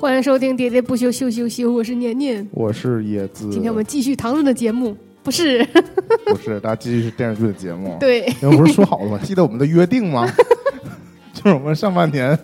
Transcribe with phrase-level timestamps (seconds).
[0.00, 2.48] 欢迎收听《喋喋不休，休休休》，我是年年。
[2.52, 3.50] 我是野子。
[3.50, 5.62] 今天我们继续谈论的节目不是
[6.24, 7.98] 不是，大家继续是电视剧的节目。
[8.00, 9.20] 对，因为不是说好了吗？
[9.22, 10.26] 记得我们的约定吗？
[11.34, 12.36] 就是我们上半年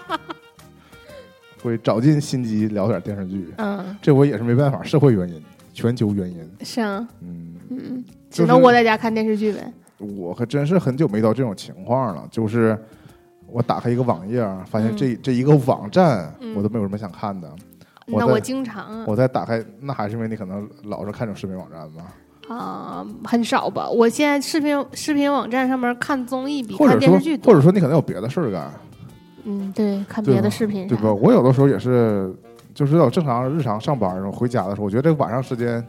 [1.62, 3.46] 会找尽心机聊点电视剧。
[3.58, 5.42] 嗯，这我也是没办法，社会原因，
[5.74, 6.38] 全球原因。
[6.62, 9.70] 是啊，嗯，嗯，只能窝在家看电视剧呗。
[9.98, 12.78] 我可真是很久没到这种情况了，就是
[13.54, 17.48] 我打开一个网页啊，发现这、这一个网站嗯我都没有什么想看的。
[18.08, 23.88] 我那我经常啊我在打开，那还是因为你可能老是看这种视频网站吧，啊、很少吧。
[23.88, 27.52] 我现在视频视频网站上面看综艺比看电视剧多。
[27.52, 28.68] 或者说你可能有别的事儿干，
[29.44, 31.12] 嗯，对，看别的视频对吧？
[31.12, 32.34] 我有的时候也是，
[32.74, 35.82] 就是要正常日常上班然后回家的时候，我觉得这个晚上时间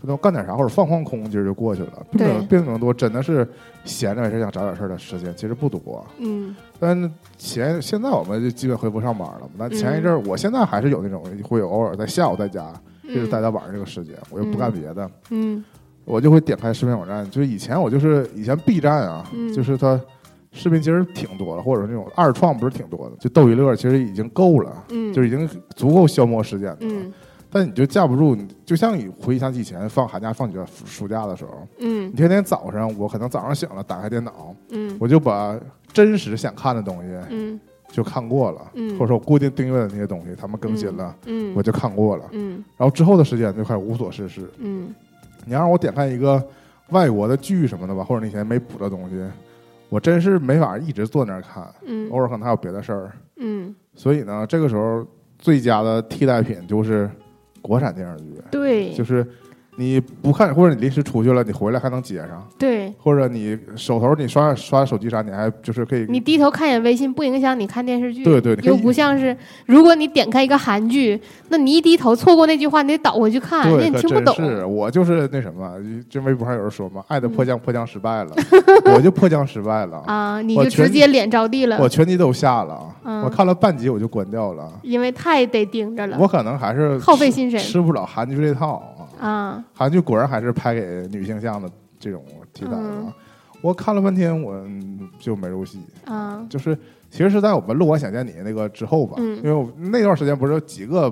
[0.00, 2.46] 可能干点啥或者放放空，今儿就过去了，并没有对。
[2.46, 3.46] 并没有多，真的是
[3.84, 6.04] 闲着也是想找点事儿的时间，其实不多。
[6.18, 6.56] 嗯。
[6.78, 12.72] 但是前现在我们就基本恢复上班了嘛，但嗯前一阵儿，我现在还是有那种会有偶尔在下午在家，
[13.04, 15.62] 就是待嗯到晚上这个时间，我又不干别的，嗯。
[16.06, 17.30] 我就会点开视频网站。
[17.30, 19.52] 就是以前我就是以前 B 站啊，嗯。
[19.52, 20.00] 就是它
[20.50, 26.78] 视频其实挺多的，或者说那种二创不是挺多的，就逗一乐其实已经够了，嗯，就是已经足够消磨时间了。
[26.80, 27.12] 嗯
[27.50, 32.08] 但你就架不住，你就像你回想起以前放寒假、放假、暑假的时候，嗯。
[32.08, 34.96] 你天天早上，我可能早上醒了，打开电脑，嗯。
[35.00, 35.58] 我就把
[35.92, 37.60] 真实想看的东西嗯。
[37.90, 38.92] 就看过了，嗯。
[38.92, 42.24] 或者说我固定订阅的那些东西，他们更新了，嗯，我就看过了。
[42.30, 42.64] 嗯。
[42.76, 44.48] 然后之后的时间就开始无所事事。
[44.58, 44.94] 嗯。
[45.44, 46.40] 你让我点开一个
[46.90, 49.16] 外国的剧什么的吧，或者那些没补的东西，
[49.88, 52.08] 我真是没法一直坐那儿看，嗯。
[52.10, 53.10] 偶尔可能还有别的事儿。
[53.38, 55.04] 嗯，所以呢，这个时候
[55.38, 57.10] 最佳的替代品就是
[57.60, 59.26] 国产电视剧，对，就是
[59.76, 62.92] 你不看，或者你临时出去了，你回来还能接上，对。
[62.98, 66.04] 或者你手头你刷刷手机啥，你还就是可以。
[66.08, 68.22] 你低头看一眼微信，不影响你看电视剧。
[68.22, 69.34] 对对又不像是，
[69.66, 74.34] 如果你点开一个韩剧，那你一低头错过那句话，你得倒回去看，对，你可听不懂。
[74.34, 75.72] 是我就是那什么，
[76.10, 78.30] 这微博上有人说嘛，爱的迫降迫降失败了，
[78.94, 81.78] 我就迫降失败了，啊，你就直接脸着地了。
[81.80, 83.22] 我，全集都下了，嗯。
[83.22, 87.58] 我看了半集我就关掉了，因为太得盯着了，我可能还是耗费心神。
[87.58, 88.82] 吃不了韩剧这套
[89.20, 89.64] 啊，啊。
[89.74, 93.12] 韩剧果然还是拍给女性向的这种题材的。
[93.62, 95.80] 我看了半天，我嗯就没入戏。
[96.06, 96.74] 啊，就是
[97.10, 101.10] 其实是在我们《录完想见你》那个之后吧，嗯因为我那段时间不是有几个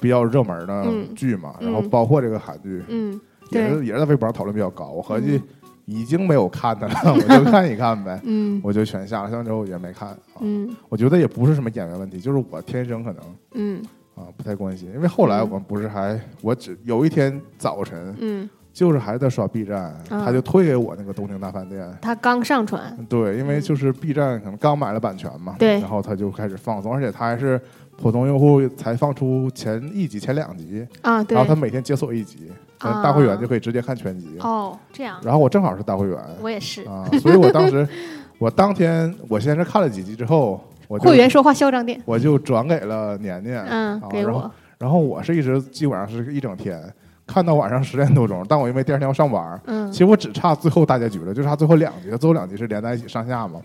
[0.00, 3.20] 比较热门的嗯剧嘛，嗯然后包括这个韩剧，嗯，
[3.50, 4.90] 也，是也是在微博上讨论比较高。
[4.90, 5.42] 我合计
[5.84, 9.30] 已经没有看的了， 我就看一看呗， 嗯我就全下了。
[9.30, 10.16] 下完之后也没看啊。
[10.40, 13.22] 嗯我觉得也不是什么演员问题，就是我天生可能
[13.54, 13.82] 嗯
[14.14, 14.90] 啊不太关心。
[14.94, 21.82] 因为后来嗯我们不是还我只有一天早晨嗯，就是还在刷 B 站，啊他就推给我那个《东京大饭店》。
[22.00, 27.60] 他刚上传，对，因为就是 B 站可能刚买了版权嘛，嗯对然后他就开始放送，而且他还是
[27.96, 34.36] 普通用户才放出前一集、前两集，啊，对然后，他每天解锁一集，大会员就可以直接看全集。
[34.40, 37.86] 哦，这样，然后我正好是大会员我也是，啊，所以我当时
[38.38, 40.60] 我当天我先是看了几集之后，
[40.98, 46.82] 会员说话嚣张点，我就转给了年年，嗯啊，然后给我，然后我是一直基本上是一整天
[47.26, 49.90] 看到晚上十点多钟，但我因为第二天要上班，嗯。
[49.92, 53.60] 其，实我只差最后大结局了，就差最后两集，最后两集是连在一起上下嘛。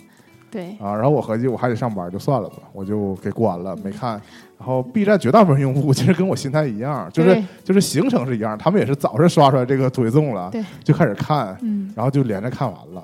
[0.50, 4.12] 对，啊，然后我合计我还得上班，就算了吧，我就给关了，没看。
[4.58, 11.92] 然后 B 站绝大部分用户其实跟我心态一样，就是就是行程是一样，他们也是早上刷出来这个推送了对，就开始看，嗯。
[11.96, 13.04] 然后就连着看完了。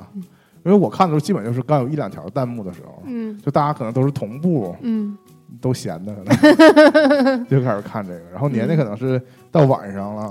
[0.65, 5.17] 因为我看的时候基本就是刚有一两条弹幕的时候，嗯就大家可能都是同步，嗯
[5.61, 8.21] 都闲的，可能 就开始看这个。
[8.31, 10.27] 然后年年可能是到晚上了，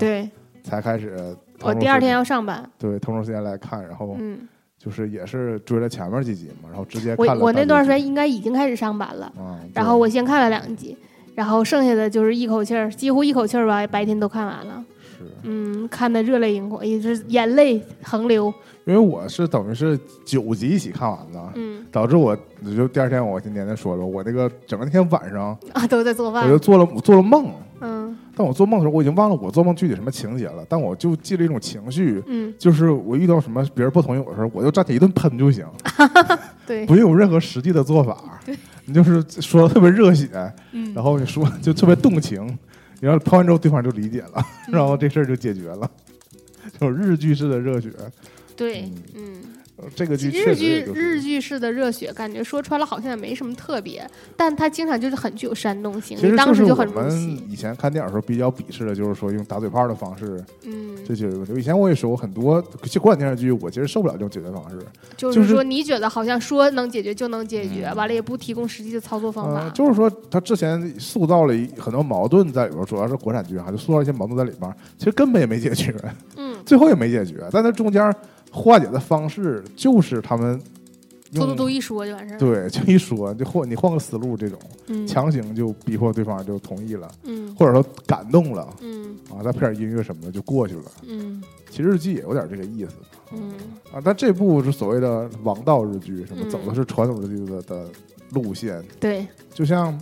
[0.63, 4.39] 才开始我第二天要上班，对腾出时间来看，然后嗯，
[4.77, 9.25] 就是也是追了前面几集嘛，然后直接我看了我那段时间应该已经开始上班了。
[9.37, 10.97] 啊，然后我先看了两集，
[11.35, 14.83] 然后剩下的就是一口气儿，几乎一口气儿吧，白天都看完了。
[15.23, 15.31] 是。
[15.43, 18.53] 嗯，看的热泪盈眶，也是眼泪横流。
[18.85, 21.85] 因为我是等于是九集一起看完的，嗯。
[21.91, 22.35] 导致我
[22.75, 26.43] 就第二天我跟年年说了，我那个整个那天晚上啊，都在做饭。
[26.43, 26.59] 我就。
[26.59, 28.17] 做了我做了梦，嗯。
[28.35, 35.63] 但我做梦的时候我已经忘了我做梦具体什么情节了，但我就记了一种情绪，嗯，就是我遇到什么别人不同意我的时候，我就站起一顿喷就行，
[36.65, 38.39] 对，不用有任何实际的做法，
[38.85, 40.27] 你就是说的特别热血，
[40.71, 42.57] 嗯，然后你说就特别动情，
[43.03, 45.89] 然后抛完之后对方就理解了，然后这事儿就解决了，
[46.71, 47.89] 这 种日剧式的热血。
[48.55, 49.41] 对嗯，
[49.95, 56.87] 这个剧日剧日剧式的热血，感觉说穿了好像也没什么特别，但它经常就是很具有煽动性，其实当时就很。
[57.49, 61.53] 以前看电影的时候比较鄙视的，就是说用打嘴炮的方式嗯，这解决问题。
[61.55, 64.77] 以前我也说过很多，就国产电视剧我其实受不了这种解决方式。
[65.17, 69.69] 就是说你觉得好像说能解决就能解决，嗯完了也不提供实际的操作方嗯、法。
[69.69, 75.93] 就是说他之前塑造了很多矛盾在里边，主要是国产剧还，就塑造一些矛盾在里边，其实根本也没解决，
[76.37, 77.43] 嗯，最后也没解决。
[77.51, 78.13] 但它中间
[78.53, 80.61] 化解的方式就是他们
[81.31, 87.53] 用突突突一说就完事儿。，对，就一说就换你换个思路，这种嗯，强行就逼迫对方就同意了，嗯。
[87.55, 89.17] 或者说感动了嗯。
[89.29, 90.91] 啊，再配点音乐什么的就过去了。
[91.07, 91.41] 嗯。
[91.71, 92.91] 其实日记也有点这个意思。
[93.33, 93.53] 嗯。
[93.91, 96.49] 啊，但这部是所谓的王道日剧，什么嗯。
[96.51, 97.87] 走的是传统日剧的的
[98.29, 99.99] 路线，对，就像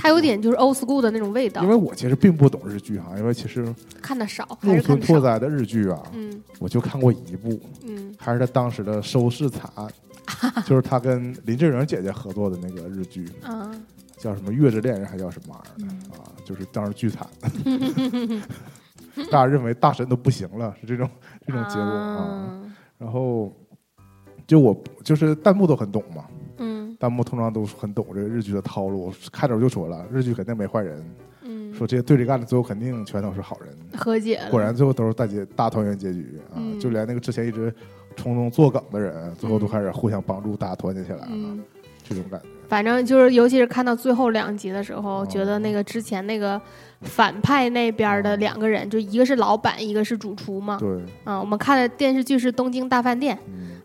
[0.00, 5.06] 它有点就是 old school 的那种味道因，为我其实并不懂日剧哈，因为其实看的少还木是看的少。
[5.06, 9.88] 村拓哉的日剧啊，嗯我就看过一部，嗯还是他当时的收视惨案，
[10.66, 13.70] 就是他跟林志玲姐姐合作的那个日剧，啊
[14.16, 16.28] 叫什么《月之恋人》还叫什么玩意儿的、嗯啊？
[16.44, 17.26] 就是当时巨惨，
[19.30, 21.08] 大家认为大神都不行了，是这种
[21.46, 22.16] 这种结果啊。
[22.16, 22.60] 啊
[22.98, 23.50] 然后
[24.46, 26.39] 就我就是弹幕都很懂嘛，嗯
[27.00, 31.02] 弹幕通常都很懂这个日剧的套路，开头就说了，日剧肯定没坏人，
[31.42, 33.74] 嗯，说这些对着干的最后肯定全都是好人。
[33.98, 34.50] 和解了。
[34.50, 36.54] 果然最后都是大结大团圆结局啊！
[36.56, 37.74] 嗯就连那个之前一直
[38.16, 41.62] 从中作梗的人，最后都开始互相帮助，大家团结起来了，嗯，
[42.06, 42.46] 这种感觉。
[42.68, 46.60] 反正就是，尤其是看到最后两集的时候，哦觉得那个之前那个
[47.02, 50.76] 反派那边的两个人，就一个是老板，一个是主厨嘛。
[50.78, 50.88] 对，
[51.24, 53.34] 啊，我们看的电视剧是《东京大饭店》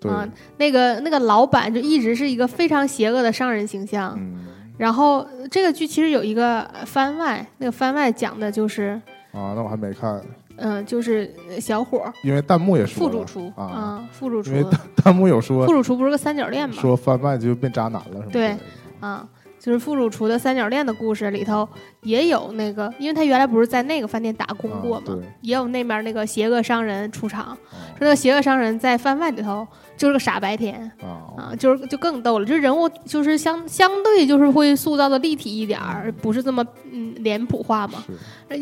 [0.04, 0.28] 嗯，啊，
[0.58, 4.14] 那个那个老板就一直是一个非常邪恶的商人形象。
[4.18, 4.46] 嗯。
[4.78, 9.02] 然后呃这个剧其实有一个呃番外，那个番外讲的就是，
[9.32, 10.22] 啊，那我还没看，
[10.58, 12.14] 嗯、就是小伙儿。
[12.26, 13.10] 因为弹幕也说了。
[13.10, 14.52] 副主厨啊，副主厨。
[14.52, 16.76] 因为弹弹幕有说副主厨不是个三角恋吗？
[16.78, 18.26] 说番外就变渣男了，是吗？
[18.34, 18.58] 对。
[19.00, 19.26] 啊，
[19.66, 21.68] 就是副主厨的三角恋的故事里头
[22.04, 27.58] 也有那个，因为他原来不是在那个饭店打工过嘛，啊也有那边那个邪恶商人出场，啊
[27.98, 29.68] 说那个邪恶商人在饭外里头
[29.98, 38.04] 就是个傻白甜啊，啊，就是就更逗了，就是人物就是相相对就是会塑造的立体一点儿，不是这么嗯脸谱化嘛。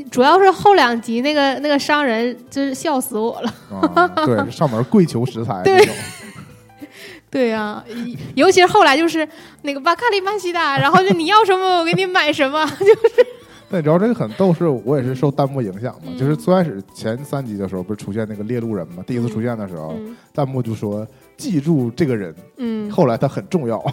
[0.10, 3.54] 主要是后两集那个那个商人就是笑死我了。
[3.94, 5.86] 啊，对，上门跪求食材 对
[7.34, 7.84] 对呀、
[8.36, 9.28] 尤其是后来就是
[9.64, 12.64] 那个巴卡利曼西达， 然后就你要什么我给你买什么，
[13.72, 16.12] 但你知道这个很逗，是我也是受弹幕影响嘛。
[16.12, 19.04] 嗯就是最开始前三集的时候，不是出现那个猎鹿人嘛？
[19.08, 23.84] 第一次出现的时候，嗯弹幕就说记住这个人，嗯，后来他很重要，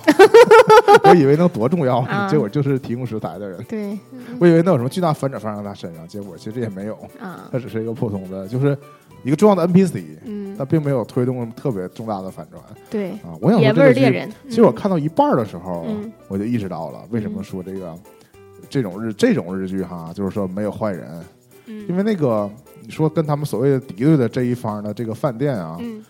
[1.04, 3.64] 我以为能多重要，啊 结果就是提供食材的人。
[3.64, 3.98] 对
[4.38, 8.76] 我以为能有什么巨大反转发生在他身上，结果其实也没有，啊，他只是一个普通的，就是
[9.22, 10.56] 一个重要的 NPC，嗯。
[10.56, 12.62] 他，并没有推动特别重大的反转。
[12.90, 13.36] 对，啊。
[13.40, 14.28] 我想说这个。
[14.48, 16.12] 其实我看到一半的时候，嗯。
[16.28, 17.94] 我就意识到了为什么说这个。
[18.68, 21.08] 这种日这种日剧哈，就是说没有坏人，
[21.66, 22.48] 嗯，因为那个
[22.82, 26.04] 你说跟他们所谓的敌对的这一方的这个饭店啊，嗯。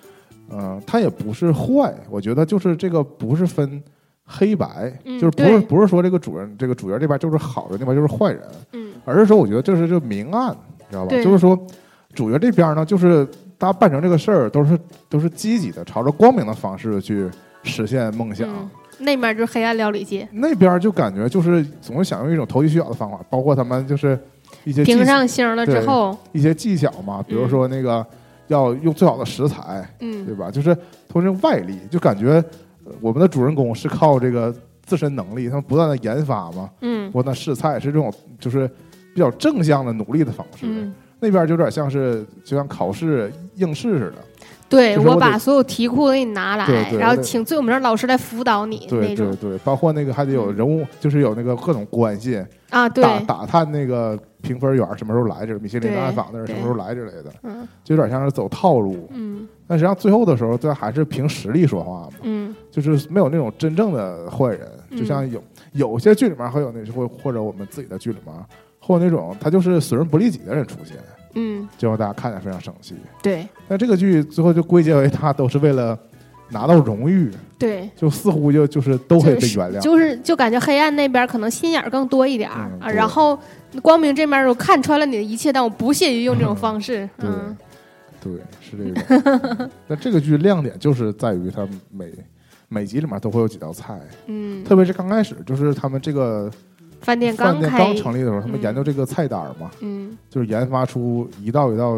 [0.51, 3.83] 呃，他也不是坏，我觉得就是这个不是分
[4.25, 5.61] 黑白，嗯就是不是对。
[5.61, 8.43] 不是说这个主人这个主角这边就是好的，那边就是坏人，
[8.73, 8.93] 嗯。
[9.07, 11.09] 而是说我觉得这是这明暗，你知道吧？
[11.09, 11.25] 对。
[11.25, 11.59] 就是说
[12.15, 13.25] 主角这边呢，就是
[13.57, 14.79] 大家办成这个事儿都是
[15.09, 17.29] 都是积极的，朝着光明的方式去
[17.63, 18.49] 实现梦想。
[18.49, 18.69] 嗯，
[18.99, 24.19] 那面就是黑暗料理界，那边就感觉就是总是想用一种投机取巧的方法，包括他们就是
[24.65, 28.05] 一些上星了之后，一些技巧嘛，比如说那个
[28.49, 30.37] 要用最好的食材，对嗯。
[30.37, 30.51] 吧？
[30.51, 30.75] 就是
[31.09, 32.43] 通过这种外力，就感觉
[32.85, 37.11] 呃我们的主人公是靠这个自身能力，他们不断的研发嘛，嗯。
[37.13, 38.69] 不断试菜，是这种就是
[39.15, 40.67] 比较正向的努力的方式。
[40.67, 44.17] 嗯，那边就有点像是就像考试应试似的，
[44.69, 59.09] 对我我把所有题库给你拿来，对对然后请最有名的老师来辅导你对对对，包括那个还得有人物，就是有那个各种关系，啊，对，打打探那个评分员什么时候来，这米其林暗访的人什么时候来之类的，嗯就有点像是走套路。
[59.13, 59.47] 嗯。
[59.67, 62.55] 但实际上最后的时候，这还是凭实力说话嘛，嗯。
[62.71, 64.99] 就是没有那种真正的坏人，嗯。
[64.99, 68.35] 就像有有些剧里面会有那或或者我们自己的剧里面
[68.93, 70.97] 会有那种他就是损人不利己的人出现，
[71.35, 72.95] 嗯，就让大家看着非常生气。
[73.23, 75.99] 对但这个剧最后就归结为他都是为了
[76.51, 77.89] 拿到荣誉，对。
[77.97, 79.81] 就似乎就就是都会被原谅。
[79.81, 83.39] 就是就感觉黑暗那边可能心眼儿更多一点儿、啊，然后
[83.83, 87.09] 光明这边我看穿了你的一切，但我不屑于用这种方式。
[87.19, 87.57] 对嗯
[88.23, 89.71] 对，是这个。
[89.87, 92.13] 那这个剧亮点就是在于它每
[92.69, 96.51] 每集里面都会有几道菜，嗯，特别是刚开始，就是他们这个
[97.01, 98.63] 饭店饭店开，刚成立的时候，他们嗯。
[98.63, 100.17] 研究这个菜单嘛，嗯。
[100.29, 101.97] 就是研发出一道一道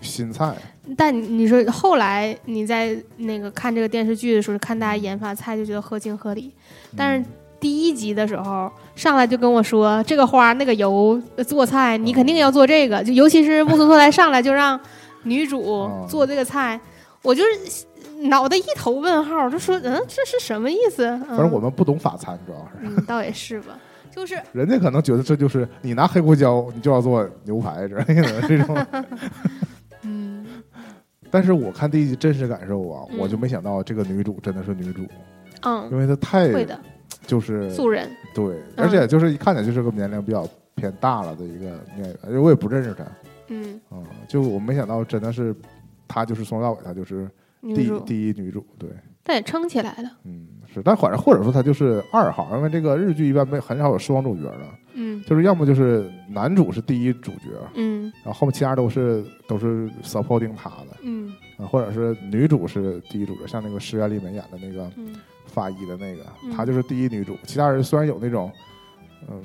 [0.00, 0.54] 新菜，
[0.96, 6.52] 但你你说后来你在那个看这个电视剧的时候，看大家研发菜就觉得合情合理，
[6.96, 7.24] 但是
[7.60, 14.78] 第一集的时候上来就跟我说这个花那个油呃做菜，你肯定要做这个，就尤其是木村拓哉上来就让
[15.22, 16.04] 女主 哦。
[16.08, 16.78] 做这个菜，
[17.22, 17.86] 我就是
[18.22, 21.06] 脑袋一头问号，就说嗯这是什么意思？
[21.06, 22.72] 嗯、反正我们不懂法餐，主要是。
[22.82, 23.78] 嗯倒也是吧，
[24.14, 24.40] 就是。
[24.52, 28.86] 人家可能觉得这就是你拿黑胡椒，你就要做牛排之类的这种。
[30.02, 30.46] 嗯。
[31.30, 35.00] 但是我看第一集真实感受啊，嗯我就没想到这个女主真的是女主，
[35.62, 36.78] 嗯因嗯为她太会的
[37.26, 43.04] 就是素人对，而且就是一看起来就是个年龄比较偏大了的一个演员，而且我也不认识她，
[43.48, 43.80] 嗯。
[43.90, 45.56] 嗯，就我没想到真的是
[46.06, 47.26] 她就是从头到尾她就是
[47.62, 48.90] 第一，第一女主，对，
[49.22, 54.60] 但也撑起来了，嗯是，但反正或者说他就是二号，因为这个日剧一般没很少有双主角的，
[54.94, 65.14] 嗯就是要么就是男主是第一主角，嗯然后后面其他都是都是 supporting 他的，嗯啊，或者是女主是第一主角，像那个石原里美演的那个嗯
[65.46, 67.36] 法医的那个，嗯她就是第一女主。
[67.44, 68.50] 其他人虽然有那种
[69.28, 69.40] 嗯、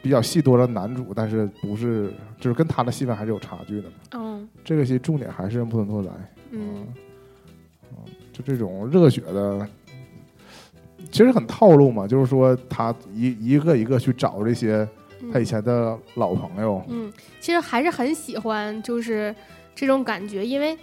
[0.00, 3.94] 比较戏多的男主，但是不是就是跟他的戏份还是有差距的嘛。
[4.14, 6.10] 嗯这个戏重点还是木村拓哉，
[6.50, 6.86] 嗯
[7.90, 7.96] 嗯，
[8.32, 9.68] 就这种热血的。
[11.10, 14.88] 其实很套路嘛，就是说他一一个一个去找这些
[15.20, 15.30] 嗯。
[15.32, 19.34] 他以前的老朋友，嗯，其实还是很喜欢就是
[19.74, 20.78] 这种感觉，因为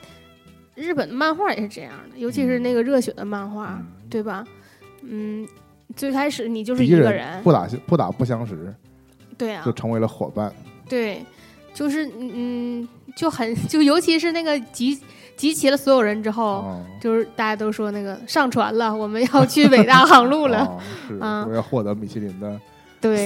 [0.75, 3.87] 日本的漫画也是这样的，尤其是那个热血的漫画，嗯。
[4.07, 4.45] 对吧？
[5.01, 5.45] 嗯，
[5.95, 8.73] 最开始你就是一个人不打不打不相识，
[9.37, 9.63] 对啊。
[9.65, 10.53] 就，成为了伙伴。
[10.87, 11.25] 对，
[11.73, 14.97] 就是嗯，就很 就尤其是那个集
[15.35, 22.59] 集齐了所有人之后，啊就是大家都说那个上船了，我们要去伟大航路了，啊 是啊我要获得米其林的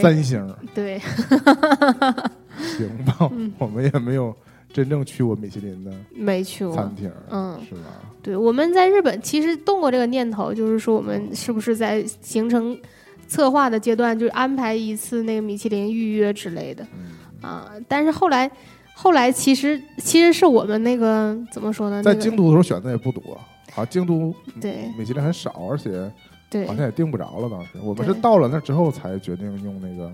[0.01, 0.99] 三星，对，
[2.77, 3.29] 行吧？
[3.31, 3.51] 嗯。
[3.57, 4.35] 我们也没有
[4.73, 6.75] 真正去过米其林的没去过。
[6.75, 7.57] 餐，厅，嗯。
[7.67, 7.81] 是吧？
[8.21, 12.77] 对，我们在日本其实动过这个念头，就是说我们是不是在行程
[13.27, 16.85] 策划的阶段，就是安排一次那个米其林预约之类的。
[16.97, 17.71] 嗯，啊。
[17.87, 18.51] 但是后来，
[19.01, 22.03] 后来其实其实是我们那个怎么说呢？
[22.03, 23.21] 在京都的时候选的也不多，
[23.71, 26.11] 好像京都对米其林很少，而且
[26.49, 27.49] 对好，像也订不着了。
[27.49, 30.11] 当时我们是到了那之后才决定用那个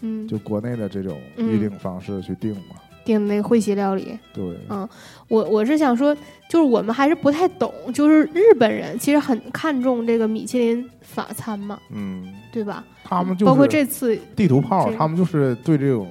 [0.00, 2.76] 嗯，就国内的这种嗯预订方式去订嘛。
[3.04, 4.16] 订那个会席料理。
[4.32, 4.88] 对，嗯
[5.28, 6.14] 我我是想说，
[6.48, 12.82] 就是我们还是不太懂，就是日本人其实很看重这个米其林法餐嘛，嗯，对吧？
[13.04, 16.06] 他们就包括这次地图炮，他们就是对这种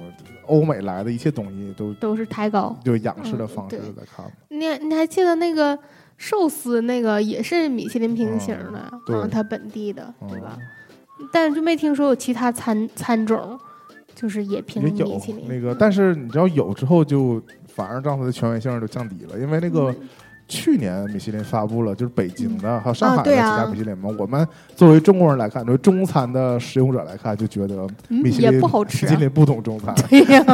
[0.46, 2.76] 欧美来的一切东西都都是抬高。
[2.84, 4.24] 就仰视的嗯方式对在看。
[4.48, 5.78] 你你还记得那个
[6.16, 10.56] 寿司那个也是米其林平行的，嗯对嗯，它本地的，对吧？
[10.58, 13.56] 嗯但是就没听说有其他餐餐种，
[14.12, 20.08] 就是也评也有米其林那个，嗯但是你知道有之后就反而让它的权威性就降低了，因为那个嗯
[20.52, 24.14] 去年米其林发布了，就是北京的还有上海的几家米其林嘛。
[24.18, 29.08] 我们作为中国人来看，作为中餐的使用者来看，就觉得嗯米其林也不好吃啊。
[29.08, 29.94] 米其林不懂中餐。
[30.10, 30.44] 对呀、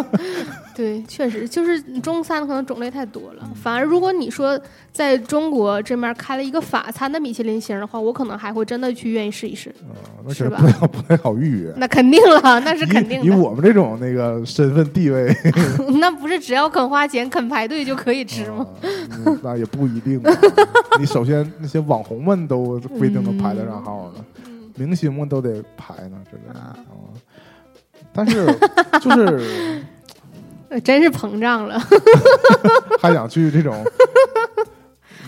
[0.78, 3.42] 对，确实就是中餐可能种类太多了。
[3.42, 4.58] 嗯反而如果你说
[4.92, 9.74] 在中国这面开了一个法餐的米其林星的话，我可能还会真的去愿意试一试。
[9.82, 9.88] 嗯，
[10.24, 11.74] 那是不太好不太好预约。
[11.76, 13.30] 那肯定了，那是肯定以以。
[13.30, 15.34] 我们这种那个身份地位，
[16.00, 18.64] 那不是只要肯花钱、肯排队就可以吃吗？
[19.42, 20.32] 那也不一定啊。
[21.00, 27.10] 你首先那些网红们都不一定能排得上号呢，嗯明星们都得排呢，这个啊啊。
[28.12, 28.46] 但是
[29.00, 29.80] 就是呃
[30.84, 31.78] 真是膨胀了。
[33.00, 33.84] 还想去这种，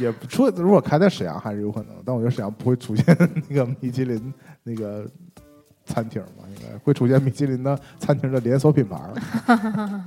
[0.00, 0.48] 也不出。
[0.50, 3.04] 如果开在沈阳还是有可能，但我觉得沈阳不会出现
[3.48, 4.32] 那个米其林
[4.62, 5.06] 那个
[5.84, 8.98] 餐厅嘛，应该会出现米其林的餐厅的连锁品牌。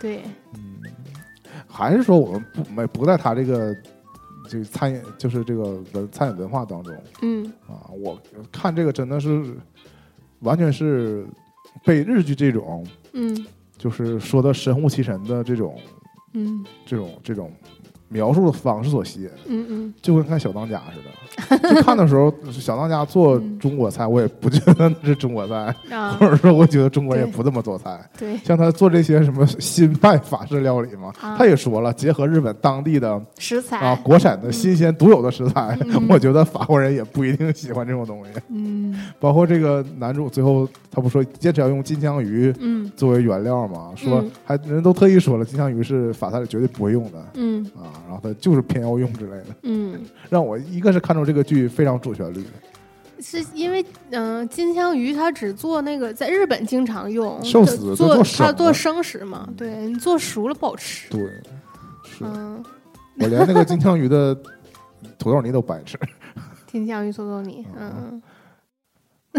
[0.00, 0.22] 对，
[0.54, 0.80] 嗯，
[1.66, 3.76] 还是说我们不没不在他这个
[4.48, 8.18] 这个餐饮就是这个文餐饮文化当中嗯啊，我
[8.52, 9.56] 看这个真的是
[10.40, 11.26] 完全是
[11.84, 13.46] 被日剧这种嗯
[13.78, 15.78] 就是说的神乎其神的这种
[16.34, 16.64] 嗯。
[16.84, 17.52] 这种这种
[18.08, 19.94] 描述的方式所吸引，嗯嗯。
[20.00, 21.08] 就跟看小当家似的。
[21.74, 26.16] 就看的时候，小当家做嗯中国菜，我也不觉得那是中国菜，啊。
[26.18, 27.98] 或，者说我觉得中国人也不这么做菜。
[28.18, 28.36] 对。
[28.38, 31.36] 像他做这些什么新派法式料理嘛，啊。
[31.36, 33.78] 他也说了，结合日本当地的食材。
[33.78, 36.06] 啊国产的新鲜独有的食材，嗯。
[36.10, 38.30] 我觉得法国人也不一定喜欢这种东西。
[38.48, 38.98] 嗯。
[39.20, 42.90] 包括这个男主最后他不说坚持要用金枪鱼嗯。
[42.96, 44.30] 作为原料嘛，说嗯。
[44.44, 47.24] 还人都特意说了，金枪鱼是法菜里绝对不会用的。
[47.34, 47.64] 嗯。
[47.76, 52.44] 啊，然后他就是偏要用之类的，嗯， 让我一个是看中这个剧非常主旋律，
[53.20, 61.08] 是因为嗯、呃金枪鱼它只做那个在日本经常用寿司做它做生食嘛，对你做熟了不好吃。
[61.10, 61.20] 对，
[62.04, 62.24] 是。
[62.24, 62.62] 嗯，
[63.18, 64.34] 我连那个金枪鱼的
[65.18, 65.98] 土豆泥都不爱吃。
[66.70, 68.22] 金枪鱼土豆泥，嗯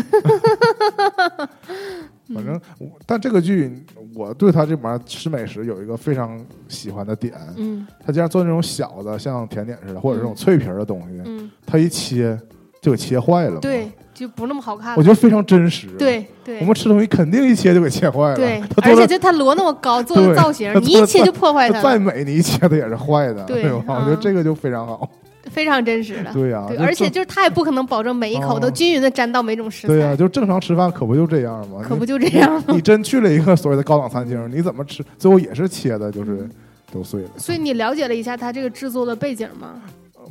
[2.34, 3.84] 反正我，但这个剧
[4.16, 12.40] 我对他这玩意儿吃美食有一个非常喜欢的点，嗯他竟然做那种小的像甜点似的，或者这种脆皮儿的东西，嗯，他一切
[12.82, 13.60] 就给切坏了。
[13.60, 14.96] 对，就不那么好看。
[14.96, 18.36] 我觉得非常真实。，对对我们吃东西肯定一切就给切坏了。
[18.36, 23.84] 对，而且就他摞那么高做的造型你一切就破坏它了，再美，你一切的也是坏的，对吧？
[23.88, 25.10] 我觉嗯得这个就非常好。
[25.50, 26.32] 非常真实的。
[26.34, 31.82] 对呀，而且就是他也不可能保证每一口哦都均匀的沾到每种食材对呀，材，就正常吃饭可不就这样吗？
[31.88, 32.64] 可不就这样吗？
[32.68, 36.48] 你 你真去了一个所谓的高档餐厅，你怎么吃，最后也是切的，就是
[36.92, 37.30] 都碎了。
[37.38, 39.82] 所以你了解了一下他这个制作的背景吗？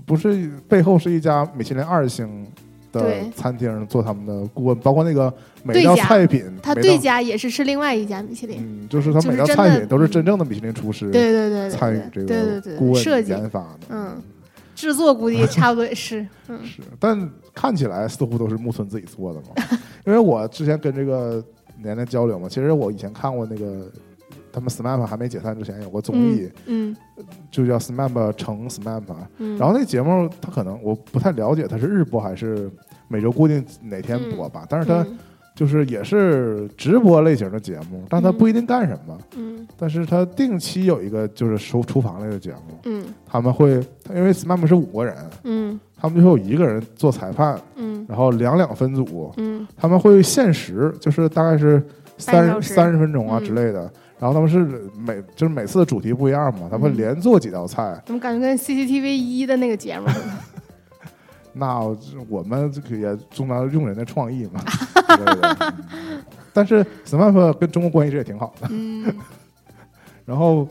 [0.07, 2.47] 不是背后是一家米其林二星
[2.93, 5.33] 的餐厅做他们的顾问，包括那个
[5.65, 14.23] 每道菜品，他每道对家也是是另外一家米其林，嗯，就是他每道菜品都是真正的米其林厨师对对对对参与这对对个对顾问设计研发的，嗯
[14.79, 16.65] 制作估计 差不多也是，嗯。
[16.65, 19.47] 是，但看起来似乎都是木村自己做的嘛。
[20.07, 21.45] 因为我之前跟这个
[21.83, 23.91] 年年交流嘛，其实我以前看过那个
[24.53, 26.97] 他们 SMAP 还没解散之前有个综艺，嗯
[27.51, 29.03] 就叫 SMAP 成 SMAP，
[29.39, 32.71] 嗯，然后那节目他可能我不太了解他是日播还是
[33.09, 35.19] 每周固定哪天播吧，但是他嗯
[35.59, 43.71] 就是也是直播类型的节目，但他不一定干什么，嗯但是他定期有一个就是厨厨房类的节目，嗯他们会
[44.15, 51.83] 因为 SMAP 是五个人，嗯他们就会有一个人做裁判，嗯然后两两分组，嗯他们会限时，就是大概是
[52.19, 53.91] 三三十分钟啊嗯之类的。
[54.21, 54.65] 然后他们是
[54.97, 58.01] 每就是每次的主题不一样嘛，他们连做几道菜。
[58.07, 60.07] 怎么感觉跟 CCTV 一的那个节目？
[61.53, 61.81] 那
[62.29, 64.61] 我们这个也充当用人的创意嘛。
[65.03, 65.75] 之类的
[66.53, 68.69] 但是 SMAP 跟中国关系也挺好的。
[68.71, 69.05] 嗯
[70.25, 70.67] 然后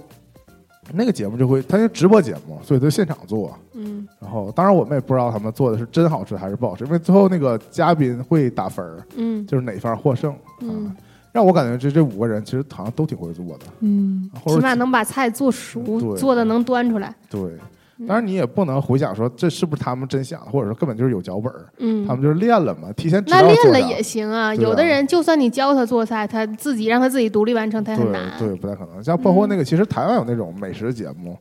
[0.93, 3.57] 那个节目就会，它是直播节目，所以就现场做。
[3.73, 10.33] 嗯然后当然我们也不知道他们做的是真好吃还是不好吃，因为最后那个嘉宾会打分儿，嗯就是哪方获胜。
[10.61, 10.95] 嗯啊，
[11.31, 13.65] 让我感觉这这五个人其实好像都挺会做的。
[13.79, 17.13] 嗯，起码能把菜做熟，做的能端出来。
[17.29, 17.59] 对，嗯
[18.05, 24.53] 当然你也不能回想说这是不是他们真想的，或者说根本就是有脚本儿，嗯他，们就是练了嘛，提前知那道做啥练了也行啊。
[24.53, 28.31] 有的人就算你教他做菜，他自己让他自己独立完成，他也很对难。
[28.37, 29.03] 对，不太可能。
[29.03, 31.35] 像包括那个，其实台湾有那种美食节目，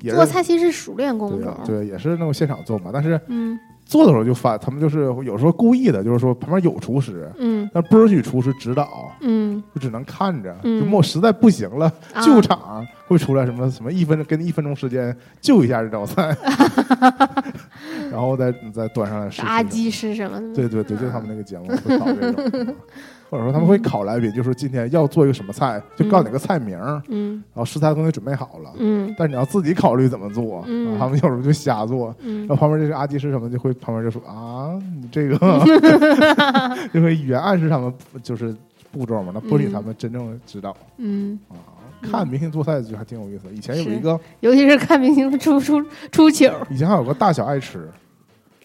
[0.00, 1.54] 也做菜其实是熟练工种。
[1.64, 2.90] 对，也是那种现场做嘛。
[2.92, 3.58] 但是嗯
[3.92, 10.56] 做的时候就发，他们就是有时候故意的，就是说旁边有厨师，嗯但不允许厨师指导，嗯，就只能看着。
[10.62, 16.34] 嗯就我实在不行了，啊救场会出来什么什么一分钟，给你一分钟时间救一下这道菜，
[18.10, 19.46] 然后再再端上来试试。
[19.46, 20.54] 阿基是什么的。
[20.54, 22.74] 对对对，就他们那个节目会搞这种，
[23.32, 30.62] 或者说他们会考来宾，就说今天要做一个什么菜，就告诉你个菜名，然嗯后食材东西准备好了，嗯但你要自己考虑怎么做。
[30.68, 35.38] 嗯他们有时候就瞎做，嗯然后旁边这个阿基师什么就会旁边就说啊，你这个
[36.92, 37.90] 就会语言暗示他们
[38.22, 38.54] 就是
[38.90, 41.56] 步骤嘛，那不允许他们真正知道嗯，啊。
[42.02, 43.52] 看明星做菜就还挺有意思的。
[43.54, 46.52] 以前有一个，尤其是看明星出出出糗。
[46.68, 47.88] 以前还有个大小爱吃，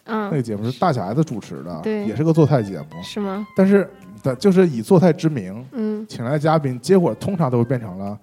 [0.04, 3.46] 那嗯，个节目是大小 S 主持的，对也是个做菜节目，是吗？
[3.56, 3.88] 但是
[4.22, 6.06] 的就是以做菜之名，嗯。
[6.08, 8.18] 请来嘉宾，结果通常都会变成了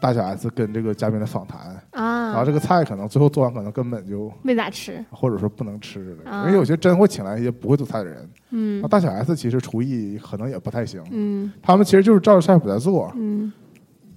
[0.00, 1.60] 大小 S 跟这个嘉宾的访谈。
[1.90, 5.04] 啊，然后啊这，个菜可能最后做完可能根本就没咋吃。
[5.10, 6.44] 或者说不能吃的，啊。
[6.46, 8.30] 因为有些真会请来一些不会做菜的人。
[8.50, 8.80] 嗯。
[8.82, 11.52] 那大小 S 其实厨艺可能也不太行，嗯。
[11.62, 13.52] 他们其实就是照着菜谱在做，嗯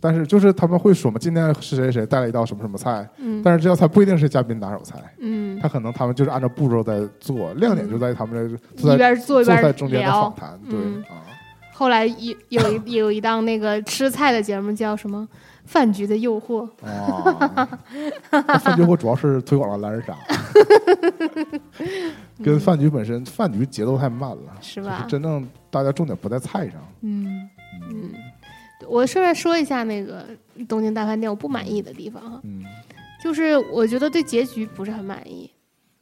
[0.08, 3.41] 但是就是他们会说嘛，今天是谁谁谁带了一道什么什么菜，嗯。
[3.43, 10.34] 但是这道菜不一定是嘉宾拿手菜，嗯，他可能他们就是按照步骤在做，亮点就在于他们的坐一在边做一边坐在中间的访。
[10.34, 11.04] 谈，对嗯。
[11.10, 11.28] 啊。
[11.74, 15.28] 后来有有一有一档那个吃菜的节目叫什么
[15.65, 17.70] 《饭局的诱惑》，啊，
[18.32, 20.15] 那饭局惑主要是推广了狼人杀，
[22.41, 25.06] 跟饭局本身，饭局节奏太慢了，就是是吧？
[25.10, 26.82] 真正大家重点不在菜上。
[27.02, 27.48] 嗯。
[27.89, 28.10] 嗯，
[28.88, 30.26] 我顺便说一下那个
[30.68, 32.63] 《东京大饭店》我不满意的地方哈，嗯
[33.24, 35.50] 就是我觉得对结局不是很满意，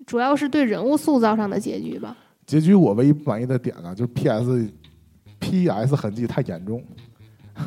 [0.05, 2.15] 主要是对人物塑造上的结局吧。
[2.45, 4.69] 结局我唯一不满意的点呢，就是 P.S.
[5.39, 5.95] P.S.
[5.95, 6.83] 痕迹太严重。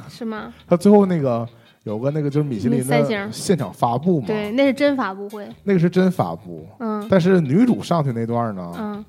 [0.08, 0.52] 是吗？
[0.68, 1.48] 他最后那个
[1.84, 5.48] 有个那个就是米其林三星的现场发布嘛，对，那是真发布会。
[5.64, 9.04] 那个是真发布，嗯但是女主上去那段呢，嗯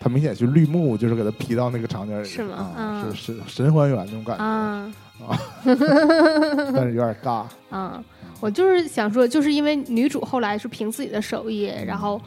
[0.00, 4.90] 他明显是绿幕，就是给他 P 到那个场景里，是吗啊，嗯是是神还原那种感觉，啊
[6.74, 7.44] 但是有点尬。
[7.70, 8.02] 啊！
[8.40, 12.20] 我就是想说，就是因为女主后来是凭自己的手艺，然后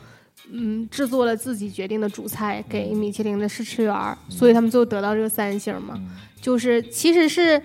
[0.51, 5.93] 嗯制作了自己决定的主菜给米其林的试吃员儿，所以他们最后得到这个三星嘛。
[5.97, 6.09] 嗯
[6.41, 7.61] 就是其实是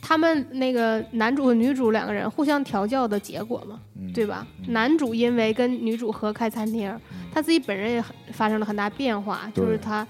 [0.00, 4.46] 他们那个男主和女主两个人互相调教的结果嘛，嗯对吧？
[4.66, 6.92] 嗯男主因为跟女主合开餐厅，
[7.32, 10.06] 他自己本人也很发生了很大变化，就是他。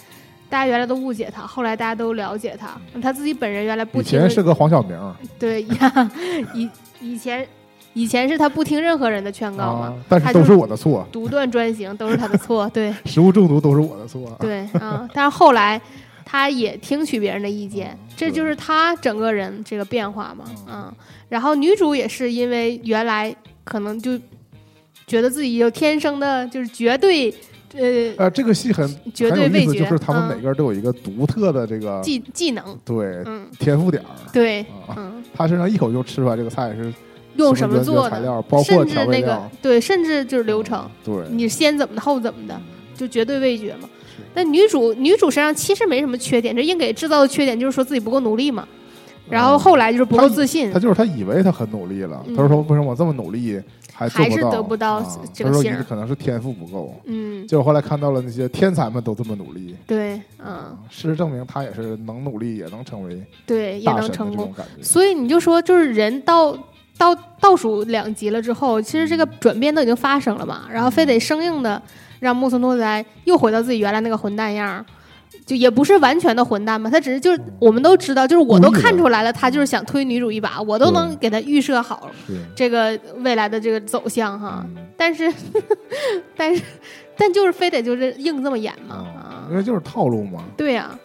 [0.55, 2.81] 大家原来都误解他，后来大家都了解他。
[3.03, 4.97] 他自己本人原来不以听前是个黄晓明
[5.37, 6.11] 对呀，
[6.55, 7.45] 以以前
[7.93, 12.71] 以前是他不听任何人的劝告嘛，啊，但是都是我的错，独断专行都是他的错。
[12.73, 14.31] 对食物中毒都是我的错。
[14.39, 15.81] 对啊，但是后来
[16.25, 20.95] 他也听取别人的意见嗯，这就是他整个人这个变化嘛嗯啊。
[21.29, 24.17] 然后女主也是因为原来可能就
[25.09, 27.35] 觉得自己有天生的就是绝对
[27.75, 34.65] 呃呃，这个戏很绝对味觉，就是他们嗯每个人都有一个独特的这个技技能，对嗯，天赋点儿对，
[35.35, 36.93] 他身上一口就吃出来这个菜是
[37.37, 42.61] 用什么做的，材料，包括甚至那个对，甚至就是流程，对，你先怎么的后怎么的，
[42.97, 43.89] 就绝对味觉嘛。
[44.17, 48.67] 是但女主女主身上其实没什么缺点，这硬给制造的缺点就是说自己不够努力嘛。
[49.29, 53.59] 然后后来就是不够自信他，就是他以为他很努力了，嗯他说为什么我这么努力
[53.95, 64.53] 还是到得不到啊他说你这个姓儿可能是天赋不够，嗯，结果后来看到了那些天才们都这么努力，对，嗯，啊事实证明他也是能努力，也能成为对，也能成功。
[64.83, 66.53] 所以你就说，就是人到
[66.99, 71.81] 到倒数两集了之后，其实这个转变都已经发生了嘛，然后非得生硬的
[72.19, 74.85] 让木村拓哉又回到自己原来那个混蛋样儿。
[75.47, 82.11] 就也不是完全的混蛋嘛，他只是就是我们都知道，就是我都看出来了，他就是想推女主一把，我都能给他预设好
[82.55, 84.65] 这个未来的这个走向哈。
[84.75, 84.87] 嗯。
[84.97, 85.31] 但是，
[86.37, 86.63] 但是，
[87.17, 89.47] 但就是非得就是硬这么演嘛啊啊。
[89.51, 90.45] 因，为就是套路嘛。
[90.57, 90.99] 对呀、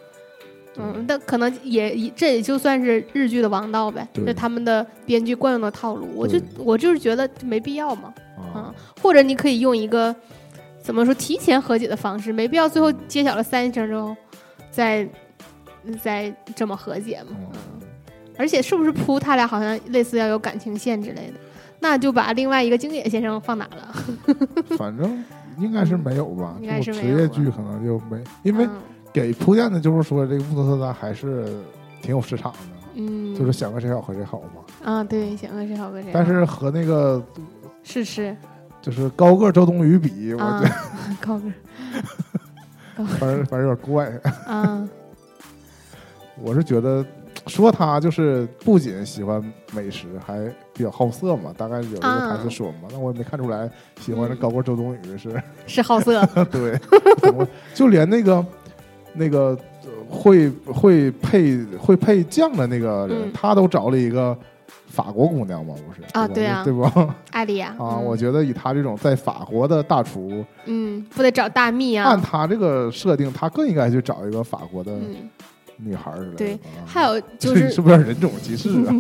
[0.78, 4.26] 嗯，但可能也也这也就算是日剧的王道呗，对。
[4.26, 6.08] 就他们的编剧惯用的套路。
[6.16, 10.16] 我就我就是觉得没必要嘛，啊啊，或者你可以用一个
[10.82, 14.16] 怎么说提前和解的方式，没必要最后揭晓了三声之后
[14.72, 15.08] 再
[16.02, 17.38] 再这么和解嘛。
[17.54, 17.80] 嗯
[18.38, 21.34] 而且是不是扑他俩好像类似要有感情线之类的？
[21.82, 23.94] 那就把另外一个京野先生放哪了？
[24.80, 25.22] 反正
[25.58, 28.72] 应该是没有吧，应该是就没有职业剧可能就没，因为嗯
[29.12, 31.62] 给铺垫的就是说这个木头特丹还是
[32.02, 32.60] 挺有市场的，
[32.96, 34.90] 嗯，就是想跟谁好和谁好嘛。
[34.90, 36.18] 啊，对，想跟谁好跟谁好。
[36.18, 37.22] 但是和那个
[37.84, 38.34] 是是
[38.82, 41.52] 就是高个周冬雨比，我啊觉得，高个
[43.20, 44.12] 反正反正有点怪。
[44.48, 44.90] 嗯，
[46.42, 47.06] 我是觉得
[47.48, 49.42] 说他就是不仅喜欢
[49.74, 51.54] 美食，还比较好色嘛。
[51.58, 55.42] 大概有一个台词说嘛，那我也没看出来喜欢这高个周冬雨是。
[55.66, 56.26] 是好色。
[56.52, 56.80] 对，
[57.34, 58.46] 我就连那个
[59.14, 64.38] 那个呃会会配会配酱的那个人，嗯他都找了一个
[65.02, 66.84] 法国姑娘嘛，不是吧啊对啊对不？
[67.32, 72.22] 艾丽亚啊，嗯我觉得以他这种在法国的大厨，嗯，不得找大蜜啊按。
[72.22, 75.30] 他这个设定，他更应该去找一个法国的嗯，
[75.78, 76.36] 女孩儿之类的。
[76.36, 78.94] 对啊还有就 这是是不是人种歧视啊？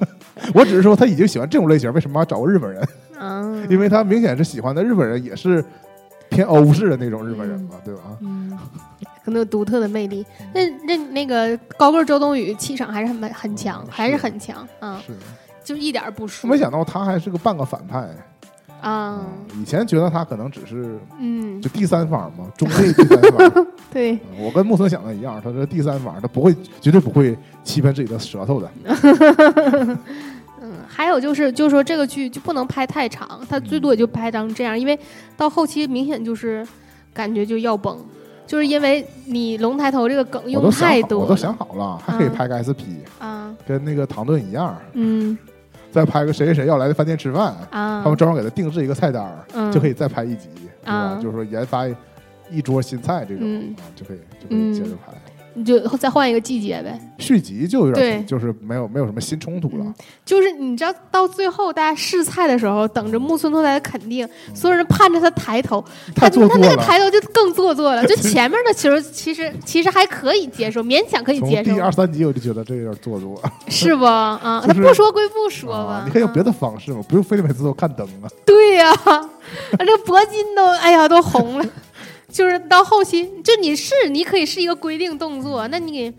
[0.54, 2.88] 我只是说他已经喜欢这种类型，为什么要找个日本人？
[3.20, 5.62] 嗯，因为他明显是喜欢的日本人，也是
[6.30, 8.02] 偏欧式的那种日本人嘛，对吧？
[8.20, 8.58] 嗯，
[9.24, 10.24] 可能有独特的魅力。
[10.52, 15.12] 那那那个高个儿周冬雨气场还是很很强，嗯还是是很强啊，是，
[15.64, 16.46] 就一点儿不输。
[16.46, 18.08] 没想到他还是个半个反派。
[18.80, 19.20] 啊。
[19.54, 23.66] 以前觉得他可能只是嗯，就第三方嘛，中立第三方。
[23.92, 28.70] 对，嗯我跟木村想的一样，他是第三方，他不会，绝对不会欺骗自己的舌头的。
[30.64, 34.98] 嗯，还有就是，就是说这个剧就不能拍太长，他最多也就拍成这样，因为
[35.36, 36.66] 到后期明显就是
[37.12, 37.98] 感觉就要崩，
[38.46, 42.32] 就是因为你龙抬头这个梗用太多了，我都想好了，还可以嗯。
[42.32, 45.36] 拍个 SP，啊，跟那个唐顿一样，嗯
[45.92, 49.70] 再拍个谁谁谁要来的饭店吃饭，啊，他们专门给他定制一个菜单儿，嗯。
[49.70, 50.92] 就可以再拍一集，对吧？
[50.92, 51.20] 啊？
[51.22, 51.86] 就是说研发
[52.50, 55.12] 一桌新菜这种就可以就可以接着拍。
[55.54, 56.98] 你就再换一个季节呗。
[57.18, 65.84] 续集就有点对就是没有没有什么新冲突了嗯，就是你知道，到最后大家试菜的时候，等着木村拓哉的肯定，所有人盼着他抬头，
[66.14, 66.76] 他他那个。
[66.76, 68.04] 抬头就更做作了。
[68.08, 74.62] 就前面的其实其实其实还可以接受，勉强可以接受第，二三集我就觉得这有点做作是不啊？
[74.66, 76.52] 就是他不说归不说吧啊，，你可以用别的。
[76.52, 78.28] 方式嘛，不用非得每次都看灯啊。
[78.44, 79.28] 对呀、啊，
[79.78, 81.64] 这铂金都哎呀都红了。
[82.32, 86.12] 就是到后期，就你是你可以是一个规定动作，那你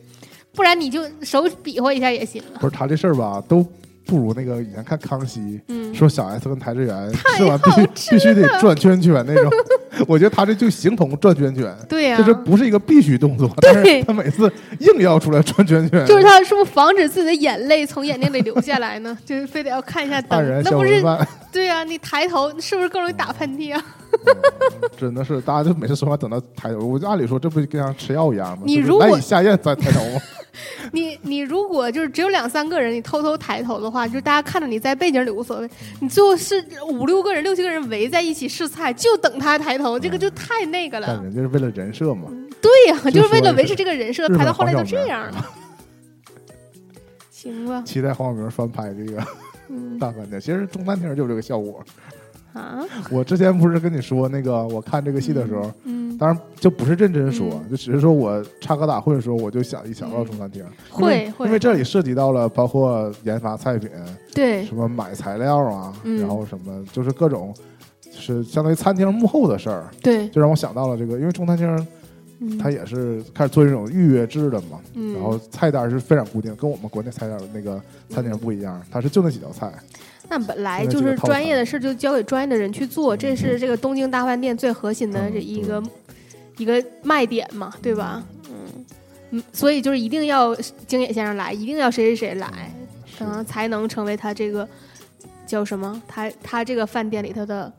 [0.54, 2.60] 不然你就手比划一下也行了。
[2.60, 3.65] 不是他这事儿吧，都
[4.06, 9.52] 不如那个以前看康熙，嗯，说小 S 跟台志远太吃完必须 必须得转圈圈那种。
[10.08, 13.49] 我觉得他这就形同转圈圈，对呀、就是不是一个必须动作？
[13.62, 19.17] 但是他每次硬要出来转圈圈，就是他是不是防止自己的眼泪从眼睛里流下来呢？
[19.25, 21.03] 就是非得要看一下灯黯，然销那不是，
[21.51, 23.84] 对呀、你抬头是不是更容易打喷嚏啊？
[24.97, 28.63] 真的是大家就每次说话等到抬头，我就按理说这不就跟像吃药一样吗？
[28.65, 30.21] 你如果是不是难以下咽再抬头吗？
[30.91, 35.69] 你你如果就是只有两三个人，你偷偷抬头的话，就是大家看着你在背景里无所谓。
[35.99, 41.08] 你最后是五六个人、六七个人围在一起试菜，就等他抬头，这个就太那个了。
[41.08, 42.24] 但人家是为了人设嘛，
[42.62, 45.46] 对呀、就就是为了维持这个人设，拍到后来都黄晓明这样了。
[47.30, 49.22] 行吧，期待黄晓明翻拍这个
[49.69, 50.39] 嗯大饭店。
[50.39, 51.84] 其实中餐厅就有这个效果。
[52.54, 63.89] 啊，我之前不是跟你说那个，我看这个戏的时候，嗯，当然就不是认真说，嗯就只是说我插科打诨的时候，我就想一想到中餐厅，会会因为这里涉及到了包括研发菜品，
[64.36, 67.72] 对，什么买材料啊，嗯然后什么就是各种，就
[68.15, 71.88] 是相当于餐厅幕后的事儿，对，就让我想到了这个，因为中餐厅
[72.39, 72.58] 嗯。
[72.58, 75.13] 它也是开始做这种预约制的嘛，嗯。
[75.13, 79.71] 然后菜单是非常固定，跟我们国内菜单的那个餐厅不一样，它是就那几道菜，
[80.30, 85.84] 那本来就是专业的事，就交给专业的人去做，这是这个东京大饭店最核心的嗯这一个、
[86.58, 88.23] 一个卖点嘛，对吧？
[88.49, 88.86] 嗯。
[89.32, 92.71] 嗯，所以就是一定要京野先生来，一定要谁谁谁来，
[93.17, 94.67] 可能、才能成为他这个
[95.47, 95.99] 叫什么？
[96.08, 97.71] 他他这个饭店里头的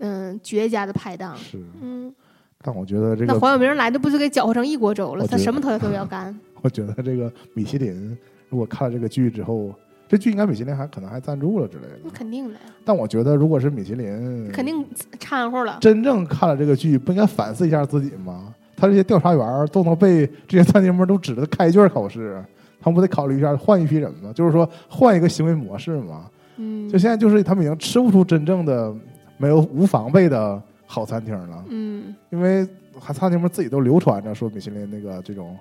[0.00, 1.36] 嗯绝佳的拍档。
[1.36, 2.12] 是，嗯，
[2.62, 5.26] 但我觉得这个那个，黄晓明来的不就给搅和成一锅粥了？
[5.26, 6.34] 他什么他都要干。
[6.62, 8.16] 我觉得这个米其林，
[8.48, 9.74] 如果看了这个剧之后。
[10.06, 14.84] 这剧应该米其林还可能还赞助了之类的那，肯定的呀，但我觉得如果是米其林，肯定
[15.18, 15.78] 掺和了。
[15.80, 18.54] 真正看了这个剧，不应该反思一下自己吗？
[18.76, 22.44] 他这些调查员都能被这些餐厅们都指着开卷考试，
[22.80, 24.30] 他们不得考虑一下换一批人吗？
[24.34, 26.30] 就是说换一个行为模式吗。
[26.58, 28.94] 嗯就现在就是他们已经吃不出真正的
[29.36, 32.66] 没有无防备的好餐厅了，嗯因为
[32.98, 35.56] 还餐厅们自己都流传着说米其林那个这种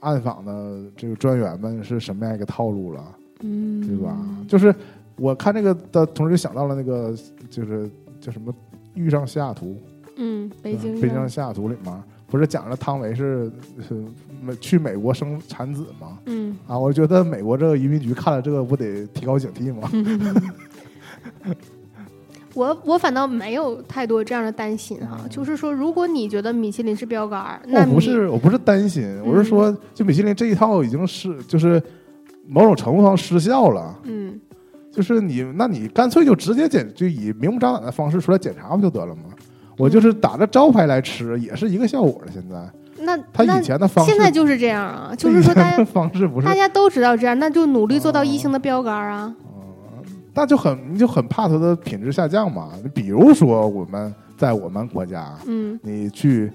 [0.00, 3.04] 暗访的这个专员们是什么样一个套路了。
[3.40, 4.16] 嗯，对吧？
[4.48, 4.74] 就是
[5.16, 7.14] 我看这个的同时就想到了那个，
[7.50, 7.90] 就是
[8.20, 8.50] 叫什么
[8.94, 9.76] 《遇上西雅图》，
[10.16, 13.50] 嗯，北京的北京西雅图里面不是讲了汤唯是
[13.86, 14.02] 是
[14.40, 16.18] 美去美国生产子吗？
[16.26, 16.56] 嗯。
[16.66, 19.90] 啊，我觉得美国这个移民局看了这个不得提高警惕吗？
[22.54, 31.82] 我我反倒没有太多这样的担心哈，嗯就是说，如果你觉得米其林是标杆儿，那我不是我不是担心，我是说，就米其林这一套已经是就是
[32.46, 33.98] 某种程度上失效了。
[34.04, 34.40] 嗯
[34.92, 39.22] 就是你，那你干脆就直接检，就以明目张胆的方式出来检查不就得了吗？
[39.76, 42.30] 我就是打着招牌来吃，也是一个效果了。
[42.32, 49.34] 现在那他以前的方式，现在就是这样啊，就是说大前的家方式不是大，家都知道这样，那就努力做到哦一星的标杆儿啊。
[50.34, 52.70] 那就很你就很怕它的品质下降嘛。
[52.82, 55.78] 你比如说我们在我们国家，嗯。
[55.82, 56.50] 你去，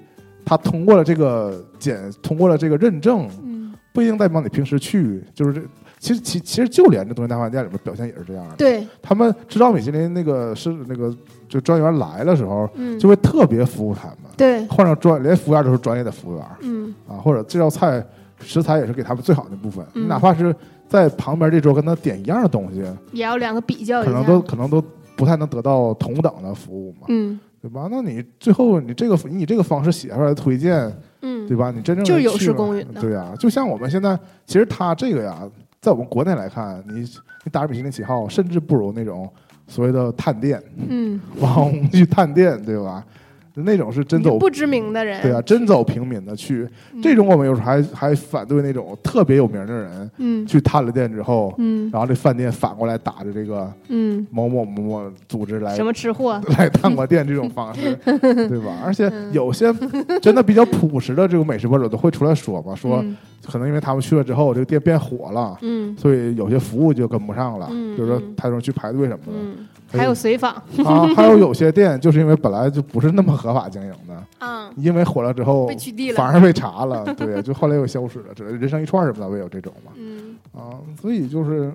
[0.46, 5.62] 他通过了这个检，通过了这个认证，嗯，不一定代表你平时去就是这。
[6.00, 8.56] 其实其其实就连这东西大饭店里面表现也是这样的。
[8.56, 11.13] 对，他们知道米其林那个是那个
[11.50, 12.98] 就专员来的时候，嗯。
[12.98, 16.46] 就会特别服务他们，对，换上专连服务员都是专业的服务员。
[16.62, 16.96] 嗯。
[17.06, 18.02] 啊，或者这道菜
[18.39, 20.56] 食材也是给他们最好的部分，哪怕是
[20.89, 24.12] 在旁边这桌跟他点一样的东西，也要两个比较一下。
[24.12, 24.84] 可能都可能都
[25.15, 27.88] 不太能得到同等的服务嘛，嗯对吧？
[27.91, 31.71] 那你最后你这个你以你这个方式写出来的推荐，嗯，对吧？
[31.75, 35.41] 你真正就是有失公允的对呀、就像我们现在其实他这个呀，
[35.82, 37.02] 在我们国内来看，你
[37.43, 39.30] 你打着米其林旗号，甚至不如那种
[39.67, 40.63] 所谓的探店。
[40.88, 43.06] 嗯， 网红去探店，对吧？
[43.55, 46.67] 那种是真走，不知名的人，对啊，真走平民的去。
[46.93, 56.41] 嗯这种我们有时候还还反对那种特别有名的人嗯去探了店之后，嗯然后这饭店反过来打着这个嗯，某某某某组织来什么吃货？
[56.57, 58.77] 来探过店这种方式， 对吧？
[58.83, 59.73] 而且嗯有些
[60.21, 65.57] 真的比较朴实的这种美食博主都会出来说嘛，说嗯可能因为他们去了之后，这个店变火了。
[65.62, 69.55] 嗯所以有些服务就跟不上了，嗯比如说嗯他说去排队什么的，嗯，
[69.91, 70.54] 还有随访。
[70.86, 80.36] 啊，还有有些店就是因为本来就不是那么合法经营的，啊，因为火了之后被取缔了反而被查了，对，就后来又消失了，这人生一串什么的，会有这种嘛，嗯。
[80.52, 81.71] 啊，所以就是，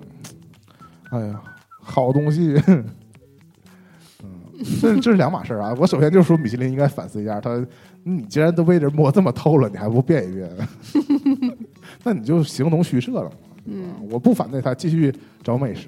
[1.11, 1.41] 哎呀，
[1.81, 2.61] 好东西，
[4.21, 4.43] 嗯，
[4.81, 5.73] 这这是两码事儿啊。
[5.79, 7.65] 我首先就是说，米其林应该反思一下，他
[8.03, 10.49] 你既然都被人摸这么透了，你还不变一变，
[12.03, 13.31] 那你就形同虚设了嘛。
[13.65, 13.85] 嗯。
[14.11, 15.87] 我不反对他继续找美食，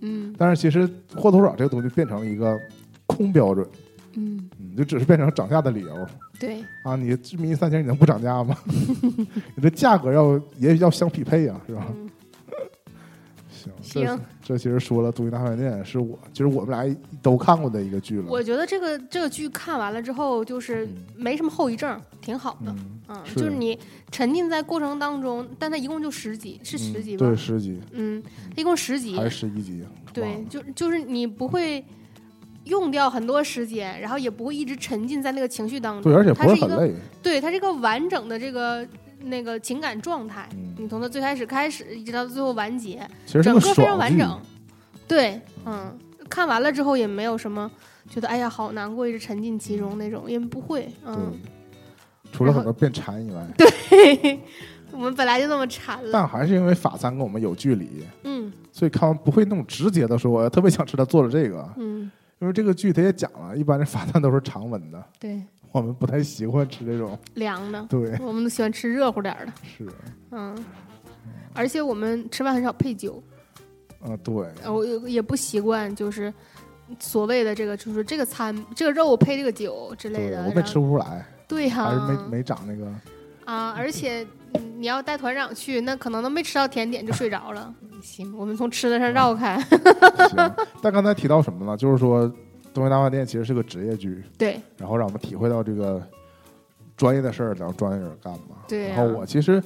[0.00, 2.58] 嗯但是其实或多或少这个东西变成了一个
[3.06, 3.66] 空标准，
[4.14, 6.06] 嗯，嗯，就只是变成涨价的理由。
[6.38, 8.56] 对，啊，你知名三千你能不涨价吗？
[9.56, 11.86] 你的价格要也要相匹配啊，是吧？
[11.96, 12.08] 嗯
[13.80, 18.26] 行，这行这其实说了《东京大饭店》是我，就是我们俩都看过的一个剧了。
[18.28, 22.72] 我觉得这个这个剧看完了之后，就是嗯没什么后遗症，挺好的。
[22.72, 23.78] 嗯，嗯，是就是你
[24.10, 27.26] 沉浸在过程当中，但它一共就十集，是十集吧？
[27.26, 28.22] 嗯对，十集嗯，
[28.56, 29.84] 一共十集还，是十一集？
[30.12, 31.84] 对就就是你不会
[32.64, 36.12] 用掉很多时间，然后也不会一直沉浸在那个情绪当中。
[36.12, 36.94] 对，而且它是一个不是很累。
[37.22, 38.86] 对它这个完整的这个
[39.20, 40.74] 那个情感状态，嗯。
[40.78, 44.40] 你从他最开始开始一直到最后完结，整个非常完整。
[45.06, 45.96] 对，嗯，
[46.28, 47.70] 看完了之后也没有什么
[48.08, 51.32] 觉得哎呀好难过，一直沉浸其中那种，因为不会，嗯，
[52.32, 54.40] 除了很多变馋以外， 对
[54.92, 58.52] 我们本来就那么馋了，但还是因为法餐跟我们有距离，嗯。
[58.70, 67.18] 所以看完不会那么直接的说，我特别想吃他做的这个，嗯，因为这个剧他也讲了，一般的法餐都是常温的，对，我们不太喜欢吃这种。
[67.34, 69.86] 凉的，对，我们都喜欢吃热乎点儿的，是，
[70.30, 70.56] 嗯，
[71.54, 73.22] 而且我们吃饭很少配酒，
[74.00, 76.32] 啊，对，呃我也也不习惯，就是
[76.98, 80.38] 所谓的这个，就是这个餐这个肉配这个酒之类的。
[80.38, 82.86] 我没然后吃不出来，对呀、还是没没长那个。
[83.44, 87.74] 啊，而且嗯你要带团长去，那可能都没吃到甜点就睡着了。
[88.02, 89.58] 行，我们从吃的上绕开。
[90.28, 91.76] 行，但刚才提到什么呢？
[91.76, 92.30] 就是说，
[92.78, 96.00] 东北大饭店其实是个职业剧，对然后让我们体会到这个
[96.96, 98.56] 专业的事儿，让专业人干嘛。
[98.68, 98.96] 对、啊。
[98.96, 99.62] 然后我其实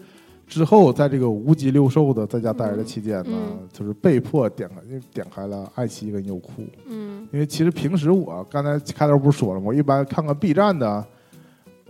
[0.46, 4.76] 之后在这个无极六兽的在家待着的期间呢，嗯就是被迫点开，
[5.12, 6.64] 点开了爱奇艺跟优酷。
[6.86, 9.66] 嗯因为其实平时我刚才开头不是说了吗？
[9.68, 11.06] 我一般看看 B 站的，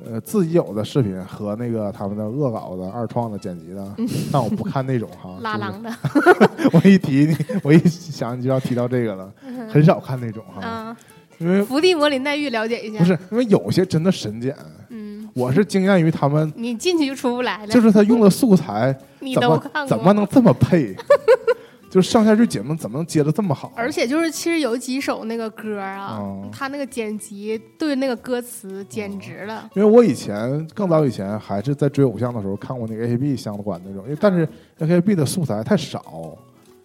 [0.05, 3.97] 呃，自己有的视频和那个他们的恶搞的、二创的、剪辑的，
[4.33, 5.39] 但我不看那种哈。
[5.43, 5.91] 拉郎的，
[6.73, 9.33] 我一提你，我一想你就要提到这个了，
[9.69, 10.97] 很少看那种哈，啊，
[11.43, 12.99] 因为伏地魔林黛玉了解一下。
[12.99, 14.57] 不，是因为有些真的神剪，
[14.91, 17.69] 嗯，我是惊艳于他们，你进去就出不来了。
[17.69, 20.95] 就是他用的素材 你都看过怎么能这么配，
[21.91, 23.73] 就是上下句节目怎么能接的这么好？
[23.77, 29.69] 而且就是其实有几首那个歌啊，哦他那个剪辑对那个歌词简直了。
[29.75, 36.37] 因为我以前更早以前还是在追偶像的时候看过那个 AKB 相关那种，因为但是 AKB 的素材太少，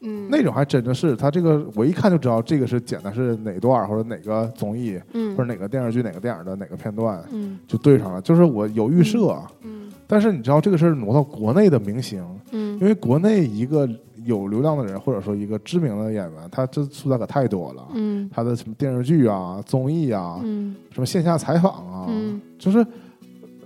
[0.07, 5.35] 嗯，那种还真的是他这个我一看就知道这个是剪的是哪段儿或者哪个综艺嗯。
[5.35, 7.59] 或者哪个电视剧哪个电影的哪个片段嗯。
[7.67, 9.91] 就对上了，就是我有预设，嗯。
[10.07, 12.79] 但是你知道这个事儿挪到国内的明星，嗯。
[12.79, 13.87] 因为国内一个
[14.23, 17.87] 有流量的人或者说一个知名的演员，他这素材可太多了。
[17.93, 18.29] 嗯。
[18.33, 20.75] 他的什么电视剧啊、综艺啊、嗯。
[20.91, 22.39] 什么线下采访啊，嗯。
[22.57, 22.85] 就是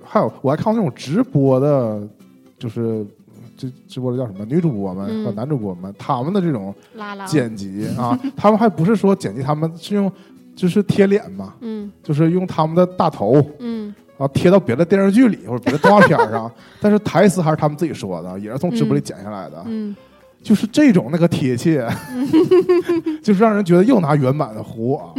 [0.04, 2.02] 还有我还看过那种直播的，
[2.58, 3.06] 就是
[3.70, 4.44] 这直播的叫什么？
[4.46, 5.26] 女主播们嗯。
[5.26, 6.74] 和男主播们，他们的这种
[7.28, 10.12] 剪辑啊， 他们还不是说剪辑，他们是用
[10.56, 11.92] 就是贴脸嘛，嗯。
[12.02, 13.42] 就是用他们的大头。
[13.60, 13.94] 嗯。
[14.18, 19.64] 然后贴到别的电视剧里或者别的动画片上， 但是台词还是他们自己说的，也是从直播里剪下来的。
[19.66, 19.96] 嗯
[20.42, 21.88] 就是这种那个贴切，
[23.22, 25.14] 就是让人觉得又拿原版的糊啊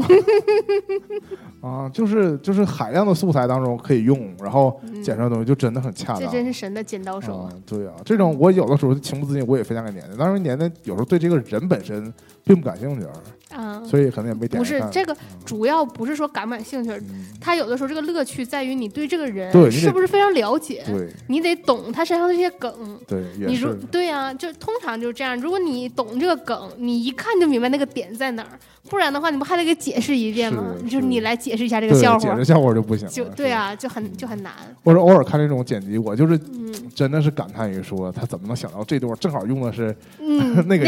[1.62, 6.22] 啊，就是就是海量的素材当中可以用，然后剪出来的东西就真的很恰当。
[6.22, 12.12] 这真是神的剪刀手啊啊！，对啊，这种我有的时候情不自禁我也分享给年年，当然年年有时候对这个人本身
[12.44, 13.06] 并不感兴趣，
[13.54, 21.08] 啊，所以可能也没点不是这个，主要不是说感不感兴趣，嗯，他有的时候这个乐趣在于你对这个人是不是非常了解，对。
[21.28, 22.72] 你得懂他身上的这些梗。
[23.06, 23.74] 对，你如是。
[23.90, 25.38] 对啊，就通常就是这样。
[25.40, 30.74] 如果你懂这个梗，你一看就明白那个点在哪儿，不然的话，你不还得给解释一遍吗？
[30.78, 31.02] 是就是是。
[31.02, 32.18] 你来解释一下这个笑话。
[32.18, 34.52] 解释，笑话就不行了，就对，啊，就很就很难。
[34.84, 36.72] 或者偶尔看这种剪辑，我就是嗯。
[36.94, 40.84] 真的是感叹于说他怎么能想到这段正好用的是嗯， 那个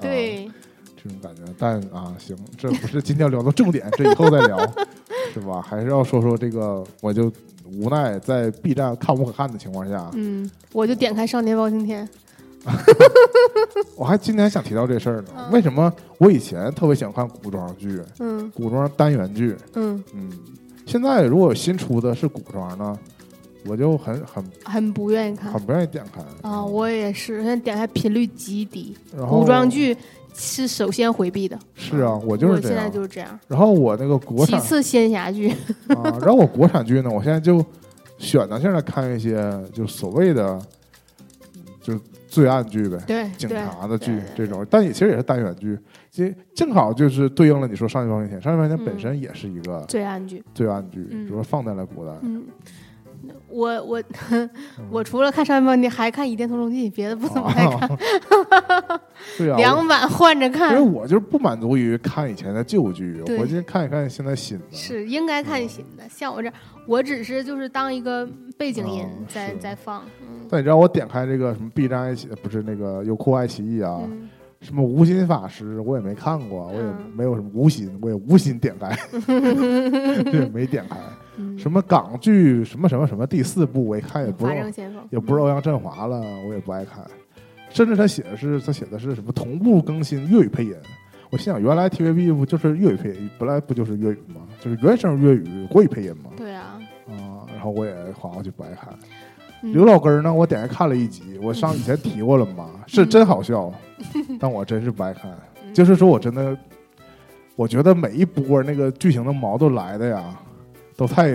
[0.00, 0.48] 对，
[1.02, 1.42] 这种感觉。
[1.58, 4.58] 但啊，行，这不是今天要聊的重点，这以后再聊，
[5.34, 5.60] 是吧？
[5.60, 7.32] 还是要说说这个，我就
[7.72, 12.08] 无奈在 B 站看无可看的情况下，嗯，我就点开《少年包青天》，
[13.96, 15.28] 我还今天想提到这事儿呢。
[15.36, 19.56] 嗯为什么我以前特别喜欢看古装剧、嗯古装单元剧？
[19.74, 20.30] 嗯，嗯，
[20.86, 22.96] 现在如果有新出的是古装呢，
[23.66, 28.96] 我就很很很不愿意看很不愿意点开啊，我也是，现在点开频率极低，
[29.28, 29.96] 古装剧
[30.34, 31.58] 是首先回避的。
[31.74, 32.88] 是啊，我就是现在。
[32.90, 33.38] 就是这样。
[33.46, 35.50] 然后我那个国产其次，仙侠剧，
[35.88, 37.64] 啊，然后我国产剧呢，我现在就
[38.18, 39.40] 选择性的看一些
[39.72, 40.60] 就所谓的
[41.80, 45.78] 就是罪案剧呗，对，警察的剧这种，但也其实也是单元剧，
[46.10, 50.42] 其实正好就是对应了你说《少年包青天》，《少年包青天》本嗯身也是一个罪案剧。
[50.54, 52.44] 罪案剧，嗯比如说放在了古代，嗯，
[53.48, 54.02] 我我
[54.90, 57.88] 我除了看《少年包青天》，还看《倚天屠龙记》，别的不怎么爱看，
[59.36, 60.92] 对啊，两版换着因为看。
[60.92, 64.64] 我就是不满足于看以前的旧剧，对我就看一看现在新的。
[64.70, 66.52] 是应该看新的，像我这，
[66.86, 74.28] 我只是就是当一个背景音哦在是在放，嗯但你知道我点开这个什么 B 站爱奇艺，不是那个优酷爱奇艺啊，嗯
[74.60, 78.96] 什么无心法师我也没看过，我也嗯没有什么无心，我也无心点开，
[79.26, 80.96] 对，没点开。
[81.40, 87.04] 嗯，什么港剧什么什么什么第四部，我一看也不法是也不是欧阳震华了，我也不爱看。
[87.70, 90.74] 甚至他写的是他写的是什么同步更新粤语配音，
[91.30, 94.42] 我心想原来 TVB 不就是粤语配音，本来不就是粤语吗？
[94.60, 96.30] 就是原声粤语国语配音吗？
[96.36, 98.92] 对啊，啊，然后我也划过去不爱看。
[99.62, 103.70] 嗯刘老根儿呢，我点开看了一集，我上以前提过了嘛， 是真好笑，
[104.40, 105.30] 但我真是不爱看。
[105.62, 106.56] 嗯就是说我真的，
[107.54, 110.34] 我觉得每一波那个剧情的矛盾来的呀，
[111.00, 111.30] 都太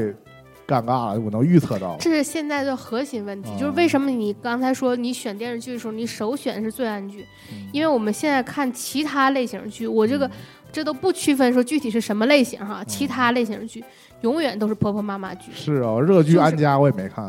[0.68, 1.98] 尴尬了，我能预测到。
[2.00, 7.68] 这是现在的核心问题，哦就是为什么你刚才说你选电视剧的时候，你首选是罪案剧，嗯。
[7.74, 10.30] 因为我们现在看其他类型剧，我这个
[10.72, 12.86] 这都不区分说具体是什么类型哈，嗯。
[12.88, 13.84] 其他类型剧
[14.22, 17.28] 永远都是婆婆妈妈剧，是啊，热剧《安家》我也没看，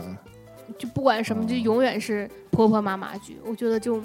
[0.76, 3.99] 就不管什么，哦就永远是婆婆妈妈剧，我觉得就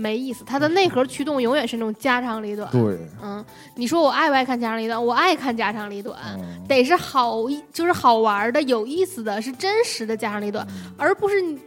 [0.00, 0.42] 没意思。
[0.44, 2.70] 它的内核驱动永远是那种家长里短。
[2.72, 3.44] 对，嗯，
[3.76, 5.04] 你说我爱不爱看家长里短？
[5.04, 11.58] 我爱看家长里短，嗯，得是好一就是好玩的、有意思的，是真实的家长里短，嗯而不是你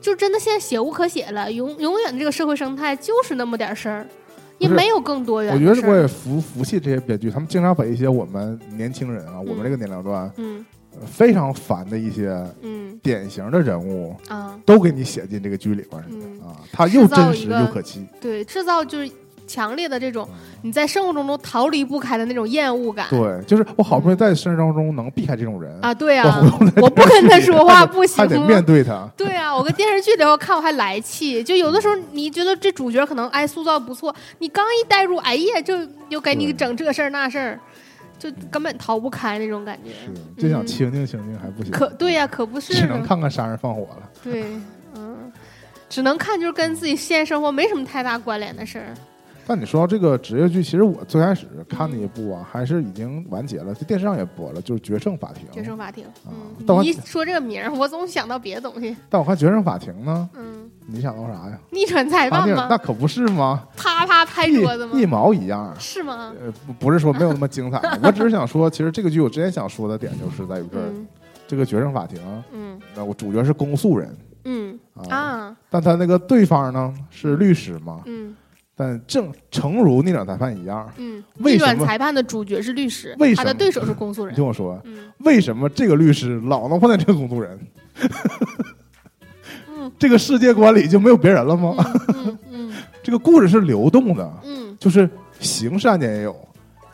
[0.00, 4.06] 就真的现在写无可写了，永永远这个社会生态就是那么点事儿，
[4.58, 5.58] 也没有更多元我。
[5.58, 12.28] 觉得我也服服气这些编剧，他们经常把一些我们年轻人啊，我们这个年龄段嗯呃非常烦的一些
[12.62, 12.80] 嗯。
[13.02, 16.40] 典型的人物，啊，都给你写进这个剧里边儿嗯。
[16.40, 18.06] 啊，他又真实又可气。
[18.20, 19.10] 对，制造就是
[19.44, 20.60] 强烈的这种嗯。
[20.62, 23.08] 你在生活中都逃离不开的那种厌恶感。
[23.10, 29.10] 对，就是我好不容易在生活中能避开这种人，啊，对我啊，我不跟他说话不行还得面对他。
[29.16, 35.74] 对啊，我跟电视剧里头看我还来气，就有的时候你觉得这主角可能哎塑造不错，你刚一带入，哎呀，就
[36.08, 37.58] 又给你整这事儿那事儿，
[38.22, 39.90] 就根本逃不开那种感觉。
[39.90, 43.02] 是，就想嗯清静清静还不行，可对呀、可不是只能。
[43.02, 44.10] 看看杀人放火了。
[44.22, 44.44] 对，
[44.94, 45.32] 嗯，
[45.88, 48.94] 只能看就是跟自己现实生活没什么太大关联的事儿。
[49.44, 55.44] 但你说到这个职业剧，其实我最开始看的一部啊，还是已经完结了，在电视上也播了，就是《决胜法庭》。
[55.52, 58.96] 决胜法庭，啊嗯，但我你一说这个名儿，我总想到别的东西。
[59.10, 61.58] 但我看《决胜法庭》呢，嗯，你想到啥呀？
[61.70, 62.66] 逆转裁判吗？
[62.70, 63.64] 那可不是吗？
[63.76, 65.06] 啪啪拍桌子吗一？
[65.06, 65.74] 毛一样。
[65.78, 66.32] 是吗？
[66.44, 71.06] 呃，不不是说没有那么精彩，我只是想说，其实这个剧我之前想说的点就是在于这儿，嗯
[71.46, 72.18] 这个决胜法庭，
[72.52, 74.78] 嗯那我主角是公诉人嗯
[75.08, 78.34] 啊，啊但他那个对方呢是律师嘛，嗯
[78.74, 84.32] 但正诚如逆转裁判一样，嗯，逆转裁判的主角是律师为，什么他的对手是公诉人。
[84.32, 87.58] 你听我说，嗯为什么这个律师老能碰见这个公诉人？
[89.82, 89.92] 嗯。
[89.98, 91.74] 这个世界观里就没有别人了吗？
[92.14, 92.72] 嗯嗯
[93.02, 94.76] 这个故事是流动的，嗯。
[94.78, 95.08] 就是
[95.40, 96.36] 刑事案件也有，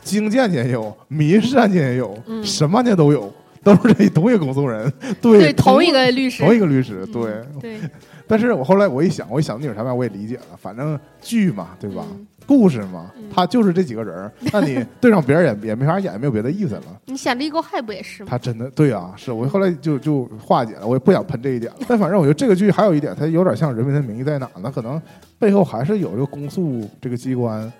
[0.01, 2.43] 经济案件也有，民事案件也有，嗯。
[2.43, 3.31] 什么案件都有，
[3.63, 7.31] 都是这同一个公诉人，对 对，同一个律师，同一个律师，嗯对。
[7.61, 7.79] 对，
[8.27, 12.05] 但是我后来我一想，我一想那有啥办法，我也理解了，反正剧嘛，对吧？
[12.49, 16.83] 嗯故事嘛嗯，他就是这几个人儿， 那你对上别人也也没法演，也没有别的意思了。
[17.05, 18.27] 你想立沟害不也是吗？
[18.31, 21.79] 他真的对啊，是我后来就就化解了，我也不想喷这一点了。
[21.87, 24.71] 但反正我觉得这个剧还有一点，它有点像《人民的名义》在哪呢？
[24.73, 24.99] 可能
[25.37, 27.71] 背后还是有这个公诉这个机关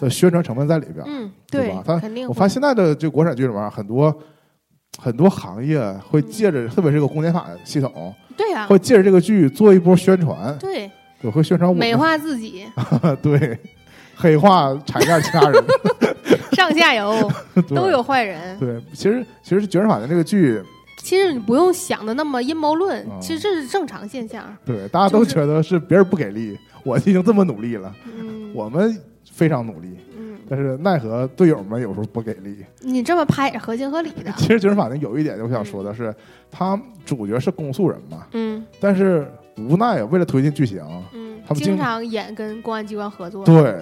[0.00, 1.04] 的宣传成分在里边。
[1.06, 2.26] 嗯，对吧他肯定。
[2.28, 4.12] 我发现现在的这国产剧里面很多
[4.98, 10.90] 很多行业会借着，特别是这个公检法系统，对呀，会借着这个剧做一波宣传，对，
[11.22, 12.64] 对，会宣传我美化自己，
[13.22, 13.56] 对，
[14.18, 15.64] 黑化产业其他人
[16.52, 17.30] 上下游
[17.74, 18.58] 都有坏人。
[18.58, 20.60] 对，其实其实《绝世法的》这个剧，
[20.98, 24.44] 其实你不用想的那么阴谋论嗯，其实这是正常现象。
[24.64, 28.98] 对大家都觉得是别人不给力，我已经这么努力了，嗯，我们
[29.32, 32.64] 非常努力，嗯，但是奈何队友们有时候不给力。
[32.80, 34.32] 你这么拍也是合情合理的。
[34.36, 36.12] 其实《绝世法庭》有一点我想说的是，
[36.50, 40.80] 他主角是公诉人嘛，嗯但是无奈啊为了推进剧情，
[41.12, 43.44] 嗯他，们经经常演跟公安机关合作。
[43.44, 43.80] 对，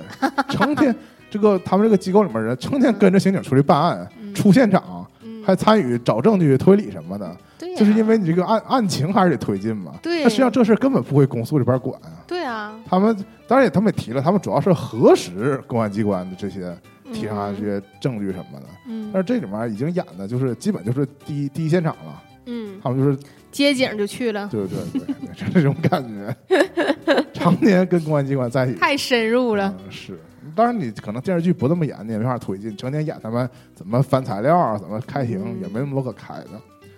[0.49, 0.95] 成天
[1.31, 5.07] 这个他们这个机构里面人成天跟着刑警出去办案，嗯出现场。
[5.23, 9.93] 嗯，还参与找证据、推理什么的，对呀，就是因为你这个案案情还是得推进嘛。
[10.03, 12.23] 对那实际上这事根本不会公诉这边管啊。
[12.27, 13.17] 对啊，他们
[13.49, 16.77] 当然也他们也提了，他们主要是核实公安机关的这些
[17.13, 18.67] 提上来这些证据什么的。
[18.89, 23.17] 嗯但是这里面已经演的就是基本就是第一第一现场了，嗯，他们就是
[23.57, 26.37] 接警就去了，对对对对，就这种感觉，
[27.33, 28.79] 常年跟公安机关在一起。
[28.79, 29.75] 太深入了。
[29.79, 30.21] 嗯，是，
[30.55, 32.77] 当然你可能电视剧不这么演，你也没法推进。
[32.77, 36.51] 成天演他们怎么翻材料啊，怎么开庭，嗯也没那么多可开的。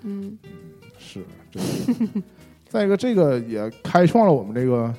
[0.02, 0.36] 嗯
[0.98, 2.22] 是，这个
[2.68, 4.92] 再一个，这个也开创了我们这个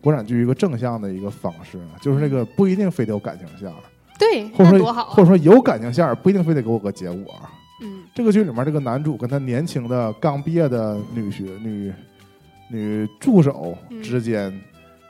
[0.00, 3.74] 国产剧一个正向的一个方式，就是那个不一定非得有感情线儿，
[4.16, 5.08] 对，或者说多好啊。
[5.10, 7.34] 或者说有感情线儿，不一定非得给我个结果。
[7.80, 8.04] 嗯。
[8.14, 11.92] 这个剧里面这个男主跟他年轻的刚毕业的女学女
[12.68, 14.52] 女助手嗯之间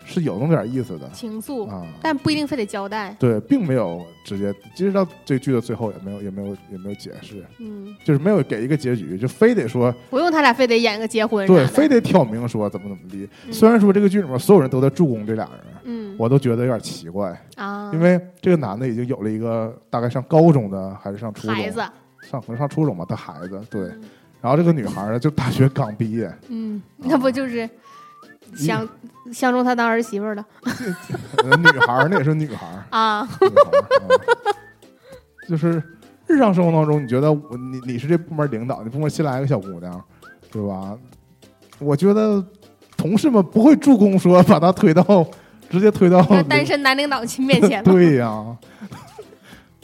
[0.04, 1.08] 是有那么点意思的。
[1.10, 1.86] 情愫，啊。
[2.02, 3.14] 但不一定非得交代。
[3.18, 13.28] 对，并没有直接，其实到这剧的最后也没有，也没有，也没有解释，嗯，就是没有给一个结局，就非得说不用他俩非得演个结婚对，非得挑明说怎么怎么地。
[13.46, 13.52] 嗯。
[13.52, 16.16] 虽然说这个剧里面所有人都在助攻这俩人，嗯。
[16.18, 21.82] 我都觉得有点奇怪，啊，因为这个男的已经有了一个大概上高中的还是上初中，孩子，
[22.30, 23.82] 上可能上初中吧的孩子，对。
[23.82, 24.02] 嗯
[24.42, 27.68] 然后这个女孩儿呢，就大学刚毕业，嗯，那不就是
[28.56, 28.88] 相
[29.30, 30.42] 相中他当儿媳妇儿了
[31.44, 33.28] 呃 女孩儿那也是 女孩儿，啊？
[35.46, 35.82] 就是
[36.26, 40.02] 日常生活当中，你觉得我你你是这部门领导，你部门新来一个小姑娘，
[40.50, 40.96] 对吧？
[41.78, 42.42] 我觉得
[42.96, 45.04] 同事们不会助攻说把她推到
[45.68, 48.56] 直接推到那单身男领导亲面前了，对呀、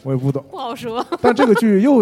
[0.06, 0.44] 我也不懂。
[0.48, 1.04] 不好说。
[1.20, 1.96] 但这个剧又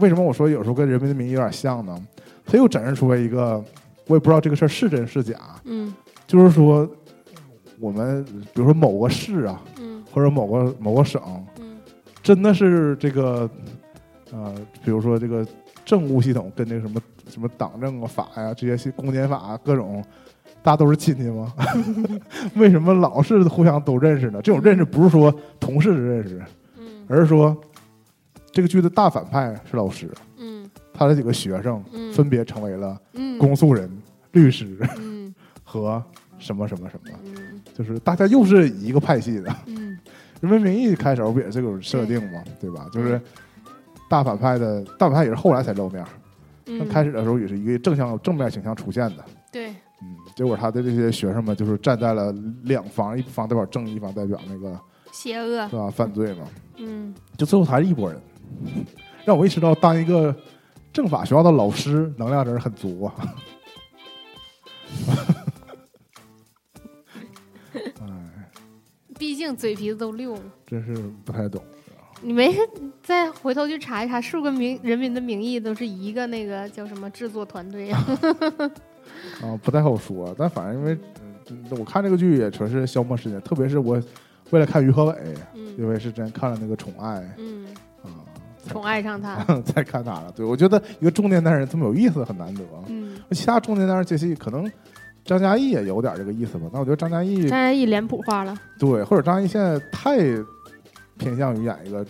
[0.00, 1.96] 为什么我说有时候跟《人民的名义》有点像呢？
[2.44, 3.62] 它又展示出来一个，
[4.08, 5.94] 我也不知道这个事儿是真是假，嗯
[6.26, 6.88] 就是说
[7.78, 11.22] 我们比如说某个市啊，嗯或者某个某个省，
[11.60, 11.76] 嗯
[12.22, 13.48] 真的是这个
[14.32, 14.52] 呃，
[14.84, 15.46] 比如说这个
[15.84, 20.04] 政务系统跟那个什么什么党政啊法呀、这些公检法啊各种。
[20.62, 21.52] 大家都是亲戚吗？
[22.56, 24.40] 为什么老是互相都认识呢？
[24.40, 25.30] 这种认识不是说
[25.60, 26.46] 同事的认识，嗯
[27.08, 27.56] 而是说
[28.52, 30.68] 这个剧的大反派是老师，嗯。
[30.92, 32.12] 他的几个学生嗯。
[32.12, 33.38] 分别成为了嗯。
[33.38, 33.90] 公诉人、
[34.32, 35.34] 律师嗯。
[35.62, 36.02] 和
[36.38, 37.60] 什么什么什么，嗯。
[37.74, 39.50] 就是大家又是一个派系的。
[39.66, 39.98] 《嗯。
[40.40, 42.42] 人民名义》开头不也是这种设定吗？
[42.60, 42.70] 对。
[42.70, 42.88] 吧？
[42.92, 43.20] 就是
[44.08, 46.04] 大反派的大反派也是后来才露面，
[46.66, 49.24] 那嗯，开始的时候也是一个正向正面形象出现的。
[49.50, 49.70] 对，
[50.02, 52.30] 嗯，结果他的这些学生们就是站在了
[52.64, 54.78] 两方，一方代表正义，一方代表那个
[55.14, 56.44] 邪恶是，吧犯罪嘛。
[56.76, 58.20] 嗯就最后还是一拨人，
[59.24, 60.34] 让我意识到当一个
[60.92, 63.14] 政法学校的老师能量真是很足啊。
[67.74, 68.50] 哎，
[69.16, 70.40] 毕竟嘴皮子都溜了。
[70.66, 70.94] 真是
[71.24, 71.62] 不太懂。
[72.20, 72.58] 你没事
[73.02, 78.04] 再回头去查一查，是不是跟名《人民的名义》都是一个那个叫什么制作团队啊？
[79.42, 80.34] 啊，不太好说。
[80.36, 80.98] 但反正因为、
[81.50, 84.02] 嗯、我看这个剧也纯是消磨时间，特别是我
[84.50, 85.16] 为了看于和伟，
[85.54, 87.66] 因嗯为是之前看了那个《宠爱》嗯，
[88.02, 88.08] 啊，
[88.68, 89.36] 宠爱上他。
[89.62, 90.32] 再看他了。
[90.36, 92.62] 对我觉得一个中年男人这么有意思很难得。
[92.88, 94.70] 嗯，其他中年男人接戏可能
[95.24, 96.68] 张嘉译也有点这个意思吧。
[96.72, 100.18] 那我觉得张嘉译张嘉译脸谱化了，对，或者张嘉译现在太
[101.16, 102.06] 偏向于演一个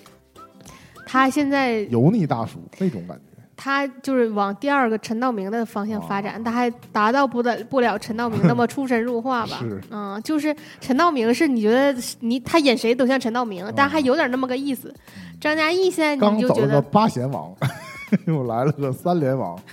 [1.07, 3.34] 他现在油腻大叔那种感觉。
[3.57, 9.59] 他就是往第二个陈道明的方向发展，哦他还达到不得不了陈道明那么出神入化吧？
[9.61, 14.93] 是嗯，就是陈道明是你觉得你他演谁都像陈道明，但还有点那么个意思。
[15.41, 17.55] 张嘉译现在刚走了个你就觉得八贤王，
[18.27, 19.57] 又来了个三连王。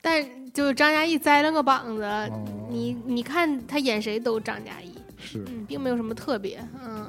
[0.00, 7.06] 但就是张嘉译栽了个膀子，哦你你看他演谁都张嘉译，是嗯，并没有什么特别，嗯。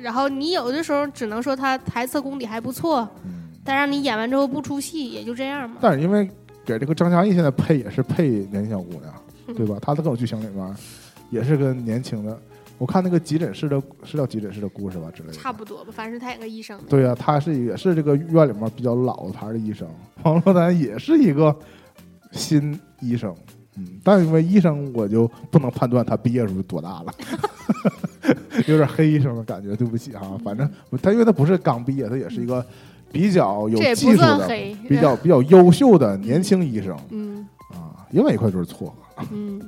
[0.00, 5.76] 然后你有的时候只能说他台词功底还不错，嗯，但让你演完之后不出戏，也就这样嘛。
[5.80, 6.30] 但是因为
[6.64, 9.12] 给这个张嘉译现在配也是配年轻小姑娘，
[9.48, 9.76] 嗯对吧？
[9.82, 10.76] 他的各种剧情里面
[11.30, 12.40] 也是跟年轻的，
[12.78, 16.80] 我看那个急诊室的是叫急诊室的故事吧之类的，差不多吧，反正是他演个医生。
[16.88, 19.88] 对呀、他是也是这个院里面比较老牌的医生，
[20.22, 21.54] 王珞丹也是一个
[22.32, 23.34] 新医生，
[23.78, 27.14] 嗯，但因为医生我就不能判断他毕业时候多大了，
[28.66, 30.68] 有点黑医生的感觉，对不起哈，反正
[31.00, 32.64] 他因为他不是刚毕业，他也是一个
[33.12, 34.48] 比较有技术的、
[34.88, 39.26] 比较比较优秀的年轻医生嗯啊，另外一块就是错了。
[39.32, 39.60] 嗯，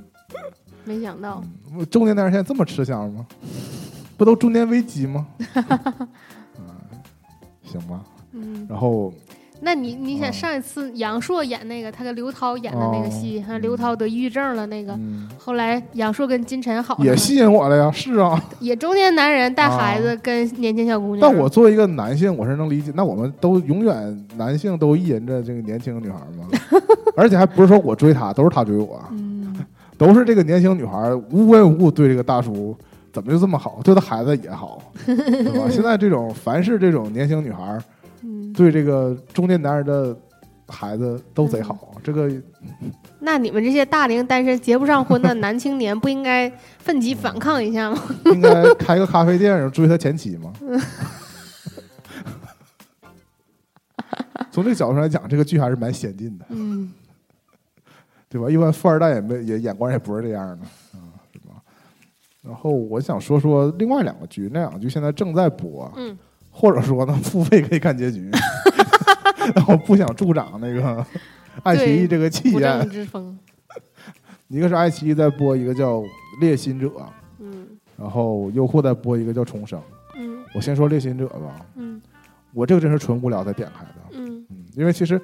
[0.84, 1.42] 没想到，
[1.72, 3.24] 嗯中年男人现在这么吃香吗？
[4.16, 5.26] 不都中年危机吗？
[6.58, 6.66] 嗯，
[7.62, 8.02] 行吧。
[8.32, 9.12] 嗯，然后
[9.62, 18.42] 那你你啊想上一次杨烁演那个，他跟刘涛演的那个戏，哦，刘涛得抑郁症了那个，嗯，后来杨烁跟金晨好了也吸引我了呀，是啊。
[18.60, 22.90] 也中年男人带孩啊子跟年轻小姑娘，但我作为一个男性，我是能理解。
[22.94, 26.48] 那我们都永远男性都意淫着这个年轻女孩吗？
[27.16, 29.54] 而且还不是说我追她，都是她追我，嗯
[29.98, 32.74] 都是这个年轻女孩无缘无故对这个大叔
[33.12, 35.68] 怎么就这么好，对她孩子也好，对吧？
[35.68, 37.78] 现在这种凡是这种年轻女孩
[38.40, 40.16] 嗯，对这个中年男人的
[40.68, 42.30] 孩子都贼好，这个
[43.18, 48.02] 那你们这些大龄单身结不上婚的男青年，不应该奋起反抗一下吗？
[48.26, 50.52] 应该开个咖啡店，然后追他前妻吗？
[54.50, 56.92] 从这个角度上来讲，这个剧还是蛮先进的，嗯
[58.28, 58.48] 对吧？
[58.48, 60.64] 一般富二代也没也眼光也不是这样的
[60.98, 60.98] 啊，
[61.32, 61.62] 是吧？
[62.42, 66.16] 然后我想说说另外两个剧，那两个剧现在正在播，嗯
[66.60, 68.30] 或者说呢，付费可以看结局。
[69.54, 71.04] 然后不想助长那个
[71.62, 73.36] 爱奇艺这个气焰，之风，
[74.48, 75.98] 一个是爱奇艺在播一个叫
[76.40, 76.86] 《猎心者》，
[77.40, 79.78] 嗯然后优酷在播一个叫《重生》。
[80.16, 82.00] 嗯我先说《猎心者》吧，嗯
[82.52, 85.20] 我这个真是纯无聊才点开的，嗯嗯，因为其实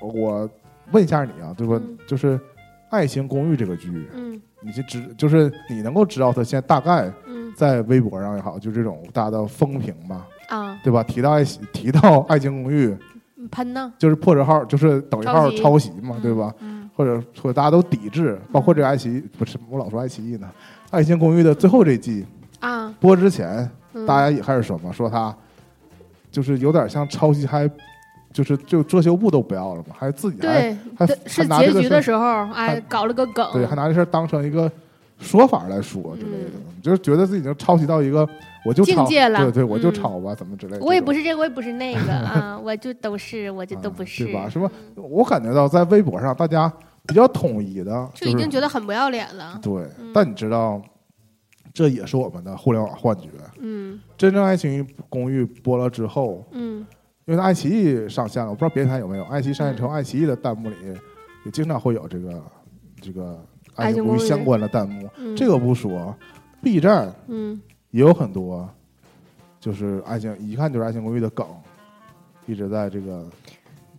[0.00, 0.48] 呃我
[0.92, 1.80] 问一下你啊，对吧？
[1.82, 2.38] 嗯就是
[2.90, 11.02] 《爱情公寓》这个剧，嗯你就知就是你能够知道它现在大概嗯在微博上也好，就这种大家的风评吧，啊，对吧？
[11.02, 12.88] 提到爱奇提到《爱情公寓》，
[13.50, 16.54] 喷呢，就是破折号，就是等于号抄袭嘛，对吧？
[16.60, 20.46] 嗯或者说大家都抵制，包括这个爱奇艺，不是我老说爱奇艺呢，
[20.90, 22.26] 《爱情公寓》的最后这季
[22.58, 25.34] 啊，播之前，嗯大家也开始说嘛，说他
[26.30, 27.70] 就是有点像抄袭，还
[28.34, 30.76] 就是就遮羞布都不要了嘛，还自己还
[31.26, 34.70] 是结局的时候，哎还，搞了个梗，对，还拿这事儿当成一个
[35.18, 36.50] 说法来说之类的，
[36.82, 38.28] 就是觉得自己已经抄袭到一个
[38.64, 40.84] 我就抄，嗯境界了对对，我就嗯抄吧，怎么之类的。
[40.84, 44.48] 我也不是这个，我也不是那个 啊，我就都是，我就都不啊是，对吧？
[44.48, 44.70] 是吧？
[44.96, 46.72] 我感觉到在微博上大家
[47.06, 49.58] 比较统一的，就已经觉得很不要脸了。
[49.62, 50.80] 对嗯，但你知道，
[51.72, 53.28] 这也是我们的互联网幻觉。
[53.60, 56.86] 嗯真正《爱情公寓》播了之后，嗯
[57.26, 59.24] 因为爱奇艺上线了，我不知道别的台有没有。
[59.24, 60.74] 爱奇艺上线之后，爱奇艺的弹幕里
[61.44, 62.42] 也经常会有这个
[63.00, 63.32] 这个
[63.76, 65.08] 《爱情公寓》相关的弹幕。
[65.16, 66.14] 嗯，这个不说
[66.62, 68.68] ，B 站嗯也有很多，
[69.60, 71.46] 就是爱情一看就是《爱情公寓》的梗，
[72.46, 73.24] 一直在这个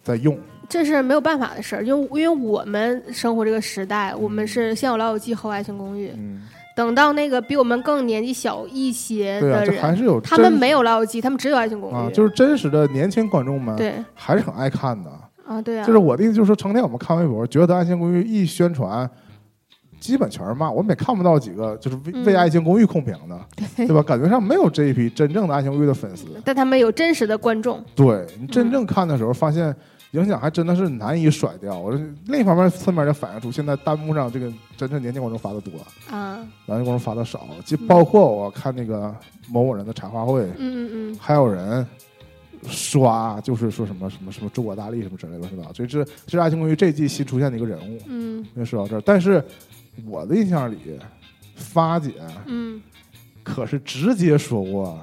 [0.03, 0.37] 在用。
[0.69, 6.43] 这是没有办法的事儿，因为因为我们生活这个时代，我们是先有老友记后爱情公寓，嗯，
[6.75, 15.11] 等到那个比我们更年纪小一些对啊，的这还，是有他们没有老友记，他们只有爱情公寓，啊，就是真实的年轻观众们对还是很爱看的。
[15.45, 19.09] 啊，对啊，就是我的意思，就是说，成天我们看微博，觉得《爱情公寓》一宣传，
[20.01, 24.01] 基本全是骂，我们也看不到几个就是为嗯为《爱情公寓》控评的，对对吧？
[24.01, 26.25] 感觉上没有这一批真正的《爱情公寓》的粉丝。
[26.43, 29.73] 但他们有真实的观众，对你真正看的时候，发现
[30.11, 31.77] 影响还真的是难以甩掉。
[31.77, 35.71] 我这另一方面，侧面就反映出现在弹幕上这个真正年轻观众发的多，
[36.09, 37.47] 啊，老年观众发的少。
[37.63, 39.15] 就包括我看那个
[39.47, 41.85] 某某人的茶话会，嗯嗯嗯，还有人
[42.67, 45.69] 刷，就是说什么什么什么中国大力什么之类的，是吧？
[45.73, 47.97] 所以这这是《爱情公寓》这季新出现的一个人物。
[48.07, 49.43] 嗯先说到这儿，但是
[50.05, 50.77] 我的印象里，
[51.55, 52.13] 发姐
[52.45, 52.81] 嗯。
[53.43, 54.99] 可是直接说过，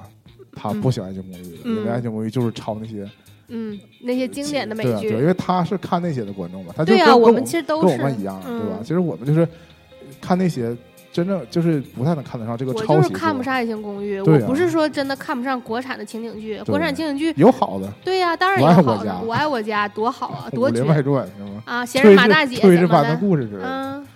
[0.55, 1.75] 她不喜欢《爱情公寓》的，嗯。
[1.77, 3.05] 因为《爱情公寓》就是抄那些
[3.49, 8.77] 嗯，那些经典的美对啊，对啊，因剧，为她是看那些的观众嘛，她就对啊，我跟跟我们其实都跟是我们一样，对吧？
[8.79, 9.47] 嗯其实我们就是
[10.21, 10.75] 看那些
[11.11, 14.39] 真正就是不太能看得上这个我就是袭，看不上《爱情公寓》，对啊。
[14.43, 19.21] 我不是说真的看不上国产的情景剧，国产情景剧，有好的，对呀、当然我有好的，爱我家。
[19.25, 21.63] 我爱我家多好啊，《多武林外传》是吗？
[21.65, 21.85] 啊！
[21.85, 23.17] 闲人马大姐炊事班的。
[23.17, 23.67] 故事之类的。
[23.67, 24.07] 嗯，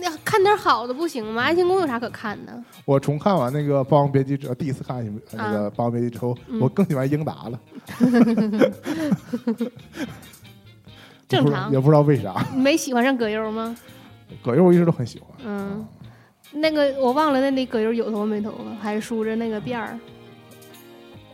[0.00, 1.42] 那看点好的不行吗？
[1.44, 2.62] 《爱情公寓》有啥可看的？
[2.84, 7.60] 我重看完那个《霸王别姬》之后，第一次看那个《霸王别姬》之后，我更喜欢英达了。
[11.28, 12.44] 正常也不知道也不知道为啥。
[12.54, 13.76] 你没喜欢上葛优吗？
[14.42, 15.28] 葛优我一直都很喜欢。
[15.44, 15.86] 嗯，
[16.52, 19.98] 那个我忘了，那那葛优有头发没头发，还梳着那个辫儿？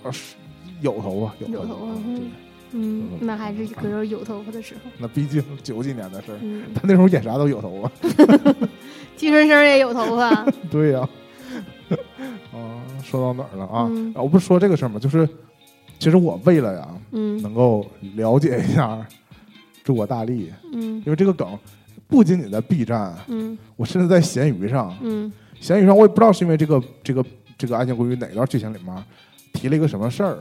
[0.02, 0.34] 啊，是
[0.80, 2.20] 有头发，有有头发对
[2.72, 4.80] 嗯，那还是葛优有头发的时候。
[4.98, 7.90] 那毕竟九几年的事儿，嗯，他那时候演啥都有头发。
[9.16, 10.44] 季春生也有头发。
[10.70, 11.08] 对呀、
[12.52, 14.98] 啊，说到哪儿了啊我不是说这个事儿吗？
[14.98, 15.26] 就是
[15.98, 19.06] 其实我为了呀，嗯能够了解一下
[19.82, 21.58] 中国大力，嗯因为这个梗
[22.08, 27.24] 不仅仅在 B 站，嗯我甚至在闲鱼上，嗯闲鱼上我也不知道是因为这个这个
[27.56, 28.94] 这个《爱情公寓》哪段剧情里面
[29.54, 30.40] 提了一个什么事儿，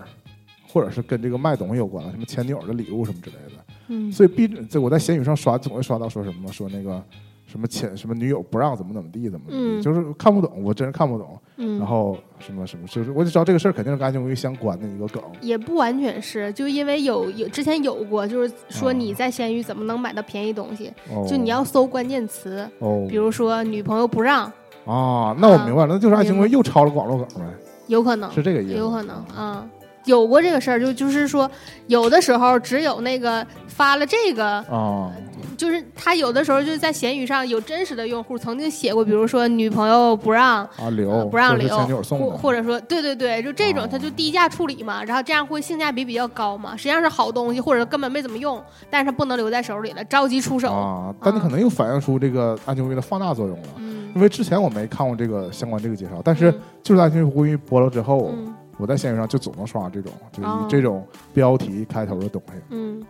[0.76, 3.64] 或者是跟这个卖东西有关了，什么前女友的礼物什么之类的。
[3.88, 7.02] 嗯，所以必这我在闲鱼上刷，总会刷到说什么说那个
[7.46, 11.40] 什么前什么女友不让怎么怎么地怎么嗯就是看不懂，我真是看不懂。
[11.56, 15.24] 嗯，然后什么什么，就是我就知道这个事儿肯定是跟爱情公寓相关的一个梗。
[15.40, 24.44] 也不完全是，就因为有有之前有过，就是说哦你在闲鱼怎么能买到便宜东西，哦，就你要搜关键词，哦，比如说女朋友不让，
[24.86, 27.46] 啊，那我明白了，那就是爱情公寓又抄了个网络梗呗，
[27.88, 28.74] 有可能是这个意思。
[28.74, 29.66] 有可能啊。
[30.06, 31.50] 有过这个事儿，就就是说，
[31.88, 35.12] 有的时候只有那个发了这个，啊，
[35.58, 43.88] 就是他有的时候就是在闲鱼上有真实的用户曾经写过，比如说女朋友不让，啊留呃不让留或或者说对对对，就这种哦。
[43.92, 50.72] 他就低价处理嘛，然后这样会性价比比较高嘛，实际上是好东西，或者根本没怎么用，但是他不能留在手里了，着急出手。
[50.72, 53.68] 啊，但你可能又反映出这个爱情公寓的放大作用了。
[53.78, 54.12] 嗯。
[54.16, 56.62] 因为之前我没看过这个相关这个介绍，但是嗯。
[56.84, 62.54] 就是爱情公寓播了之后，嗯我在闲鱼上就总能刷这种，就是这种标题开头的东西。
[62.70, 63.04] 嗯。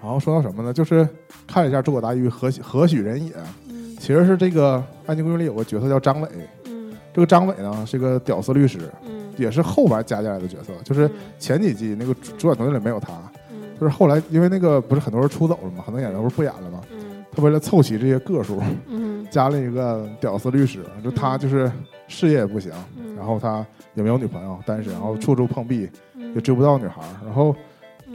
[0.00, 0.72] 然后说到什么呢？
[0.72, 1.08] 就是
[1.46, 3.32] 看了一下《诸葛大狱》何许何许人也，
[3.68, 3.96] 嗯。
[3.98, 6.28] 其实是这个《爱情公寓》里有个角色叫张伟，
[6.64, 6.92] 嗯。
[7.12, 9.32] 这个张伟呢是个屌丝律师，嗯。
[9.36, 13.12] 也是后边加进来的角色，就是前几季那个主主演团队里没有他，
[13.50, 13.62] 嗯。
[13.80, 17.24] 就是后来因为那个不是很多人出走了嘛，很多演员不是不演了嘛，嗯。
[17.30, 19.26] 他为了凑齐这些个数，嗯。
[19.30, 21.70] 加了一个屌丝律师，就他就是
[22.06, 23.64] 事业也不行，嗯，然后他
[23.94, 26.34] 也没有女朋友，单身，然后处处碰壁，嗯。
[26.34, 27.54] 也追不到女孩儿，然后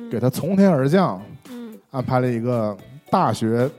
[0.09, 2.75] 给他从天而降嗯安排了一个
[3.11, 3.69] 大学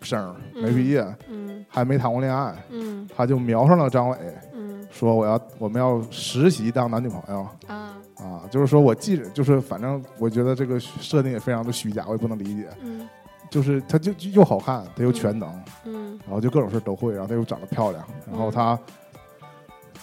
[0.00, 1.64] 生，没毕业，嗯。
[1.68, 3.08] 还没谈过恋爱，嗯。
[3.16, 4.16] 他就瞄上了张伟，
[4.54, 4.86] 嗯。
[4.90, 7.46] 说我要我们要实习当男女朋友。
[7.66, 7.96] 啊。
[8.16, 12.68] 啊，就是说我记着就是反正我觉得这个设定也非常的虚假，我也不能理解。
[12.82, 13.08] 嗯。
[13.50, 16.18] 就是他就就又好看，他又全能，嗯。
[16.24, 18.78] 然后就各种事都会，然后他又长得漂亮，然后他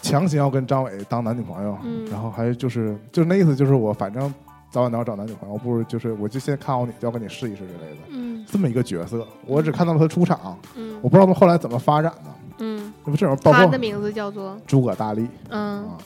[0.02, 4.34] 强行要跟张伟当男女朋友，嗯然后还就是就是那意思就是我反正
[4.70, 9.26] 早晚都要找男女朋友，不如就是我就先看好你，就要跟你试一试之类的嗯这么一个角色。
[9.46, 12.32] 我只看到了他出场，嗯我不知道他后来怎么发展的。
[12.60, 15.98] 嗯，那不这种包括他的名字叫做诸葛大力嗯，啊，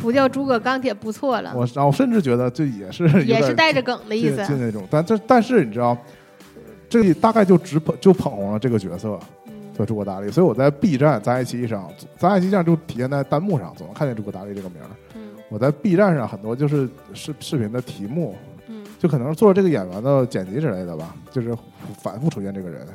[0.00, 4.36] 不叫诸葛钢铁不错了，我然后甚至觉得这也是也是带着梗的意思。
[4.46, 5.96] 就那种，但这但是你知道，
[6.88, 9.18] 这大概就只捧就捧红了这个角色。
[9.78, 14.90] 嗯叫诸葛大力，所以我在 B 站、在爱奇艺上，在爱奇艺上就体现在弹幕上，总能看见诸葛大力这个名儿。
[15.14, 15.20] 嗯
[15.50, 18.34] 我在 B 站上很多就是视视频的题目，
[18.68, 21.56] 嗯就可能是做这个演员的剪辑之类的吧，就是
[21.98, 22.86] 反复出现这个人。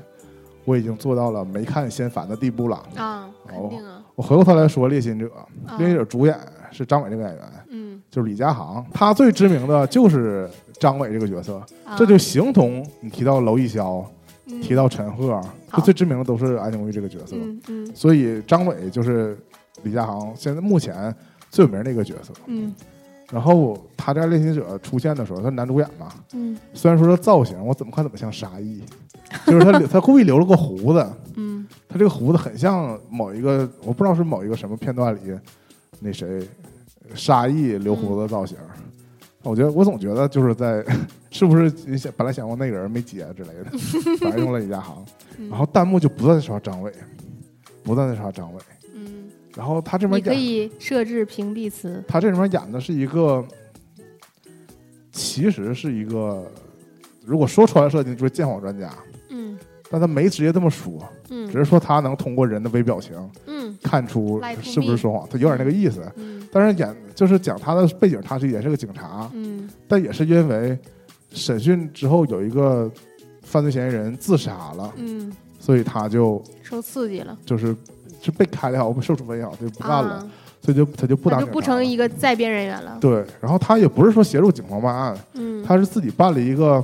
[0.66, 2.82] 我已经做到了没看先烦的地步了。
[2.96, 6.38] 啊，肯定啊，我回过头来说《猎心者》，啊《猎心者》主演
[6.72, 14.06] 是张伟这个演员，嗯，就是李佳航，他最知名的就是张伟这个角色，啊这就形同你提到娄艺潇，嗯
[14.62, 15.78] 提到陈赫，好。
[15.78, 17.36] 就最知名的都是安陵容易这个角色。
[17.36, 17.96] 嗯嗯。
[17.96, 19.38] 所以张伟就是
[19.84, 21.14] 李佳航现在目前
[21.50, 22.34] 最有名的一个角色。
[22.48, 22.74] 嗯。
[23.32, 26.58] 然后他在《猎行者》出现的时候，他男主演嘛，嗯。
[26.74, 28.82] 虽然说他造型我怎么看怎么像沙溢，
[29.48, 31.66] 就是他留他故意留了个胡子，嗯。
[31.88, 35.20] 他这个胡子很像某一个我不知道是某一个什么片段里
[36.00, 36.48] 那谁
[37.16, 38.58] 沙溢留胡子造型。
[39.44, 40.84] 我觉得我总觉得就是在
[41.30, 41.70] 是不是
[42.16, 43.78] 本来想用那个人没接之类的，
[44.20, 45.06] 反正用了李佳航，
[45.38, 46.92] 嗯，然后弹幕就不断的刷张伟，
[47.84, 48.62] 不断的刷张伟。
[48.96, 53.46] 嗯，然后他这你可边演，以设置屏蔽词，他这里面演的是一个，
[55.12, 56.50] 其实是一个，
[57.26, 58.94] 如果说出来设计就是鉴谎专家，
[59.30, 59.58] 嗯
[59.94, 60.92] 但他没直接这么说，
[61.30, 61.48] 嗯。
[61.52, 63.14] 只是说他能通过人的微表情
[63.46, 63.78] 嗯。
[63.84, 66.02] 看出是不是说谎，他有点那个意思。
[66.16, 66.44] 嗯。
[66.52, 69.70] 但是演就是讲他的背景，他是也是个警察，嗯。
[69.88, 70.76] 但也是因为
[71.32, 72.92] 审讯之后有一个
[73.44, 77.76] 犯罪嫌疑人自杀了，嗯，所以他就受刺激了，就是
[78.22, 80.32] 是被开了也好，受处分也好，他就不干了，啊，
[80.62, 86.84] 所以就他就不当警察他就不成一个在编人员了，对，然后他也不是说协助警方办案，嗯，他是自己办了一个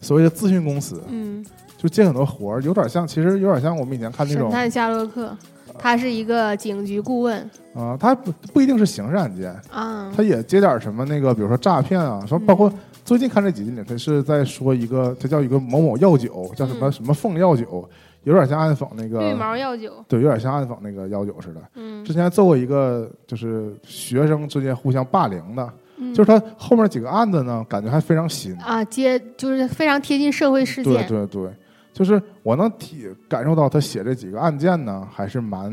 [0.00, 1.44] 所谓的咨询公司，嗯，
[1.78, 5.34] 就接很多活儿，有点像，其实有点像我们以前看那种神探夏洛克，
[5.78, 7.38] 他是一个警局顾问。
[7.72, 12.44] 啊、他不不一定是刑事案件，啊，他也接点什么那个，比如说诈骗啊，说嗯。
[12.44, 12.72] 包括
[13.04, 16.92] 最近看这几集里，他是在说一个，他叫一个某某药酒，叫什么嗯。
[16.92, 17.88] 什么凤药酒，
[18.24, 21.60] 有点像暗讽那个绿个，毛药酒，对，有点像暗讽那个药酒似的。
[21.76, 22.04] 嗯。
[22.04, 28.52] 之前还做过一个，就是学生之间互相霸凌的，嗯，就是他后面几个案子呢，感觉还非常新。
[28.56, 30.92] 啊，接就是非常贴近社会事件。
[30.92, 31.50] 对件，对对，
[31.98, 35.72] 就是我能体感受到他写这几个案件呢，还是蛮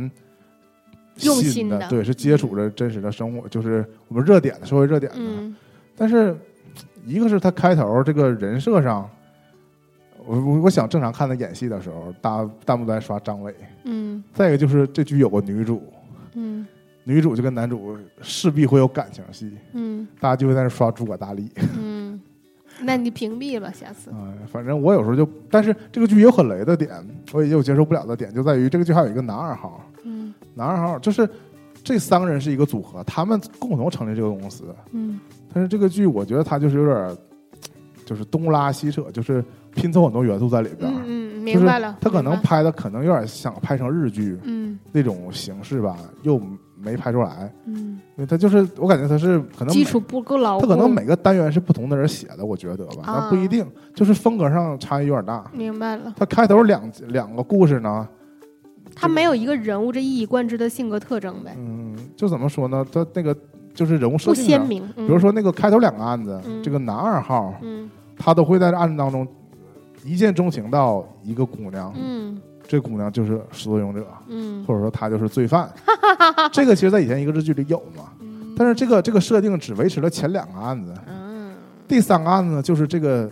[1.21, 5.19] 用新心的对，是接触着真实的生活，就是我们热点的社会热点的。
[5.19, 5.55] 嗯
[5.95, 6.35] 但是，
[7.05, 9.07] 一个是他开头这个人设上，
[10.25, 13.53] 我我我想正常看他演戏的时候，大弹幕都在刷张伟。
[13.83, 15.83] 嗯再一个就是这剧有个女主，
[16.33, 16.65] 嗯
[17.03, 21.51] 女主就跟男主势必会有感情戏，嗯大家就会在那刷诸葛大力。
[21.79, 21.94] 嗯，
[22.83, 26.91] 那你屏蔽吧，下次，啊、反正我有时候就，但是这个剧有很雷的点，
[27.31, 30.33] 我也有接受不了的点，就在于这个剧还有一个男二号，嗯。
[30.53, 31.29] 男二号就是
[31.83, 34.63] 这三个人是一个组合，他们共同成立这个公司。
[34.91, 35.19] 嗯。
[35.53, 37.17] 但是这个剧，我觉得它就是有点，
[38.05, 40.91] 就是东拉西扯，就是拼凑很多元素在里边。
[40.91, 44.77] 嗯嗯，明白了，他可能拍的可能有点想拍成日剧嗯。
[44.91, 46.41] 那种形式吧，又
[46.77, 53.19] 没拍出来，嗯，因为他就是我感觉他是可能基础不够牢固，他可能每个单元是不同的人写的，我觉得吧，啊。
[53.19, 55.43] 那不一定，就是风格上差异有点大。
[55.53, 58.07] 明白了，他开头两两个故事呢，
[58.93, 62.85] 他没有一个人物这一以贯之的性格特征呗，嗯，就怎么说呢？
[62.91, 63.35] 他那个
[63.73, 66.61] 就是人物设不定不，鲜明，比比如说那个开头两个案子，嗯。
[66.61, 67.89] 这个男二号嗯。
[68.17, 69.27] 他都会在这案子当中
[70.05, 75.71] 一见钟情到一个姑娘，嗯这姑娘就是始作俑者，嗯或者说她就是罪犯。
[76.51, 81.53] 这个其实，在以前一个日剧里有嘛，嗯，但是这个这个设定只维持了前两个案子，嗯
[81.87, 83.29] 第三个案子呢，就是这个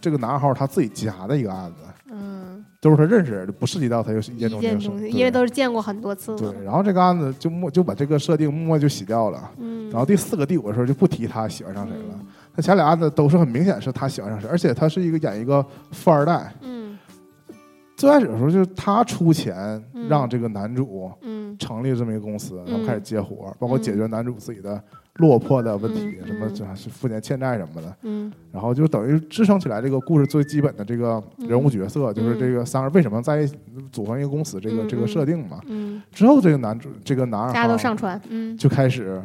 [0.00, 6.64] 这个男二号他自己家的一个案子，嗯，都是他认识的，不涉及到他就是一见钟情因为都是见过很多次了，对。
[6.64, 9.50] 然后这个案子就默就把这个设定默默就洗掉了。
[9.58, 12.26] 嗯，然后第四个、第五个时候就不提他喜欢上谁了嗯。
[12.54, 16.52] 他前俩案子都是很明显是他喜欢上谁，而且他是一个演一个富二代。
[16.62, 16.85] 嗯
[17.96, 20.08] 最开始的时候就是他出钱嗯。
[20.08, 21.10] 让这个男主
[21.58, 22.86] 成立这么一个公司，然后嗯。
[22.86, 24.80] 开始接活，包括解决男主自己的
[25.14, 26.54] 落魄的问题，嗯什么嗯。
[26.54, 28.30] 这还是父年欠债什么的，嗯。
[28.52, 33.56] 然后就等于支撑起来这个故事最基本的这个人物角色，就是这个三个人为什么在一起
[33.90, 35.60] 组成一个公司这个、嗯这个设定嘛。
[35.66, 39.20] 嗯，之后这个男主这个男二大家都号上传，嗯，就开始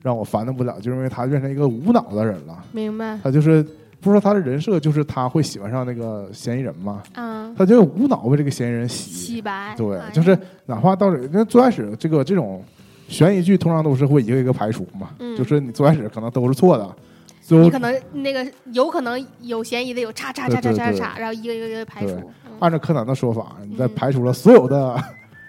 [0.00, 3.20] 让我烦的不了，就是因为他变成一个无脑的人了，明白。
[3.22, 3.64] 他就是。
[4.02, 7.02] 不是说他的人设就是他会喜欢上那个嫌疑人吗？
[7.14, 10.36] 啊，他就无脑为这个嫌疑人洗，洗白，对哎，就是
[10.66, 11.10] 哪怕到
[11.48, 12.62] 最开始这个这种
[13.08, 15.36] 悬疑剧通常都是会一个一个排除嘛，嗯。
[15.36, 16.96] 就是你最开始可能都是错的，
[17.40, 22.30] 最后你可能那个有可能有嫌疑的有叉叉叉叉叉叉，然后一个一个一个排除。
[22.58, 24.96] 按照柯南的说法，你在嗯排除了所有的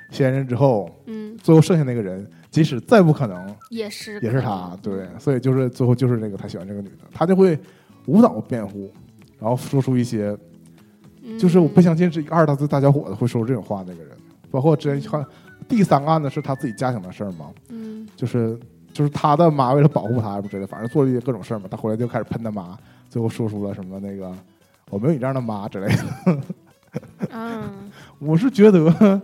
[0.09, 7.57] 嫌疑人之后，嗯，最后剩下那个人，即使再不可能，也是也是他，对，所以就是最后就是那个他喜欢这个女的，他就会
[8.05, 8.91] 无脑辩护，
[9.39, 10.37] 然后说出一些
[11.23, 14.17] 嗯就是我不相信是一个二大字大小伙子会说出这种话那个人，
[14.51, 15.25] 包括之前看
[15.67, 18.59] 第三个案子是他自己家庭的事儿嘛，嗯就是
[18.91, 22.77] 就是他的妈为了保护他什么之类，反正做了一些各种事儿嘛，他回来就开始喷他妈，
[23.09, 24.33] 最后说出了什么那个
[24.89, 26.41] 我没有你这样的妈之类的。
[27.31, 27.63] 嗯。
[28.19, 29.21] 我是觉得，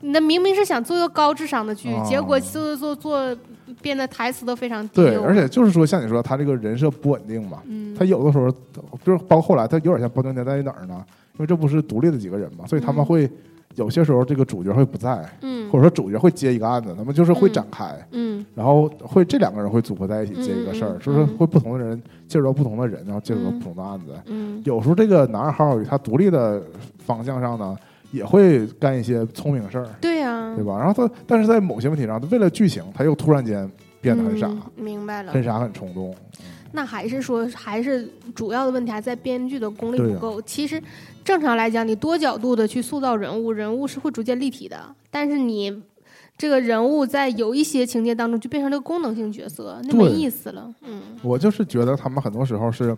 [0.00, 3.36] 那明明是想做一个高智商的剧，哦结果做做做
[3.80, 8.50] 变得台词都非常低对，而且就是说像你说他这个人设不稳定嘛，嗯，他有的时候
[9.04, 11.04] 就是包括后来他有点像《包青天在哪儿呢？
[11.34, 13.06] 因为这不是独立的几个人嘛，所以他们嗯。
[13.06, 13.30] 会
[13.76, 15.70] 有些时候这个主角会不在，嗯。
[15.70, 17.94] 或者说主角会接一个案子，他们就是会展开。
[18.10, 18.44] 嗯。
[18.56, 23.58] 然后会这两个人会组合在一起接一个事儿，就是会不同的人介入到不同的人，然后介入到嗯。
[23.60, 24.06] 不同的案子。
[24.26, 24.60] 嗯。
[24.64, 26.60] 有时候这个男二号与他独立的
[26.98, 27.76] 方向上呢，
[28.10, 30.78] 也会干一些聪明事儿，对呀，对吧？
[30.78, 35.42] 然后他，但是在某些问题上，他为了剧情，他又突然间变得很傻，嗯明白了很。
[35.42, 36.14] 傻，很冲动。
[36.72, 40.40] 那还是说，还是主要的问题还在编剧的功力不够。
[40.42, 40.80] 其实
[41.24, 44.78] 正常来讲，你多角度的去塑造人物，人物是会逐渐立体的。
[45.10, 45.82] 但是你
[46.36, 50.70] 这个人物在有一些情节当中就变成了个功能性角色，那没意思了。
[50.82, 52.94] 嗯，我就是觉得他们很多时候是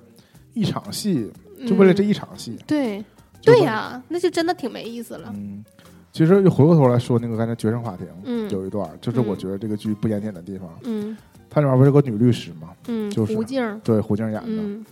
[0.52, 1.30] 一场戏，
[1.64, 2.56] 就为了这嗯一场戏。
[2.66, 3.04] 对
[3.42, 5.32] 对呀、那就真的挺没意思了。
[5.34, 5.64] 嗯，
[6.12, 11.16] 其实又回过头来说那个刚才《决胜法庭》，嗯有一段就是我嗯觉得这个剧不严点的地方，嗯
[11.48, 14.48] 它里面不是有个女律师嘛，嗯，就是胡静，对胡静演的。
[14.48, 14.84] 嗯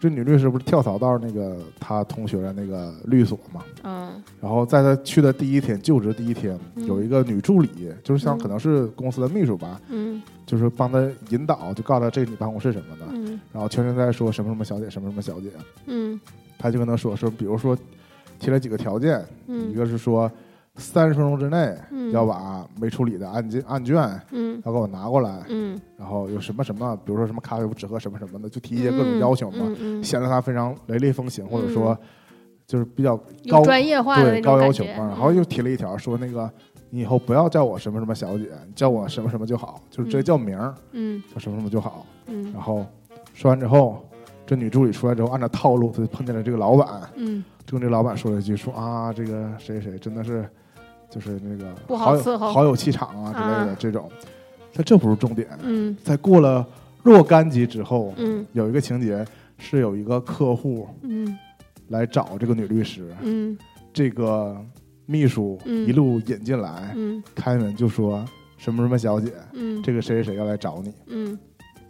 [0.00, 3.62] 这女律师不是跳槽到那个她同学的那个律所嘛？
[3.84, 15.50] 嗯然后在她去的第一天，就职第一天，嗯有一个女助理，就是像嗯可能是公司的秘书吧，嗯就是帮她引导，就告诉她这是你办公室什么的，嗯然后全程在说什么什么小姐，什么什么小姐，
[15.86, 16.20] 嗯
[16.62, 17.76] 她就跟他说说，比如说
[18.38, 20.30] 提了几个条件，一嗯个是说
[20.76, 22.12] 三十分钟之内嗯。
[22.12, 23.96] 要把没处理的案件案卷
[24.30, 24.62] 嗯。
[24.64, 31.74] 要给我拿过来，嗯，然后有什么什么，比如说什么咖啡不只喝什么什么的，就提一些各种要求嘛，显得他非常雷厉风行，或者嗯。
[31.74, 31.98] 说
[32.66, 33.16] 就是比较
[33.50, 34.40] 高专业化的对。
[34.40, 35.36] 高要求嘛，然后嗯。
[35.36, 36.48] 又提了一条说那个
[36.90, 41.22] 你以后不要叫我什么什么小姐，叫我什么什么就好，就是直接叫名儿，嗯。
[41.32, 42.06] 叫什么什么就好。
[42.26, 42.52] 嗯。
[42.52, 42.86] 然后
[43.34, 44.04] 说完之后，
[44.46, 50.48] 这女助理出来之后，按照套路，她就碰见了这个老板，嗯，就跟这老板说了一句说啊，这个谁谁真的是
[51.10, 54.10] 就是那个不好伺候好有气场啊之类的啊这种。
[54.74, 56.66] 但这不是重点，嗯在过了
[57.02, 59.24] 若干集之后，嗯有一个情节
[59.58, 61.36] 是有一个客户嗯
[61.88, 63.56] 来找这个女律师，嗯
[63.92, 64.56] 这个
[65.04, 68.24] 秘书嗯一路引进来，嗯开门就说
[68.56, 71.38] 什么什么小姐，嗯这个谁谁谁要来找你嗯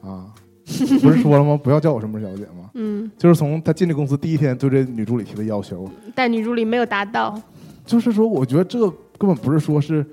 [0.02, 0.26] 啊？
[1.02, 1.58] 不是说了吗？
[1.62, 2.70] 不要叫我什么小姐吗？
[2.74, 7.40] 嗯，就是从他进这公司第一天对这女助理提的要求，但女助理没有达到。
[7.84, 8.78] 就是说，我觉得这
[9.18, 10.06] 根本不是说是，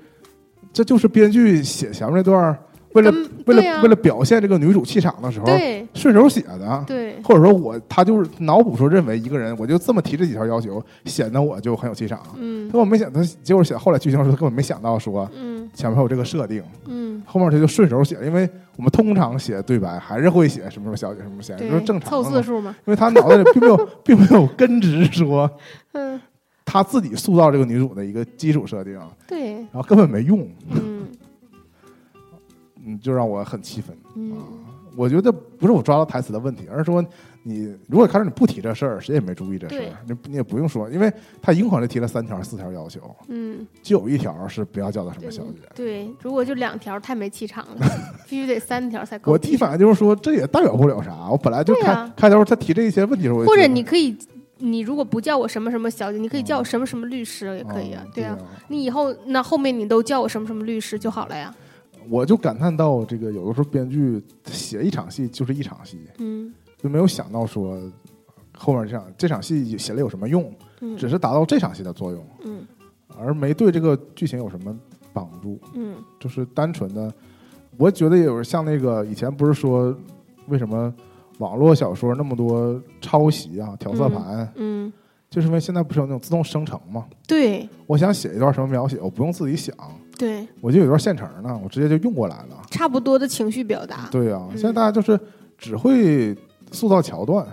[0.72, 2.58] 这就是编剧写前面那段儿
[2.92, 3.12] 为了、
[3.46, 5.46] 为了、为了表现这个女主气场的时候
[5.94, 6.84] 顺手写的。
[6.86, 12.20] 对，或者说我他就是脑补说认为一个人我就这么提这几条要求，显得我就很有气场。
[12.36, 12.68] 嗯。
[12.72, 15.60] 但我没想他结果写后来剧情的时候，他根本没想到说嗯。
[15.72, 22.24] 前面还有这个设定，嗯，后面他就顺手写了，因为我们通常写对白还是会写什么什么小姐什么小姐，就是正常凑。
[22.24, 22.74] 字数嘛。
[22.86, 25.48] 因为他脑袋里并没有并没有根植说
[25.92, 26.20] 嗯，
[26.66, 28.94] 他自己塑造这个女主的一个基础设定，
[29.28, 31.06] 然，后根本没用，嗯
[32.84, 33.96] 嗯，就让我很气愤。
[34.14, 34.36] 嗯
[34.96, 37.02] 我觉得不是我抓到台词的问题，而是说
[37.44, 41.10] 你如果开始你不提这事儿，谁也没注意这事儿，你你也不用说，因为
[41.40, 45.60] 他一共就提了三条四条要求，嗯，就有一条是不要叫他什么小姐。
[45.76, 47.86] 对，如果就两条太没气场了，
[48.28, 49.30] 必须得三条才够。
[49.30, 51.30] 我第一反应就是说，这也代表不了啥。
[51.30, 54.14] 我本来就开、开头他提这一些问题的时候，或者你可以，
[54.58, 58.36] 你如果不叫我什么什么小姐，你可以叫我什么什么律师也可以啊哦，对啊。
[58.40, 61.54] 啊，你以后那后面你都叫我什么什么律师就好了呀。
[62.10, 66.52] 我就感叹到这个有的时候编剧写一场戏就是一场戏，嗯。
[66.76, 67.78] 就没有想到说
[68.56, 70.50] 后面这场这场戏写了有什么用，
[70.80, 72.66] 嗯，只是达到这场戏的作用，嗯。
[73.18, 74.76] 而没对这个剧情有什么
[75.12, 75.94] 帮助，嗯。
[76.18, 77.12] 就是单纯的，
[77.76, 79.96] 我觉得也有像那个以前不是说
[80.48, 80.92] 为什么
[81.38, 84.92] 网络小说那么多抄袭啊、调色盘，嗯，
[85.28, 87.06] 就是因为现在不是有那种自动生成吗？
[87.28, 87.68] 对。
[87.86, 89.76] 我想写一段什么描写，我不用自己想，
[90.20, 92.60] 对，我就有一段现成的，我直接就用过来了。
[92.70, 94.58] 差不多的情绪表达，对呀、嗯。
[94.58, 95.18] 现在大家就是
[95.56, 96.36] 只会
[96.70, 97.46] 塑造桥段，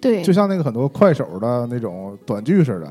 [0.00, 0.22] 对。
[0.22, 2.90] 就像那个很多快手的那种短剧似的。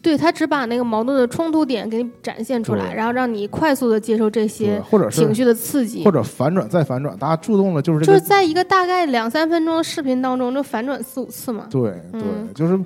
[0.00, 6.04] 对，他只把那个矛盾的冲突点给你展现出来，然后让你快速的接受这对，些或者是情绪的刺激。
[6.04, 8.18] 或，者反转再反转，大家注重的就是这个。
[8.18, 11.66] 就是在一个大概两三分钟的视频当中，就反转四五次嘛。
[11.70, 12.76] 对对，嗯就是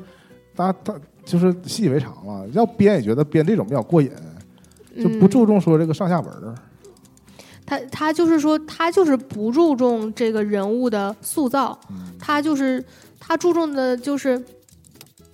[0.55, 0.95] 大家他
[1.25, 4.11] 就是习以为常了，要编也觉得编这种比较过瘾，
[5.03, 6.55] 就不嗯注重说这个上下文儿。
[7.65, 12.85] 他他就是说，他就是不注重这个人物的塑造，嗯他就是
[13.19, 14.43] 他注重的就是。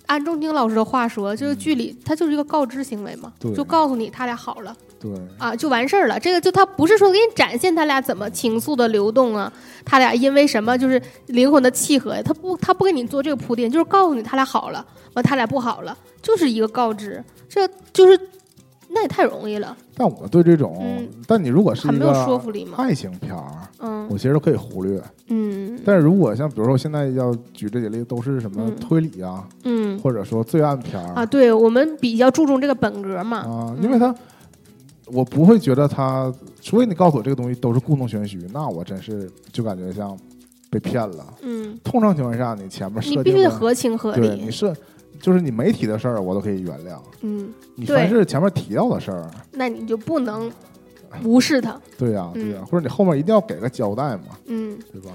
[0.05, 5.09] 按仲丁老师的话说，就是剧里他就是一个告知行为嘛，就告诉你他俩好了对
[5.39, 6.19] 啊，就完事儿了。
[6.19, 9.51] 这个就他不是说给你展现他俩怎么情愫的流动啊，
[9.85, 18.19] 他俩因为什么就是灵魂的契合，他不他不给你做这个铺垫，就是告诉你他俩好了，完他俩不好了，就是一个告知，这就是
[18.93, 22.73] 那也太容易了，但我对这种，嗯但你如果是一很没有说个服力嘛。
[22.77, 25.01] 爱情片儿，嗯我其实可以忽略。
[25.29, 33.37] 嗯但是如果像比如说现在要举这几例，都是什么嗯推理啊，嗯或者说罪案片儿啊，对我们比较注重这个本格嘛。
[33.37, 34.13] 啊，嗯因为他，
[35.07, 36.31] 我不会觉得他，
[36.61, 40.15] 除非你告诉我这个东西都是故弄玄虚，那我真是就感觉像
[40.69, 41.25] 被骗了。
[41.41, 44.27] 嗯，通常情况下，你前面设你必须得合情合理。
[44.27, 44.73] 对你设
[45.23, 46.97] 就是你没提的事儿，我都可以原谅。
[47.21, 50.51] 嗯，你凡是前面提到的事儿，那你就不能
[51.23, 51.79] 无视它。
[51.97, 55.11] 对呀、对呀、嗯或者你后面一定要给个交代嘛，嗯，对吧？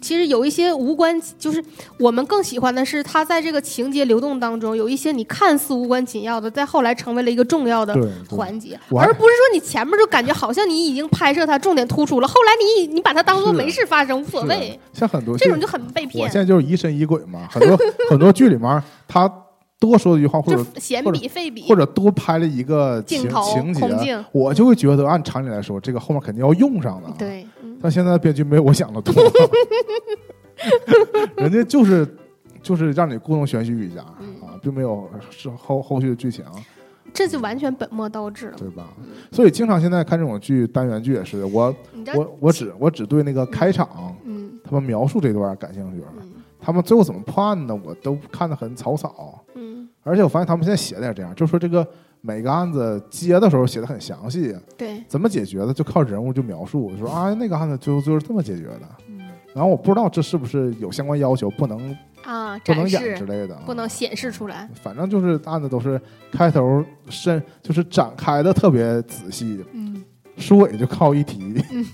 [0.00, 1.64] 其实有一些无关，就是
[1.98, 7.94] 我们更喜欢的是他在这个情节流动当中有一些你看似无关紧要的，在后来成为了一个重要的
[8.28, 12.52] 环节，而不是说你前面就感觉好像你已经拍摄它重点突出了，后来
[12.82, 16.32] 你你把它当做没事发生，无所谓，像很多这种就很被骗我骗。
[16.32, 17.78] 现，在就是疑神疑鬼嘛，很多
[18.10, 19.26] 很多剧里面他
[19.84, 21.68] 多说一句话，或者闲或者笔废笔。
[21.68, 27.76] 或者多拍了一个情镜头情节，我就会觉得按常理来说，这个后面肯定要用上的。，对，嗯。
[27.82, 29.12] 但现在编剧没有我想的多，
[31.36, 32.08] 人家就是
[32.62, 34.34] 就是让你故弄玄虚一下嗯。
[34.40, 36.42] 啊，并没有是后后续的剧情，
[37.12, 38.54] 这就完全本末倒置了。
[38.56, 38.88] 对吧？
[39.30, 41.74] 所以经常现在看这种剧，单元剧也是，我
[42.14, 44.52] 我我只我只对那个开场嗯。
[44.66, 46.32] 他们描述这段感兴趣，嗯
[46.64, 49.44] 他们最后怎么破案的，我都看得很草草。
[49.54, 51.86] 嗯，而且我发现他们现在写的也这样，就说这个
[52.22, 58.80] 每个案子接的时候写的很详细，对，怎么解决的就靠人物就描述，就说啊那个案子就就是这么解决的。
[59.08, 59.20] 嗯
[59.54, 63.88] 然后我不知道这是不是有相关要求，不能啊，不能演之类的，不能。
[63.88, 64.68] 显示出来。
[64.82, 66.00] 反正就是案子都是
[66.32, 70.02] 开头深，就是展开的特别仔细，嗯
[70.38, 71.86] 收尾就靠一提，嗯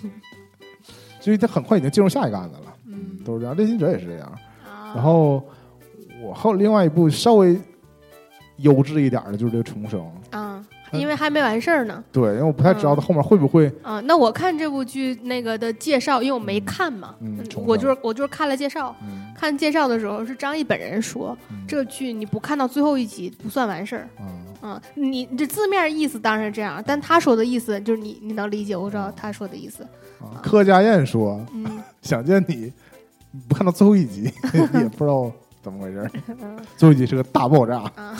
[1.20, 3.54] 所以他很快已经进入下一个案子了，嗯都是这样。
[3.54, 4.32] 猎心者也是这样。
[4.90, 5.42] 啊，然后
[6.22, 7.58] 我后另外一部稍微
[8.58, 12.02] 优质一点的就是这个重生，啊，因为还没完事儿呢。
[12.12, 13.04] 对，因为我不太知道它嗯。
[13.04, 24.08] 后面会不会，啊，那我看这部剧那个的介绍，因为我没看嘛，嗯嗯我就是我就是看了介绍，嗯，看介绍的时候是张译本人说，嗯这个剧你不看到最后一集不算完事儿。
[24.18, 24.24] 啊。
[24.60, 29.82] 啊，你这字面意思当然是这样，但他说的意思就是你你能理解，我知道他说的意思。
[30.20, 31.82] 啊，柯佳燕说嗯。
[32.02, 32.70] 想见你，
[33.48, 34.24] 不看到最后一集
[34.74, 35.30] 也不知道
[35.62, 36.10] 怎么回事
[36.76, 38.16] 最后一集是个大爆炸，啊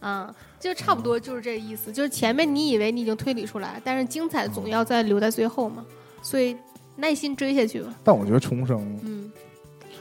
[0.00, 5.84] 啊， 就差不多就是这个意思，就是前面你以为你已经推理出来，但是精彩总要在留在最后嘛，
[6.22, 6.56] 所以
[6.96, 7.94] 耐心追下去吧。
[8.04, 9.30] 但我觉得重生嗯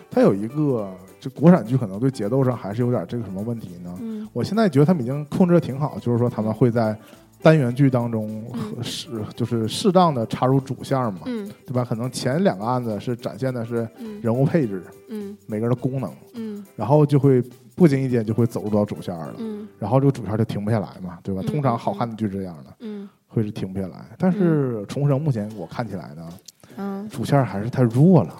[0.10, 0.90] 它有一个，
[1.20, 3.96] 就国产剧可能对节奏上还是有点这个什么问题呢？
[4.02, 6.98] 嗯我现在觉得他们已经控制的挺好，就是说他们会在
[7.42, 8.44] 单元剧当中
[8.82, 11.50] 适就是适当的插入主线嘛，嗯。
[11.66, 11.86] 对吧？
[11.88, 14.20] 可能前两个案子是展现的是嗯。
[14.22, 15.38] 人物配置，嗯。
[15.46, 16.66] 每个人的功能，嗯。
[16.76, 17.42] 然后就会
[17.76, 19.68] 不经意间就会走入到主线了，嗯。
[19.78, 21.42] 然后这个主线就停不下来嘛，对吧？
[21.44, 23.08] 嗯通常好看的剧是这样的，嗯。
[23.28, 24.06] 会是停不下来。
[24.18, 26.30] 但是重生目前我看起来呢，
[26.78, 27.08] 嗯。
[27.10, 28.34] 主线还是太弱了，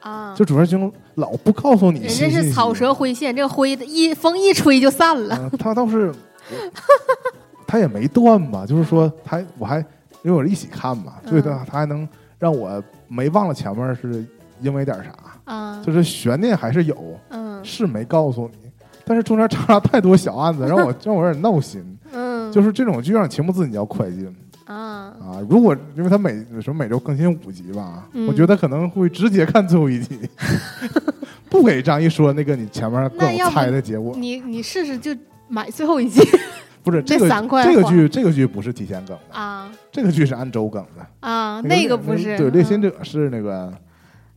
[0.00, 5.36] 啊，就主线就老不告诉你人家是草蛇灰线，这个灰一风一吹就散了。
[5.38, 6.12] 嗯，他倒是，
[7.70, 9.78] 他也没断吧，就是说他我还
[10.22, 12.08] 因为我是一起看嘛，所以他嗯他还能
[12.38, 14.24] 让我没忘了前面是
[14.60, 15.14] 因为点啥，
[15.44, 16.96] 啊就是悬念还是有，
[17.28, 17.62] 嗯。
[17.62, 18.70] 是没告诉你，
[19.04, 21.84] 但是中间插了太多小案子，让我 让我有点闹心。
[22.10, 24.34] 嗯，就是这种剧让你情不自禁要快进。
[24.64, 25.42] 啊啊！
[25.48, 26.30] 如果因为他每
[26.62, 28.26] 什么每周更新五集吧，嗯。
[28.28, 30.18] 我觉得可能会直接看最后一集，
[31.50, 34.14] 不给张译说那个你前面各种猜的结果。
[34.16, 35.14] 你你试试就
[35.48, 36.20] 买最后一集，
[36.82, 41.06] 不是这个三块这个剧，这个剧不是提前更的，啊这个剧是按周更的。
[41.20, 43.72] 啊，那个不是对，嗯猎心者是那个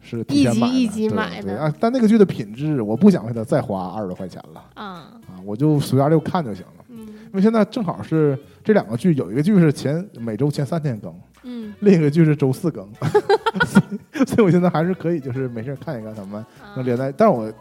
[0.01, 6.85] 是一集一集对买的啊，但那个剧的品质，我不想为它再花二十多块钱了啊啊，我就随大溜看就行了。
[6.89, 12.87] 嗯因为现在正好是这两个剧，有一个剧是前每周前三天更，嗯另一个剧是周四更，
[13.65, 17.51] 所以所以我现在还是可以就是没事看一看他们啊能连在，但是我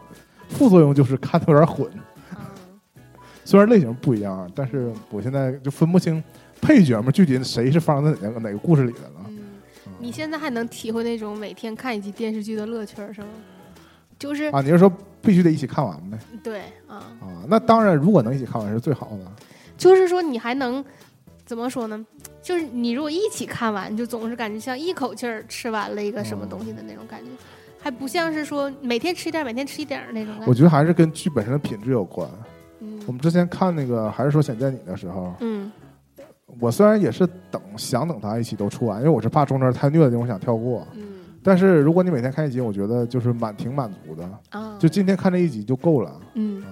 [0.49, 2.12] 副作用就是看的有点混，啊
[3.45, 6.23] 虽然类型不一样，但是我现在就分不清
[6.61, 9.25] 配角们具体谁是发生在哪个哪个故事里的了。
[9.27, 9.39] 嗯，
[9.99, 13.27] 你现在还能体会那种每天看一集电视剧的乐趣儿是吗？
[14.17, 14.91] 就是啊，你是说
[15.21, 16.17] 必须得一起看完呗？
[16.41, 19.31] 对啊，啊，那当然，如果能一起看完是最好的。
[19.77, 20.83] 就是说你还能
[21.45, 22.05] 怎么说呢？
[22.41, 27.29] 就是你如果一起看完，就总是感觉像一口气儿吃完了一个什么东西的那种感觉，
[27.81, 30.45] 还不像是说每天吃一点，每天吃一点儿那种感觉。
[30.47, 32.29] 我觉得还是跟剧本身的品质有关。
[33.03, 35.71] 嗯我们之前看那个《还是说想见你》的时候，嗯
[36.59, 40.87] 我虽然也是等想等它一起都出完，因为我是怕中间太虐的地方想跳过。
[40.95, 41.01] 嗯
[41.45, 46.11] 但是如果你每天看一集，我觉得就是满挺满足的，啊，就今天看这一集就够了。
[46.35, 46.67] 嗯啊，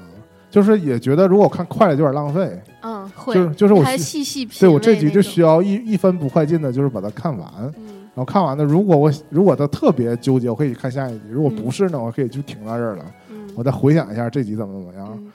[0.49, 7.51] 就是也觉得如果看快了就有点浪费，嗯会，就是就是我还细细品对我这集就需要一一分不快进的，就是把它看完。
[7.77, 13.05] 嗯然后看完了，如果我如果他特别纠结，我可以看下一集；如果嗯不是呢，我可以就停到这儿了。
[13.29, 15.09] 嗯我再回想一下这集怎么怎么样。
[15.17, 15.31] 嗯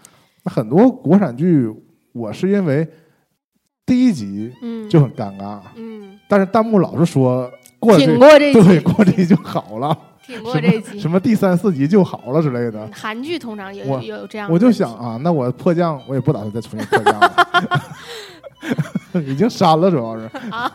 [0.46, 1.68] 那很多国产剧，
[2.12, 2.86] 我是因为
[3.84, 11.00] 第一集嗯就很尴尬，嗯但是弹幕老是说过挺过这对，过这集就好了， 挺过这集。
[11.00, 12.90] 什么第三四集就好了之类的嗯。
[12.92, 17.32] 韩剧通常也有有这样的我就，想啊，那我迫降，我也不打算再重新迫降了，
[19.26, 20.70] 已经删了，主要是 啊，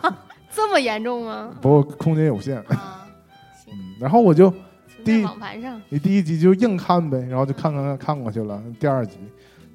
[0.53, 1.49] 这么严重吗？
[1.61, 2.57] 不过空间有限。
[2.67, 3.07] 啊，
[3.71, 4.53] 嗯，然后我就
[5.05, 9.17] 第一网盘上，你第一集就硬看呗，然后就看看看看过去了，第二集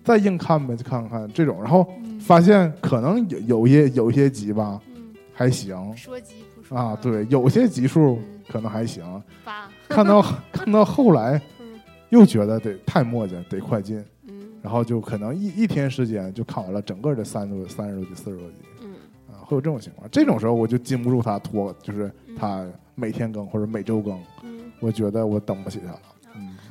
[0.06, 2.18] 再硬看呗，就看看这种，然后嗯。
[2.18, 5.76] 发现可能有有一些有一些集吧嗯，还行。
[5.96, 8.40] 说集不说啊，，对，有些集数嗯。
[8.48, 9.04] 可能还行，
[9.44, 11.78] 八，看到看到后来 嗯。
[12.10, 14.32] 又觉得得太磨叽，得快进，嗯。
[14.62, 18.56] 然后就可能一一天时间就看完了整个这三十多三十多集四十多集。
[18.82, 18.94] 嗯。
[19.30, 26.15] 啊，会有这种情况，这种时候我就禁不住他拖，就是他每天更或者每周更，嗯，我觉得我等不起他了，嗯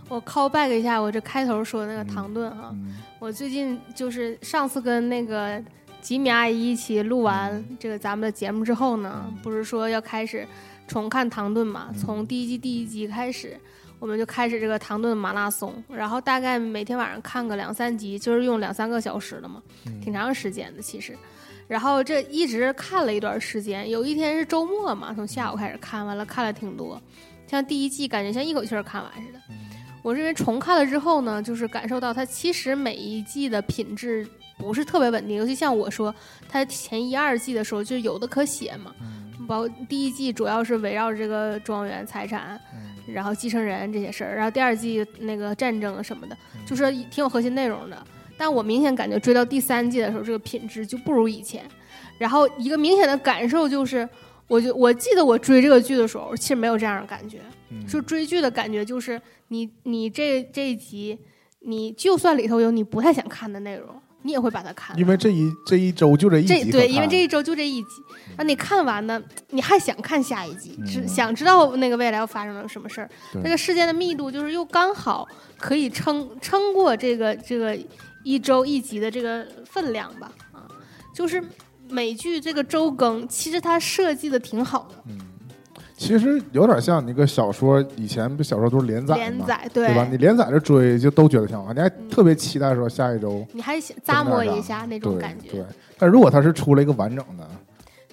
[0.07, 5.61] 我 call back 一下我这开头说的那个唐顿哈，嗯我最近就是上次跟那个
[5.99, 10.47] 吉米阿姨一起录完嗯这个咱们的节目之后呢，不是说要开始
[10.87, 11.87] 重看唐顿嘛？
[11.89, 13.59] 嗯从第一季第一集开始，
[13.97, 21.17] 我们就开始这个唐顿马拉松，然后大概每天晚上看个两三集，就是用两三个小时了嘛，嗯挺长时间的其实。
[21.67, 27.01] 然后这一直看了一段时间，有一天是周末嘛，从下午开始看完了，看了挺多。
[27.47, 29.39] 像第一季感觉像一口气儿看完似的。
[30.05, 34.23] 我认为重看了之后呢，就是感受到它其实每一季的品质
[34.55, 36.13] 不是特别稳定，尤其像我说，
[36.47, 38.93] 它前一二季的时候就有的可写嘛，
[39.47, 42.61] 包括第一季主要是围绕着这个庄园财产，
[43.07, 46.37] 然后继承人这些事儿，然后第二季那个战争啊什么的，
[46.67, 47.97] 就是挺有核心内容的。
[48.37, 51.65] 但我明显感觉追到第三季的时候，这个品质就不如以前。
[52.19, 54.07] 然后一个明显的感受就是，
[54.47, 57.39] 我就我记得我追这个剧的时候，其实没有这样的感觉。
[57.71, 59.19] 嗯就追剧的感觉就是
[59.49, 61.19] 你你这这一集，
[61.59, 63.89] 你就算里头有你不太想看的内容，
[64.23, 64.99] 你也会把它看完。
[64.99, 67.89] 因为这一这一周就这一集这对，因为这一周就这一集，
[68.37, 73.09] 那，你看完呢，你还想看下一集，只嗯想知道那个未来要发生了什么事儿。
[73.43, 75.27] 那个事件的密度就是又刚好
[75.57, 77.77] 可以撑撑过这个这个
[78.23, 80.67] 一周一集的这个分量吧，啊，
[81.13, 81.43] 就是
[81.87, 85.03] 美剧这个周更，其实它设计的挺好的，
[85.97, 90.05] 其实有点像那个小说，以前不小说都是连载嘛，连载对吧？
[90.11, 95.49] 你连载着追，就都觉得挺好，你还嗯特别期待说下一周你还想咂摸一下那种感觉。
[95.49, 95.65] 对。
[95.97, 97.47] 但如果它是出了一个完整的，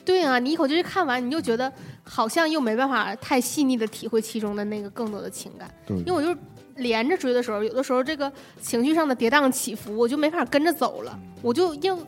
[0.05, 1.73] 对啊，你一口气看完，你就觉得
[2.05, 6.37] 好像又没办法太细腻的体会其中的那个更多的情感，对因为我就是
[6.77, 8.31] 连着追的时候，有的时候这个
[8.61, 11.99] 情绪上的跌宕起伏，我就没法跟着走了，我就硬。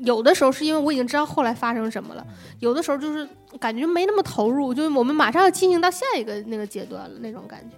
[0.00, 2.26] 有的时候是因为我已经知道后来发生什么了，
[2.58, 3.28] 有的时候就是
[3.58, 7.76] 感觉没那么投入，就是我们马上要进行到下一个那个阶段了那种感觉。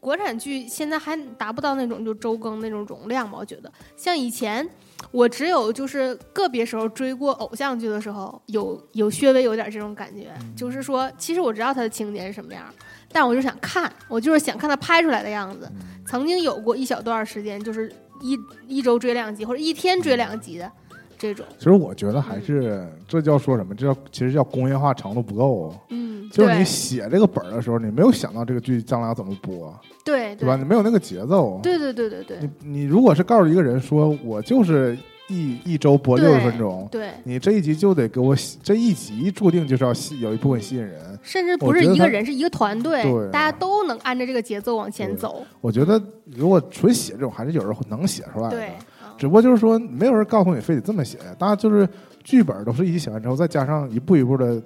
[0.00, 3.38] 国产剧现在还达不到那种就周更那种容量吧？
[3.40, 4.68] 我觉得像以前
[5.10, 12.66] 我只有就是个别时候追过偶像剧的时候，有有稍微有点这种感觉，就是说其实我知道它的情节是什么样，
[13.10, 15.70] 但我就想看，我就是想看它拍出来的样子。
[16.04, 17.90] 曾经有过一小段时间，就是
[18.20, 18.36] 一
[18.66, 20.70] 一周追两集或者一天追两集的
[21.18, 23.74] 这种，其实我觉得还是这叫说什么？
[23.74, 25.74] 这叫其实叫工业化程度不够。
[25.90, 29.74] 嗯，就是你写这个本儿的时候，你没有想到这个剧将来要怎么播，
[30.04, 30.56] 对对吧？
[30.56, 31.60] 你没有那个节奏。
[31.62, 34.96] 对对对对对你你如果是告诉一个人说，我就是
[35.28, 41.00] 一一周播六十分钟，对，你这一集就得给我吸这一集注定就是要吸有一部分吸引人。
[41.22, 45.44] 甚至不是一个人，是一个团队，对大家都能按照这个节奏往前走。
[45.60, 48.56] 我觉得如果纯写这种，还是有人能写出来的。
[48.56, 48.70] 对，
[49.16, 51.88] 只不过就是说，没有人告诉你非得这么写，大家就是
[52.22, 54.60] 剧本都是一起写完之后，再加上一步一步的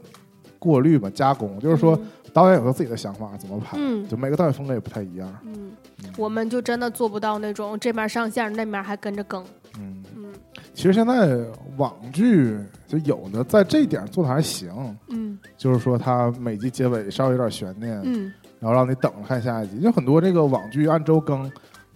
[0.58, 1.98] 过滤嘛、加工，就是说。
[2.32, 3.76] 导演有他自己的想法，怎么拍，
[4.08, 5.28] 就每个导演风格也不太一样。
[5.44, 5.72] 嗯，
[6.16, 9.44] 我们就真的做不到那种这面上线，那面还跟着更。
[9.76, 10.32] 嗯嗯，
[10.72, 11.36] 其实现在
[11.76, 12.56] 网剧
[12.86, 14.70] 就有的在这点做的还行。
[15.08, 19.80] 嗯，就是说它每集结尾稍微有点悬念，嗯，然后让你等着看下一集。
[19.80, 21.50] 就很多这个网剧按周更，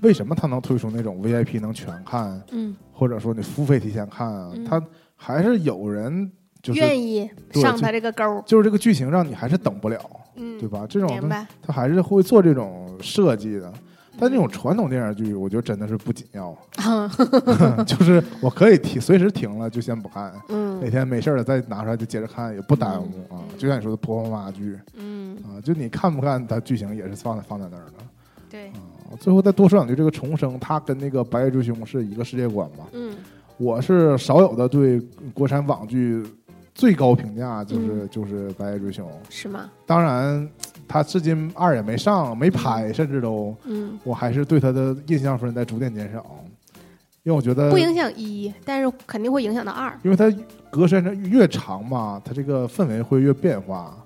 [0.04, 2.40] 为什么它能推出那种 VIP 能全看？
[2.52, 4.52] 嗯，或者说你付费提前看啊？
[4.68, 4.80] 它
[5.16, 6.30] 还是有人
[6.62, 9.98] 就是愿意上它这个钩，就是这个剧情让你还是等不了。
[10.36, 10.84] 嗯，对吧？
[10.88, 11.08] 这种
[11.62, 13.72] 他还是会做这种设计的，
[14.18, 16.56] 但那种传统电视剧，我觉得真的是不紧要，
[17.86, 23.38] 就是我可以停，随时停了就先不看，嗯，哪天没事了再拿出来就接着看，也不耽误啊。
[23.56, 28.04] 就像你说的婆婆妈妈剧，嗯，啊，就你看不看，它剧情也是放在放在那儿的，
[28.50, 28.66] 对。
[28.70, 28.74] 啊，
[29.18, 32.84] 最后再多说两句，这个重生，它跟那个《白夜追凶》是一个世界观嘛？
[32.92, 33.14] 嗯，
[33.56, 35.00] 我是少有的对
[35.32, 36.24] 国产网剧。
[36.76, 39.70] 最高评价就是就是《白夜追凶》，是吗？
[39.86, 40.50] 当然，
[40.88, 46.26] 他至今二也没上，没拍，甚至都，嗯，我还是对他的印象分在逐渐减少，
[47.22, 50.28] 因为我觉得不影响一，但是肯定会影响到二，因为它
[50.68, 53.96] 隔时间越长嘛，它这个氛围会越变化，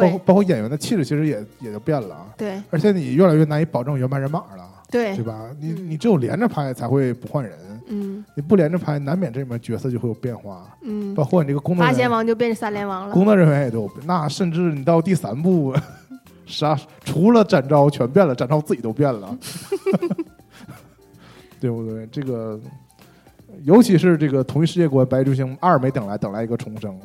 [0.00, 5.50] 会包括演员的气质其实也也就变了，对，而且你越来越难以保证原班人马了，对，对吧？
[5.60, 7.52] 你你只有连着拍才会不换人。
[7.88, 10.76] 嗯，你不连着拍，难免这里面角色就会有变化。
[10.82, 13.14] 嗯，包括你这个工作，八贤王就变成三连王了。
[13.14, 15.72] 工作人员也都，那甚至你到第三部，
[16.46, 19.38] 啥除了展昭全变了，展昭自己都变了，
[21.60, 22.04] 对不对？
[22.08, 22.58] 这个，
[23.62, 26.98] 尤其是这个同一世界观，白追星二没等来，等来一个重生，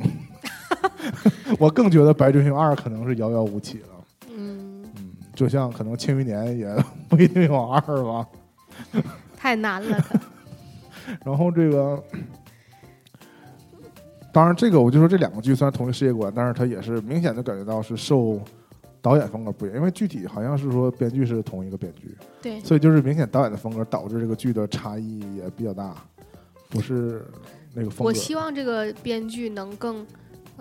[1.60, 3.88] 我更觉得白追星二可能是遥遥无期了。
[4.36, 6.76] 嗯嗯，就像可能庆余年也
[7.10, 8.28] 不一定有二吧，
[9.36, 9.98] 太难了。
[11.26, 12.02] 然后这个，
[14.32, 18.40] 当然这个我就说这两个剧虽然同一世界观，但是它也是明显的感觉到是受
[19.02, 25.96] 导演风格不一样，因为具体好像是说编剧是同一个编剧，对，所以就是明显导演的风格导致这个剧的差异也比较大，
[26.70, 27.26] 不是
[27.74, 28.04] 那个风格。
[28.06, 30.06] 我希望这个编剧能更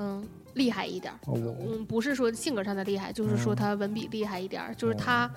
[0.01, 5.31] 嗯厉害一点，嗯，不是说性格上的厉害，就是说他文笔厉害一点，就是他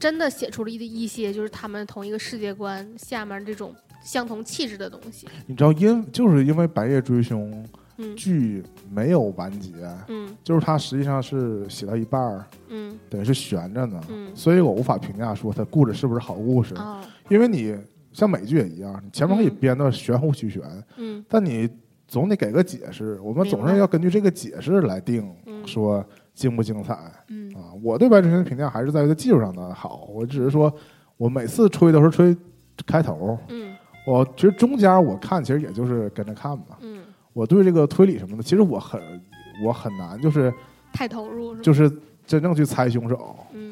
[0.00, 3.72] 真的写出了一一些就是他们同一个世界观下面这种。
[4.04, 7.64] 相同气质的东西，你知道，因就是因为《白夜追凶》
[8.16, 8.60] 剧
[8.90, 9.70] 没有完结，
[10.08, 16.74] 嗯，就是他实际上是写到一半儿，嗯，等于是悬着呢，嗯，所以我无法评价说他故事是不是好故事，
[17.28, 17.78] 因为你
[18.12, 20.60] 像美剧也一样，你前面可以编的玄乎虚玄，
[20.96, 21.70] 嗯，但你
[22.12, 25.34] 总得给个解释，我们总是要根据这个解释来定
[25.64, 26.94] 说精不精彩，
[27.28, 30.70] 嗯啊，我对《白夜追凶》的评价还是在于他技术上的好，我只是说
[31.16, 32.36] 我每次吹都是吹
[32.86, 33.74] 开头，嗯。
[34.04, 36.76] 我其实中间我看，其实也就是跟着看嘛。
[36.82, 37.02] 嗯，
[37.32, 39.00] 我对这个推理什么的，其实我很
[39.64, 40.52] 我很难，就是
[40.92, 41.90] 太投入，就是
[42.26, 43.16] 真正去猜凶手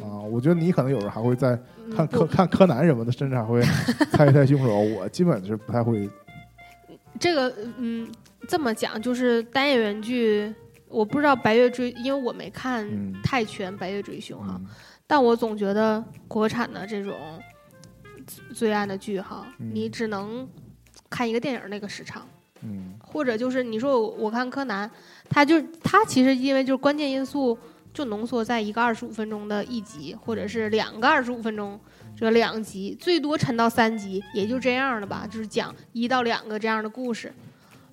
[0.02, 0.24] 啊。
[0.30, 1.58] 我觉得你可能有时候还会在
[1.94, 3.60] 看柯看柯南什么的，甚至还会
[4.12, 4.78] 猜一猜凶手。
[4.78, 6.08] 我基本是不太会。
[7.18, 8.08] 这个嗯，
[8.48, 10.54] 这么讲就是单演员剧，
[10.88, 12.88] 我不知道《白月追》，因为我没看
[13.22, 14.60] 泰拳《白月追凶》哈，
[15.06, 17.14] 但我总觉得国产的这种。
[18.54, 20.48] 罪案的剧哈，你只能
[21.08, 22.24] 看一个电影那个时长，
[22.62, 24.88] 嗯，或者就是你说我看柯南，
[25.28, 27.58] 他就他其实因为就是关键因素
[27.92, 31.80] 就浓缩在一个二十五分钟的一集，或者是两个二十五分钟
[32.16, 37.34] 这两集，最多沉到三集，也就这样了吧，就是讲一到两个这样的故事。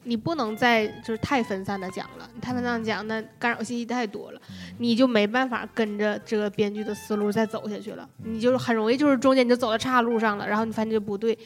[0.08, 4.42] 你不能再就是太分散的讲了，你太分散讲，那干扰信息太多了，
[4.78, 11.38] 你就没办法跟着这个编剧的思路再走下去了，你就很容易就是中间你就走到岔路上了，然后你发现就不对，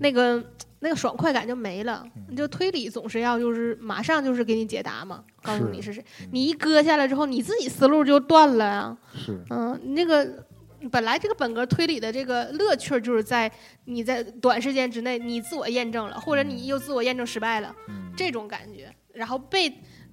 [0.00, 0.44] 那个
[0.80, 2.04] 那个爽快感就没了。
[2.28, 8.96] 你就推理总是要就是马上就是给你解答嘛，告诉你是谁，你一割下来之后，你自己思路就断了呀。
[9.14, 10.44] 是，嗯，那个。
[10.90, 13.50] 本来这个本格推理的这个乐趣就是在
[13.84, 17.74] 你在短时间之内你自我验证了，或者你又自我验证失败了，
[18.16, 19.68] 这种感觉，然后被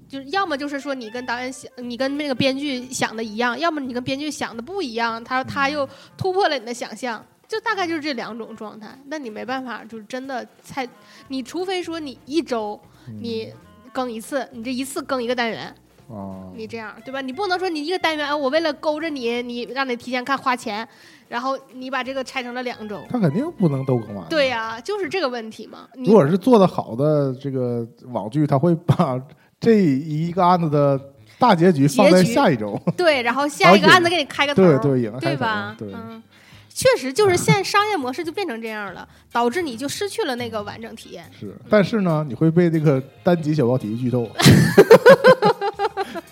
[0.08, 5.88] 就是要么就是说你跟导演想，你跟那个编剧想的一样，要么你跟编剧想的不一样，他说他又
[6.18, 8.98] 突破了你的想象，就大概就是这两种状态。
[9.06, 10.88] 那你没办法，就是真的才，
[11.28, 12.80] 你除非说你一周
[13.22, 13.54] 你
[13.94, 15.76] 更一次，你这一次更一个单元。
[16.08, 17.22] 哦，你这样对吧？
[17.22, 20.88] 你不能说你一个单元，我为了勾着你，你让你提前看花钱，
[21.28, 24.26] 然然后你把这个拆成了两周，他肯定不能都更完。
[24.30, 25.80] 对呀、就是这个问题嘛。
[25.94, 29.20] 你如果是做的好的这个网剧，他会把
[29.60, 30.98] 这一个案子的
[31.38, 32.80] 大结局放在下一周。
[32.96, 35.76] 对，然后下一个案子给你开个头，对对，对吧？
[35.78, 36.24] 对，嗯，
[36.70, 41.30] 确实就是现在商业模式就变成这样了，导致你就失去了那个完整体验。
[41.38, 41.54] 是。
[41.70, 44.26] 但是呢，你会被这个单集小标题剧透，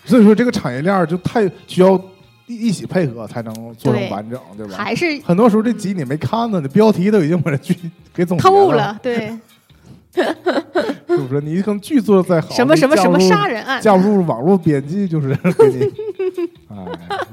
[0.06, 1.96] 所以说这个产业链就太需要
[2.46, 4.76] 一一起配合才能做成完整，对吧？
[4.78, 7.76] 还是很多时候这集你没看呢，你标题都已经把这剧
[8.14, 9.38] 给总结了，透了， 对，
[10.14, 11.42] 是不是？
[11.42, 15.84] 你可能剧做的再好，什么什么什么杀人案，架不住网络编辑就是给你，
[16.70, 16.86] 哎，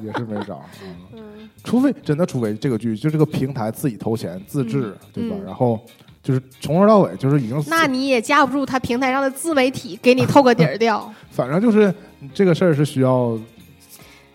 [0.03, 0.63] 也是没招。
[0.83, 1.21] 嗯嗯，
[1.65, 5.37] 除非真的，除非这个剧就这个平台自己投钱自制，对吧？
[5.39, 5.79] 嗯然后
[6.23, 11.13] 就是从头到尾就是已经，那你也架不住他平台上的自媒体给你透个底儿掉。
[11.33, 11.93] 反正就是
[12.35, 13.39] 这个事儿是需要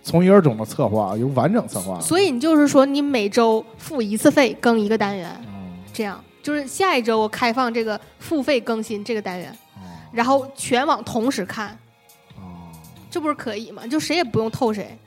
[0.02, 2.00] 从一而终的策划，有完整策划。
[2.00, 9.82] 所以你就是说，你每周付一次费更一个单元，嗯，这样就是下一周我开放这个付费更新这个单元，哦
[10.12, 11.78] 然后全网同时看，
[12.36, 12.70] 哦
[13.10, 13.86] 这不是可以吗？
[13.88, 14.98] 就谁也不用透谁，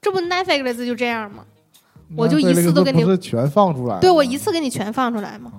[0.00, 1.44] 这不 Netflix 就这样吗？
[2.16, 5.52] 我就一次都给你不是全放出来，对我一次给你全放出来嘛。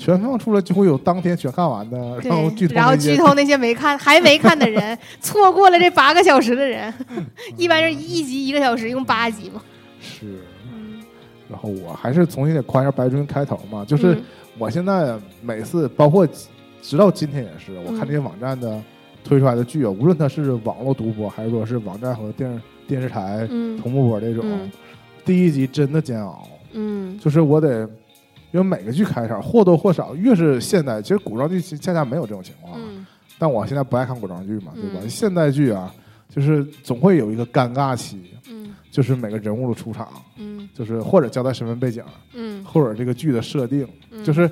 [0.00, 7.26] 全放出来就会有当天全看完的，然后剧透，然后剧透那些没看、还没看的人， 错过了这八个小时的人，嗯。
[7.58, 9.60] 一般是一集一个小时，一共八集嘛。
[10.00, 10.38] 是。
[10.72, 11.02] 嗯，
[11.50, 14.22] 然后我还是重新得夸一下白尊开头嘛，就是嗯。
[14.58, 16.26] 我现在每次，包括
[16.80, 18.82] 直到今天也是，我看这些网站的
[19.22, 23.78] 推出来的剧啊，无论它是网络独播，还是说是网站和电电视台嗯。
[23.78, 24.72] 同步播这种，嗯。
[25.26, 27.86] 第一集真的煎熬，嗯就是我得。
[28.52, 32.74] 因为每个剧开场或多或少，越是现代，其实古装剧恰恰没有这种情况。
[32.76, 33.06] 嗯。
[33.38, 35.00] 但我现在不爱看古装剧嘛，对吧？
[35.02, 35.94] 嗯现代剧啊，
[36.28, 38.20] 就是总会有一个尴尬期，
[38.50, 38.74] 嗯。
[38.90, 40.68] 就是每个人物的出场，嗯。
[40.74, 42.02] 就是或者交代身份背景，
[42.34, 44.24] 嗯，或者这个剧的设定，嗯。
[44.24, 44.50] 就是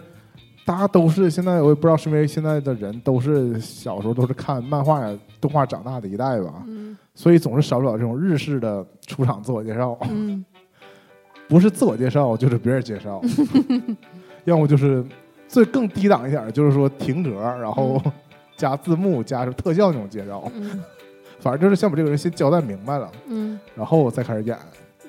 [0.64, 6.96] 大家都是现在我也不知道是因为现在的人都是小时候都是看漫画呀、动画长大的一代吧，嗯。
[7.14, 10.44] 所以总是少不了这种日式的出场自我介绍，嗯
[11.48, 13.20] 不是自我介绍就是别人介绍，
[14.44, 15.04] 要么就是
[15.48, 18.00] 最更低档一点的，就是说停格，然后
[18.56, 20.82] 加字幕加上特效那种介绍，嗯。
[21.40, 24.58] 反正就是先把这个人先交代明白了，嗯，然后再开始演。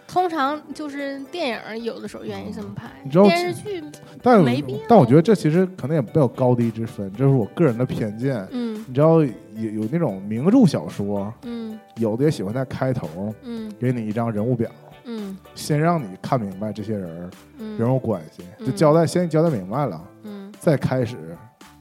[0.07, 3.83] 通常就是电影有的时候愿意这么拍你知道，电视剧
[4.21, 4.79] 但没必要。
[4.87, 8.47] 但我觉得这其实可能也没有高低之分，这是我个人的偏见。
[8.51, 8.75] 嗯。
[8.87, 11.79] 你知道有有那种名著小说，嗯。
[11.97, 13.71] 有的也喜欢在开头嗯。
[13.79, 14.69] 给你一张人物表，
[15.11, 20.51] 嗯先让你看明白这些人儿嗯，人物关系，嗯就交代先交代明白了，嗯。
[20.59, 21.17] 再开始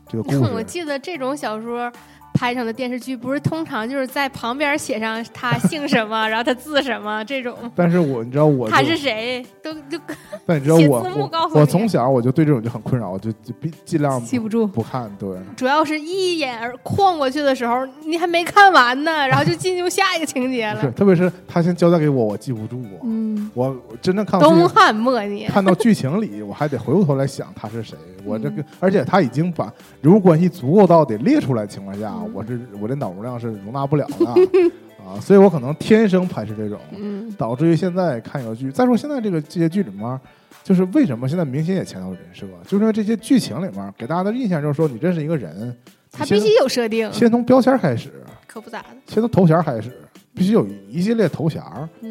[0.09, 0.63] 这个故事 我。
[0.63, 1.91] 记得这种小说
[2.39, 9.99] 拍成的电视剧，不是通常就是在旁边写上他姓什么， 然后他字什么这种，但是我你知道我他是谁，都就
[10.47, 14.65] 但你知道写我我我从小我就对这种就很困扰，我就就尽尽量记不住。
[14.69, 15.11] 不看。
[15.19, 20.93] 对，主要是一眼而晃过去的时候，你还没看完呢， 然后就进入下一个情节了是，了。
[20.93, 22.81] 特别是他先交代给我，我记不住。
[23.03, 27.97] 嗯，我我真正看到东汉末年，看到剧情里，我还得回过头来想他是谁。
[28.25, 34.27] 我这个嗯，而且他已经把人物关系足够到得列出来的情况下，嗯我这我这脑容量是容纳不了的
[35.05, 38.71] 啊，所以我可能天生排斥这种，嗯导致于现在看一个剧。
[38.71, 40.21] 再说现在这个这些剧里面，
[40.63, 45.75] 就是为什么现在明星也强调人设，就是因为这些剧情里面给大家的印象就是说，你认识一个人，
[46.11, 48.11] 他必须有设定，先从标签开始，
[48.47, 48.89] 可不咋的。
[49.07, 49.91] 先从头衔开始，
[50.35, 51.63] 必须有一系列头衔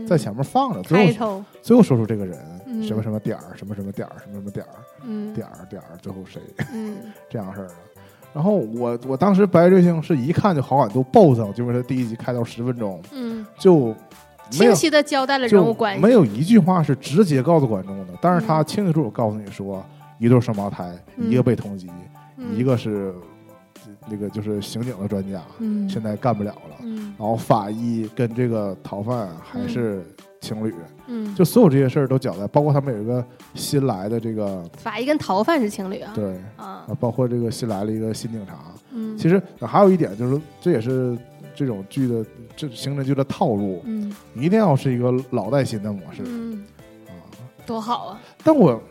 [0.08, 4.66] 在前面放着，最后最后说出这个人嗯什么什么点儿，什么什么点儿，什么什么点
[5.36, 6.42] 点儿点儿，最后谁
[6.74, 6.98] 嗯
[7.30, 7.74] 这样式儿的。
[8.38, 13.88] 然后我我当时《白夜追星》是一看就好感度暴增，就是他第一集开到十分钟嗯，就
[14.60, 19.84] 没有清晰的交代了人物关系，没有一句话是直接告诉观众的，但是他清清楚楚告诉你说，
[20.20, 21.32] 一对双胞胎，嗯。
[21.32, 21.90] 一个被通缉，
[22.38, 22.56] 嗯。
[22.56, 23.12] 一个是
[24.08, 25.90] 那个就是刑警的专家，嗯。
[25.90, 26.76] 现在干不了了。
[26.84, 27.16] 嗯。
[27.18, 30.06] 然后法医跟这个逃犯还是
[30.40, 30.74] 情侣，
[31.08, 33.24] 嗯，就所有这些事儿都搅在，包括他们有一个
[33.56, 36.34] 新来的这个法医跟逃犯是情侣啊，对。
[36.56, 36.86] 啊。
[36.88, 38.58] 啊，包括这个新来了一个新警察，
[38.92, 41.18] 嗯，其实还有一点就是，这也是
[41.56, 44.16] 这种剧的这刑侦剧的套路，嗯。
[44.34, 46.22] 你一定要是一个老带新的模式。
[46.26, 46.66] 嗯。
[47.08, 47.12] 啊。
[47.66, 48.82] 多好啊，但我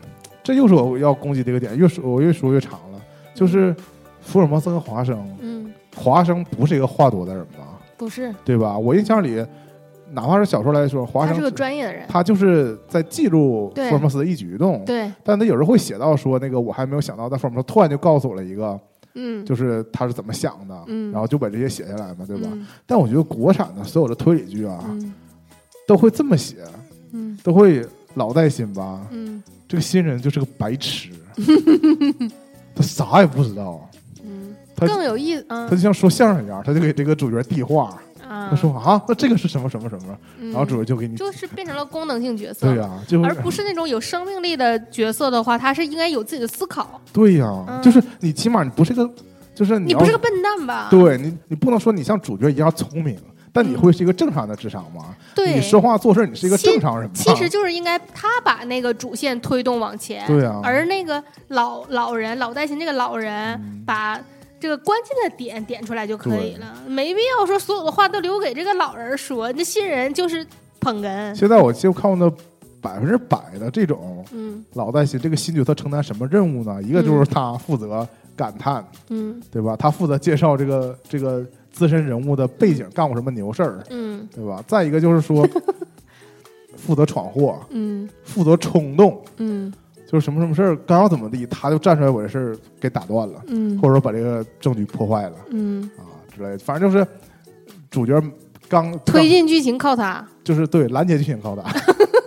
[0.43, 3.01] 这又是我要攻击的一个点，越说我越说越长了。
[3.33, 3.75] 就是
[4.21, 7.79] 福尔摩斯和华生，嗯，华生不是一个话多的人吧？
[7.95, 8.77] 不是，对吧？
[8.77, 9.45] 我印象里，
[10.11, 18.79] 哪怕是小说来说，华生他是个专业的人，他就是在记录福尔摩斯的一举一动，对，但他有时候会写到说，那个我还没有想到，但福尔摩斯突然就告诉我了一个，
[19.15, 21.11] 嗯，就是他是怎么想的，嗯。
[21.11, 22.47] 然后就把这些写下来嘛，对吧？
[22.51, 22.65] 嗯。
[22.85, 25.13] 但我觉得国产的所有的推理剧啊，嗯。
[25.87, 26.57] 都会这么写，
[27.11, 27.37] 嗯。
[27.43, 27.85] 都会
[28.15, 29.41] 老带新吧，嗯。
[29.67, 31.09] 这个新人就是个白痴，
[32.73, 33.89] 他啥也不知道，
[34.23, 35.67] 嗯，他更有意思，嗯。
[35.67, 46.99] 他就像说相声一样，他就给这个主角递话，啊，他说啊，那这个是什么什么什么，嗯，然后主角就给你，就是变成了功能性角色，对呀、就而不是那种有生命力的角色的话，他是应该有自己的思考。
[47.13, 49.09] 对呀、嗯就是你起码你不是个，
[49.55, 50.87] 就是你你不是个笨蛋吧？
[50.89, 53.17] 对你，你不能说你像主角一样聪明，
[53.53, 55.15] 但你会是一个正常的智商吗？
[55.33, 57.15] 对，你说话做事，你是一个正常人吗？
[57.15, 64.19] 其实就是应该他把那个主线推动往前，对啊而那个老老人老带新这个老人嗯把。
[64.59, 69.51] 这个关键的点点出来就可以了，没必要说所有的话都留给这个老人说。
[69.53, 70.45] 那新人就是
[70.79, 72.31] 捧哏，现在我就看到
[72.81, 76.81] 百分之百的这种嗯老带新这个新角色承担什么任务呢？
[76.81, 79.75] 一个就是他负责感叹，嗯对吧？
[79.75, 84.63] 他负责介绍这个这个资深人物的背景，干过什么牛事儿，嗯对吧？
[84.67, 85.47] 再一个就是说
[86.77, 89.73] 负责闯祸，嗯负责冲动，嗯
[90.07, 96.01] 就是什么什么事儿刚要怎么地，他就站出来把这事儿给打断了，嗯或者说把这个证据破坏了嗯，啊
[96.33, 96.57] 之类的。
[96.59, 97.05] 反正就是
[97.91, 98.21] 主角
[98.69, 101.63] 刚推进剧情靠他，就是对拦截剧情靠他，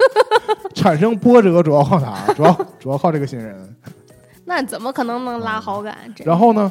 [0.74, 3.77] 产生波折主要靠他， 主要主要靠这个新人。
[4.44, 5.97] 那怎么可能能拉好感？
[6.15, 6.70] 这然后呢，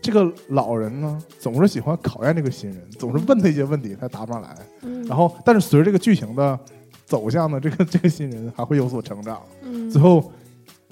[0.00, 4.56] 这个老人呢总是喜欢考验这个新人，总是问他一些问题，他答不上来。
[4.82, 6.58] 嗯然后，但是随着这个剧情的
[7.04, 9.40] 走向呢，这个这个新人还会有所成长。
[9.62, 10.32] 嗯最后，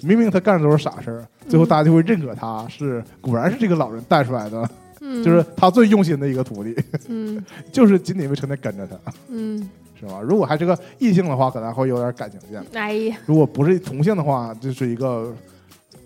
[0.05, 4.69] 明明他干的都是傻事儿，最后大家就会认可他是果然是这个老人带出来的，
[5.01, 5.23] 嗯。
[5.23, 6.75] 就是他最用心的一个徒弟，
[7.07, 7.43] 嗯。
[7.71, 9.57] 就是仅仅为成天跟着他，嗯，
[9.99, 10.21] 是吧？
[10.21, 15.33] 如果还是个异性的话，可能会有点感情线；哎呀，如果不是同性的话，就是一个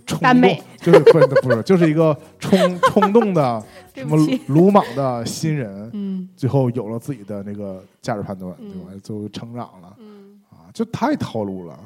[0.06, 0.42] 冲动，
[0.82, 3.62] 就是不是不是， 就是一个冲冲动的
[3.96, 4.18] 什么
[4.48, 6.28] 鲁莽的新人，嗯。
[6.36, 8.72] 最后有了自己的那个价值判断，嗯。
[8.72, 9.02] 对吧？
[9.04, 9.96] 就成长了。
[10.00, 11.78] 嗯，啊，就太套路了。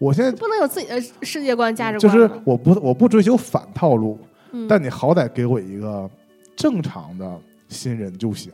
[0.00, 2.18] 我现在不能有自己的世界观、价值观就。
[2.18, 4.18] 是我不我不追求反套路，
[4.52, 6.08] 嗯但你好歹给我一个
[6.56, 8.50] 正常的新人就行。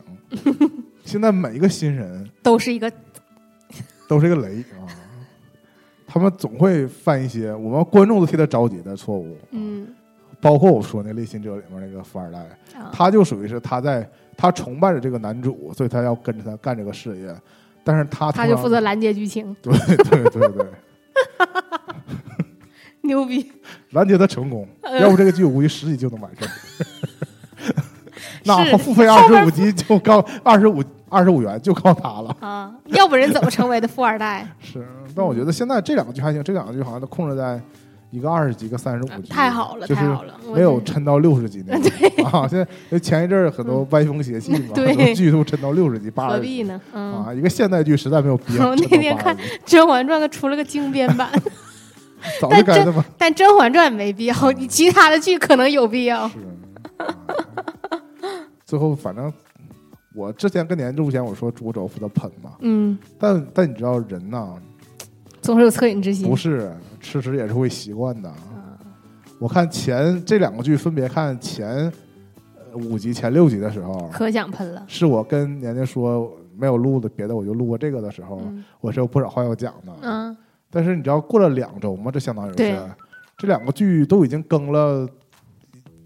[1.05, 2.91] 现在每一个新人都是一个
[4.09, 4.83] 都是一个雷啊，
[6.05, 9.37] 他们总会犯一些我们观众都替他着急的错误。
[9.51, 9.87] 嗯
[10.39, 12.37] 包括我说那《类心者》里面那个富二代，
[12.77, 17.35] 啊他就属于是他在他崇拜着这个男主，所以他要跟着他干这个事业，
[17.83, 20.65] 但是他他就负责拦截剧情，对对对对，
[23.01, 23.51] 牛逼！
[23.91, 26.51] 拦截他成功，呃要不这个剧我估计十集就能完事儿。
[28.43, 32.35] 那是付费二十五集就高二十五二十五元就靠他了。
[32.39, 34.47] 啊，要不然怎么成为的富二代？
[34.59, 34.85] 是，
[35.15, 37.61] 但我觉得现在这两个剧还行，这两个剧好像都控制在
[38.09, 40.33] 一个二十级，一个三十五级，太好了，就是太好了！
[40.53, 41.91] 没有撑到六十级那种
[42.25, 42.47] 啊。
[42.47, 46.81] 现在前一阵儿很多歪风邪气嘛， 对很多剧都撑到六十级、八十集何必呢？
[46.93, 47.33] 嗯，啊。
[47.33, 49.35] 一个现代剧实在没有必要我那天看
[49.65, 51.29] 甄嬛传》出了个精编版，
[52.39, 56.29] 早就该的嘛但《甄嬛传》没必要，你其他的剧可能有必要。
[58.65, 59.31] 最后反正
[60.13, 64.55] 我之前跟年录前我说主轴负责喷嘛，嗯，但但你知道人呐，
[65.41, 66.35] 总是有恻隐之心不。
[66.35, 66.71] 是
[67.07, 68.29] 吃屎也是会习惯的。
[68.29, 68.35] 啊
[69.39, 71.91] 我看前这两个剧分别看前
[72.71, 74.83] 呃五集、前六集的时候，可想喷了。
[74.87, 79.93] 是我跟年年说没有录的别的，我就录过这个的时候，嗯我是有不少话要讲的。
[80.01, 80.35] 嗯
[80.69, 82.11] 但是你知道过了两周吗？
[82.11, 82.77] 这相当于是
[83.37, 85.07] 这两个剧都已经更了，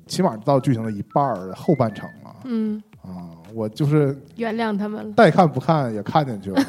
[0.06, 3.32] 起码到剧情的一半儿后半程了嗯，啊！
[3.54, 5.14] 我就是原谅他们了。
[5.16, 6.62] 带看不看也看进去了。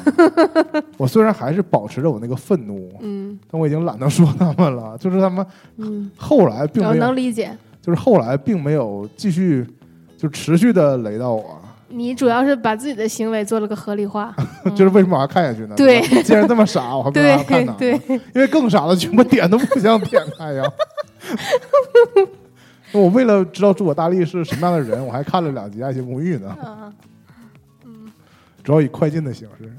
[0.97, 4.97] 我虽然还是保持着我那个愤怒，嗯但我已经懒得说他们了。
[4.97, 5.45] 就是他们
[5.77, 7.55] 嗯，后来并我没有能理解。
[7.81, 9.67] 就是后来并没有继续
[10.17, 14.33] 就持续的雷到我，你主要是把自己的行为做了个合理化。
[14.73, 15.75] 就是为什么我还看下去呢？
[15.75, 17.75] 嗯对吧既然这么傻，我还不让他 看呢？
[17.77, 20.63] 对，因为更傻的全部点都不想点开呀。
[22.93, 26.93] 我为了知道诸葛大力是什么样的人，我还看了两集《爱情公寓》呢，
[27.85, 28.11] 嗯，
[28.63, 29.71] 主要以快进的形式。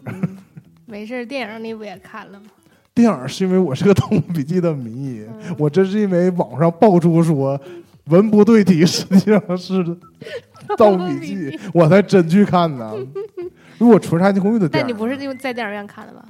[0.85, 2.47] 没事儿，电影你不也看了吗？
[2.93, 7.61] 电影是因为我是个《盗墓笔记》的迷，嗯我真是因为网上爆出说
[8.07, 9.85] 文不对题，实际上是
[10.77, 12.93] 《盗墓笔记》，我才真去看呢。
[13.79, 16.25] 如果纯是《爱情公寓》的电影，但你不是因为在电影院看的吧？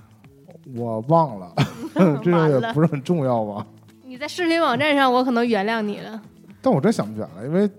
[0.76, 1.52] 我忘了，
[2.22, 3.66] 这个也不是很重要吧？
[4.04, 6.22] 你在视频网站上，我可能原谅你了。
[6.64, 7.70] 但我真想不起来了，因为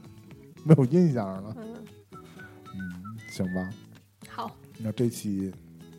[0.62, 1.56] 没有印象了。
[1.56, 1.74] 嗯，
[2.12, 3.70] 嗯，行吧，
[4.28, 5.50] 好，那这期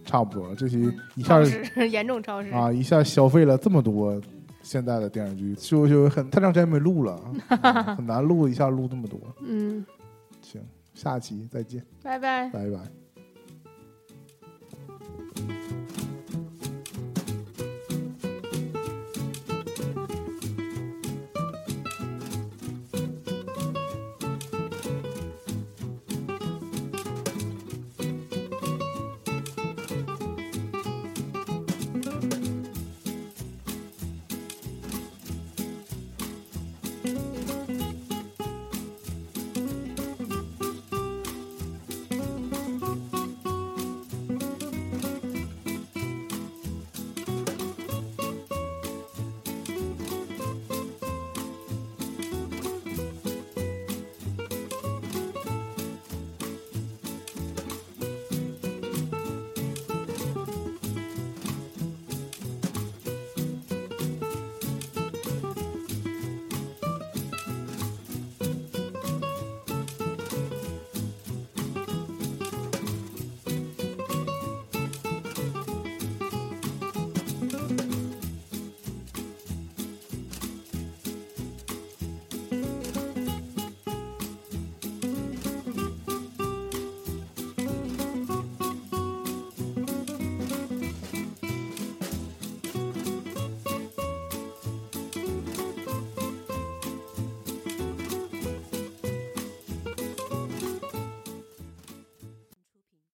[0.06, 2.50] 差不多了，这期一下超时 严重超时。
[2.52, 4.22] 啊一下消费了这么多
[4.62, 7.20] 现在的电视剧，就就很太长时间没录了，
[7.64, 9.20] 啊很难录一下录这么多。
[9.42, 9.84] 嗯，
[10.42, 10.62] 行，
[10.94, 12.48] 下期再见，拜拜。
[12.50, 13.07] 拜拜。